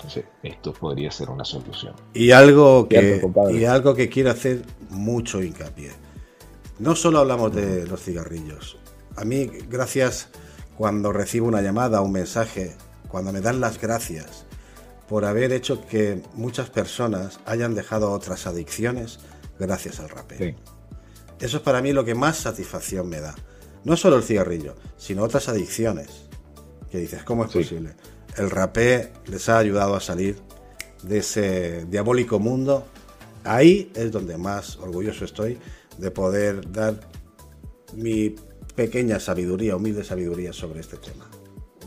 Entonces, 0.06 0.26
esto 0.44 0.72
podría 0.72 1.10
ser 1.10 1.30
una 1.32 1.44
solución. 1.44 1.96
Y 2.14 2.30
algo 2.32 2.88
que, 2.88 3.22
y 3.52 3.66
algo 3.66 3.96
que 3.96 4.08
quiero 4.08 4.30
hacer 4.32 4.62
mucho 4.90 5.42
hincapié. 5.42 5.92
No 6.78 6.96
solo 6.96 7.20
hablamos 7.20 7.56
de 7.56 7.88
los 7.88 8.02
cigarrillos. 8.04 8.78
A 9.16 9.26
mí, 9.26 9.50
gracias 9.68 10.30
cuando 10.78 11.12
recibo 11.12 11.48
una 11.48 11.62
llamada, 11.62 12.02
un 12.02 12.12
mensaje, 12.12 12.76
cuando 13.08 13.32
me 13.34 13.42
dan 13.42 13.62
las 13.62 13.82
gracias 13.82 14.46
por 15.08 15.26
haber 15.26 15.52
hecho 15.54 15.86
que 15.88 16.22
muchas 16.36 16.70
personas 16.70 17.40
hayan 17.46 17.74
dejado 17.74 18.12
otras 18.12 18.46
adicciones 18.46 19.20
gracias 19.58 20.00
al 20.00 20.10
rapé. 20.10 20.38
Sí. 20.38 20.56
Eso 21.40 21.58
es 21.58 21.64
para 21.64 21.82
mí 21.82 21.94
lo 21.94 22.06
que 22.06 22.14
más 22.14 22.38
satisfacción 22.38 23.10
me 23.10 23.22
da. 23.22 23.34
No 23.84 23.98
solo 23.98 24.18
el 24.18 24.24
cigarrillo, 24.24 24.76
sino 24.98 25.24
otras 25.24 25.50
adicciones. 25.50 26.28
Que 26.92 27.00
dices, 27.00 27.24
¿cómo 27.24 27.46
es 27.46 27.52
Sí. 27.52 27.60
posible? 27.60 27.96
El 28.38 28.50
rapé 28.50 29.12
les 29.28 29.48
ha 29.50 29.58
ayudado 29.58 29.96
a 29.96 30.00
salir 30.00 30.36
de 31.04 31.20
ese 31.20 31.86
diabólico 31.86 32.40
mundo. 32.40 32.84
Ahí 33.44 33.92
es 33.96 34.12
donde 34.12 34.38
más 34.38 34.78
orgulloso 34.78 35.26
estoy 35.26 35.58
de 35.98 36.12
poder 36.12 36.72
dar 36.72 36.96
mi 37.94 38.36
pequeña 38.76 39.20
sabiduría, 39.20 39.76
humilde 39.76 40.04
sabiduría 40.04 40.52
sobre 40.52 40.82
este 40.82 40.98
tema. 40.98 41.30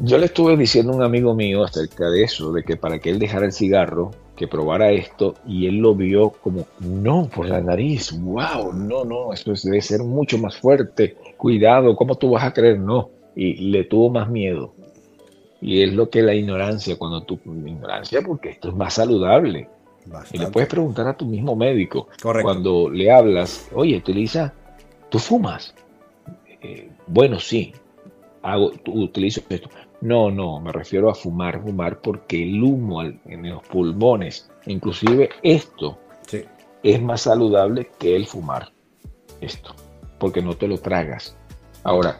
Yo 0.01 0.16
le 0.16 0.26
estuve 0.26 0.57
diciendo 0.57 0.92
a 0.92 0.96
un 0.96 1.03
amigo 1.03 1.34
mío 1.34 1.64
acerca 1.64 2.09
de 2.09 2.22
eso, 2.22 2.53
de 2.53 2.62
que 2.62 2.76
para 2.76 3.01
que 3.01 3.11
él 3.11 3.18
dejara 3.18 3.44
el 3.44 3.53
cigarro, 3.53 4.12
que 4.36 4.46
probara 4.46 4.92
esto, 4.92 5.34
y 5.44 5.66
él 5.66 5.78
lo 5.78 5.96
vio 5.96 6.30
como, 6.30 6.66
no, 6.78 7.28
por 7.28 7.49
la 7.49 7.61
nariz, 7.61 8.12
wow, 8.20 8.72
no, 8.72 9.05
no, 9.05 9.32
esto 9.32 9.53
debe 9.64 9.82
ser 9.82 10.05
mucho 10.05 10.38
más 10.38 10.57
fuerte, 10.57 11.16
cuidado, 11.36 11.96
¿cómo 11.96 12.16
tú 12.16 12.30
vas 12.30 12.44
a 12.44 12.53
creer? 12.53 12.78
No, 12.78 13.11
y 13.34 13.55
le 13.70 13.84
tuvo 13.84 14.11
más 14.11 14.30
miedo. 14.30 14.72
Y 15.61 15.82
es 15.82 15.92
lo 15.92 16.09
que 16.09 16.22
la 16.22 16.34
ignorancia, 16.34 16.96
cuando 16.96 17.22
tú, 17.22 17.38
ignorancia, 17.44 18.22
porque 18.22 18.50
esto 18.50 18.68
es 18.68 18.74
más 18.74 18.94
saludable. 18.94 19.68
Y 20.32 20.38
le 20.38 20.46
puedes 20.46 20.68
preguntar 20.68 21.06
a 21.06 21.16
tu 21.16 21.26
mismo 21.26 21.54
médico, 21.54 22.09
cuando 22.22 22.88
le 22.88 23.11
hablas, 23.11 23.68
oye, 23.74 23.96
utiliza, 23.96 24.54
tú 25.11 25.18
fumas. 25.18 25.74
Eh, 26.62 26.90
bueno, 27.06 27.38
sí, 27.40 27.72
hago, 28.42 28.72
utilizo 28.86 29.42
esto. 29.48 29.68
No, 30.00 30.30
no, 30.30 30.61
me 30.61 30.72
refiero 30.72 31.11
a 31.11 31.14
fumar, 31.14 31.61
fumar 31.61 32.00
porque 32.00 32.42
el 32.42 32.62
humo 32.62 33.02
en 33.02 33.50
los 33.50 33.62
pulmones, 33.64 34.48
inclusive 34.66 35.28
esto, 35.42 35.98
es 36.82 37.02
más 37.02 37.22
saludable 37.22 37.90
que 37.98 38.14
el 38.14 38.26
fumar. 38.26 38.72
Esto, 39.40 39.74
porque 40.18 40.42
no 40.42 40.54
te 40.54 40.68
lo 40.68 40.78
tragas. 40.78 41.36
Ahora, 41.84 42.18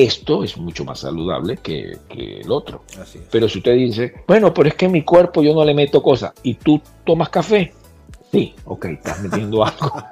esto 0.00 0.42
es 0.42 0.56
mucho 0.56 0.84
más 0.84 1.00
saludable 1.00 1.58
que, 1.58 1.98
el 2.10 2.50
otro. 2.50 2.82
Pero 3.30 3.48
si 3.48 3.58
usted 3.58 3.74
dice, 3.74 4.14
bueno, 4.26 4.52
pero 4.54 4.68
es 4.68 4.74
que 4.74 4.86
en 4.86 4.92
mi 4.92 5.02
cuerpo 5.02 5.42
yo 5.42 5.54
no 5.54 5.64
le 5.64 5.74
meto 5.74 6.02
cosas, 6.02 6.32
y 6.42 6.54
tú 6.54 6.80
tomas 7.04 7.28
café, 7.28 7.72
sí, 8.30 8.54
ok, 8.64 8.84
estás 8.86 9.20
metiendo 9.20 9.64
algo. 9.64 10.02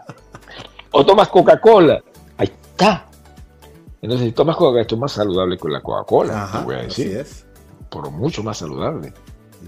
o 0.92 1.04
tomas 1.04 1.28
Coca-Cola, 1.28 2.02
ahí 2.36 2.46
está, 2.72 3.10
entonces, 4.02 4.28
si 4.28 4.32
tomas 4.32 4.56
Coca-Cola, 4.56 4.82
esto 4.82 4.94
es 4.94 5.00
más 5.00 5.12
saludable 5.12 5.58
que 5.58 5.68
la 5.68 5.80
Coca-Cola, 5.80 6.62
voy 6.64 6.74
a 6.76 6.82
decir. 6.82 7.18
es. 7.18 7.46
Pero 7.90 8.10
mucho 8.10 8.42
más 8.42 8.58
saludable. 8.58 9.12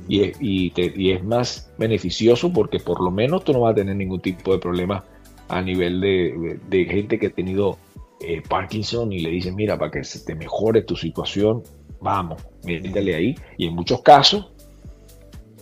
Y 0.09 0.23
es, 0.23 0.37
y, 0.41 1.11
es 1.11 1.23
más 1.23 1.71
beneficioso 1.77 2.51
porque 2.53 2.79
por 2.79 3.03
lo 3.03 3.11
menos 3.11 3.45
tú 3.45 3.53
no 3.53 3.61
vas 3.61 3.73
a 3.73 3.75
tener 3.75 3.95
ningún 3.95 4.21
tipo 4.21 4.53
de 4.53 4.59
problema 4.59 5.05
a 5.49 5.61
nivel 5.61 6.01
de, 6.01 6.87
gente 6.89 7.19
que 7.19 7.27
ha 7.27 7.31
tenido 7.31 7.77
eh, 8.23 8.43
Parkinson 8.49 9.13
y 9.13 9.21
le 9.21 9.31
dicen, 9.31 9.55
mira, 9.55 9.79
para 9.79 9.91
que 9.91 10.05
se 10.05 10.25
te 10.25 10.35
mejore 10.35 10.83
tu 10.83 10.97
situación, 10.97 11.63
vamos, 12.01 12.43
métele 12.65 13.15
ahí. 13.15 13.35
Y 13.57 13.67
en 13.67 13.75
muchos 13.75 14.03
casos 14.03 14.53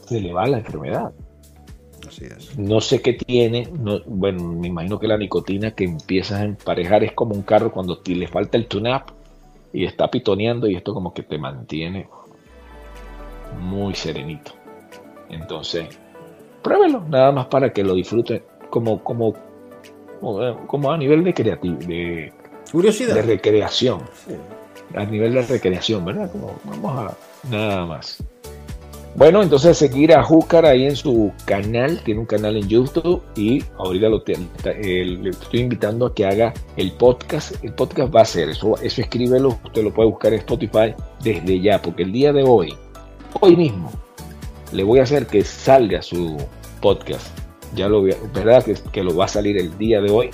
se 0.06 0.20
le 0.20 0.32
va 0.32 0.46
la 0.46 0.58
enfermedad. 0.58 1.12
No 2.58 2.80
sé 2.80 3.00
qué 3.00 3.12
tiene, 3.14 3.68
bueno, 4.06 4.42
me 4.44 4.68
imagino 4.68 4.98
que 4.98 5.06
la 5.06 5.16
nicotina 5.16 5.70
que 5.70 5.84
empiezas 5.84 6.40
a 6.40 6.44
emparejar 6.44 7.04
es 7.04 7.12
como 7.12 7.34
un 7.34 7.42
carro 7.42 7.70
cuando 7.70 8.00
le 8.04 8.26
falta 8.26 8.58
el 8.58 8.66
tune-up 8.66 9.12
y 9.72 9.84
está 9.84 10.10
pitoneando 10.10 10.68
y 10.68 10.74
esto 10.74 10.92
como 10.92 11.14
que 11.14 11.22
te 11.22 11.38
mantiene 11.38 12.08
muy 13.60 13.94
serenito. 13.94 14.52
Entonces, 15.28 15.86
pruébelo, 16.62 17.04
nada 17.08 17.32
más 17.32 17.46
para 17.46 17.72
que 17.72 17.84
lo 17.84 17.94
disfruten 17.94 18.42
como, 18.70 19.02
como, 19.04 19.34
como 20.66 20.90
a 20.90 20.98
nivel 20.98 21.22
de 21.22 21.34
creativo, 21.34 21.76
de 21.78 22.32
curiosidad, 22.70 23.14
de 23.14 23.22
recreación. 23.22 24.02
A 24.94 25.04
nivel 25.04 25.34
de 25.34 25.42
recreación, 25.42 26.04
¿verdad? 26.04 26.30
Como, 26.30 26.58
vamos 26.64 27.12
a 27.12 27.16
nada 27.48 27.86
más. 27.86 28.22
Bueno, 29.16 29.42
entonces 29.42 29.76
seguir 29.76 30.14
a 30.14 30.22
Júcar 30.22 30.64
ahí 30.64 30.86
en 30.86 30.94
su 30.94 31.32
canal, 31.44 32.00
tiene 32.04 32.20
un 32.20 32.26
canal 32.26 32.56
en 32.56 32.68
YouTube 32.68 33.20
y 33.36 33.62
ahorita 33.76 34.08
lo 34.08 34.22
le 34.24 35.30
estoy 35.30 35.60
invitando 35.60 36.06
a 36.06 36.14
que 36.14 36.24
haga 36.24 36.54
el 36.76 36.92
podcast. 36.92 37.62
El 37.64 37.74
podcast 37.74 38.14
va 38.14 38.20
a 38.20 38.24
ser 38.24 38.50
eso, 38.50 38.78
eso 38.80 39.00
escríbelo, 39.00 39.58
usted 39.64 39.82
lo 39.82 39.92
puede 39.92 40.10
buscar 40.10 40.32
en 40.32 40.38
Spotify 40.38 40.94
desde 41.22 41.60
ya, 41.60 41.82
porque 41.82 42.04
el 42.04 42.12
día 42.12 42.32
de 42.32 42.44
hoy, 42.44 42.72
hoy 43.40 43.56
mismo, 43.56 43.90
le 44.72 44.84
voy 44.84 45.00
a 45.00 45.02
hacer 45.02 45.26
que 45.26 45.42
salga 45.42 46.02
su 46.02 46.36
podcast. 46.80 47.36
Ya 47.74 47.88
lo 47.88 48.02
verdad 48.02 48.64
que, 48.64 48.74
que 48.92 49.02
lo 49.02 49.16
va 49.16 49.24
a 49.24 49.28
salir 49.28 49.58
el 49.58 49.76
día 49.76 50.00
de 50.00 50.10
hoy, 50.10 50.30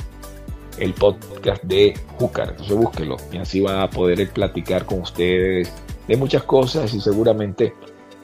el 0.79 0.95
podcast 0.95 1.63
de 1.65 1.95
Júcar. 2.19 2.51
Entonces 2.51 2.77
búsquelo 2.77 3.17
y 3.33 3.39
así 3.39 3.61
va 3.61 3.83
a 3.83 3.91
poder 3.91 4.29
platicar 4.31 4.85
con 4.85 5.01
ustedes 5.01 5.73
de 6.07 6.17
muchas 6.17 6.45
cosas 6.45 6.93
y 6.95 7.01
seguramente 7.01 7.73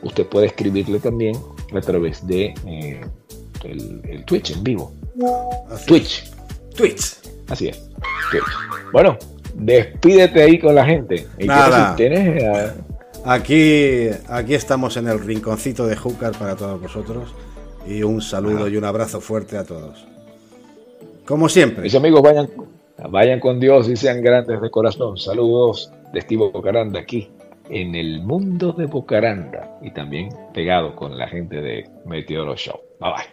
usted 0.03 0.27
puede 0.27 0.47
escribirle 0.47 0.99
también 0.99 1.37
a 1.75 1.81
través 1.81 2.27
de 2.27 2.55
eh, 2.67 3.01
el, 3.65 4.25
Twitch 4.25 4.51
en 4.53 4.65
vivo. 4.65 4.93
Twitch. 5.87 6.31
Twitch. 6.75 7.17
Así 7.49 7.69
es. 7.69 7.81
Bueno, 8.93 9.19
despídete 9.55 10.43
ahí 10.43 10.59
con 10.59 10.75
la 10.75 10.85
gente. 10.85 11.27
Nada. 11.39 11.95
Eh, 11.99 12.73
aquí, 13.25 14.09
aquí 14.29 14.55
estamos 14.55 14.97
en 14.97 15.09
el 15.09 15.21
rinconcito 15.21 15.87
de 15.87 15.97
Júcar 15.97 16.33
para 16.39 16.57
todos 16.57 16.81
vosotros. 16.81 17.35
Y 17.87 18.03
un 18.03 18.23
saludo 18.23 18.69
y 18.69 18.77
un 18.77 18.85
abrazo 18.85 19.21
fuerte 19.21 19.57
a 19.57 19.65
todos. 19.65 20.12
Como 21.27 21.49
siempre. 21.49 21.83
Mis 21.83 21.95
amigos, 21.95 22.23
vayan, 22.23 22.49
vayan 23.11 23.41
con 23.41 23.61
Dios 23.61 23.89
y 23.89 23.97
sean 23.97 24.23
grandes 24.23 24.61
de 24.61 24.71
corazón. 24.71 25.17
Saludos 25.17 25.93
de 26.13 26.19
Estivo 26.19 26.53
Caranda 26.63 27.01
aquí 27.01 27.31
en 27.71 27.95
el 27.95 28.23
mundo 28.23 28.73
de 28.73 28.87
Bocaranda 28.87 29.79
y 29.83 29.93
también 29.93 30.29
pegado 30.53 30.95
con 30.95 31.17
la 31.17 31.29
gente 31.29 31.61
de 31.61 31.89
Meteoro 32.05 32.57
Show. 32.57 32.81
Bye 33.01 33.13
bye. 33.13 33.27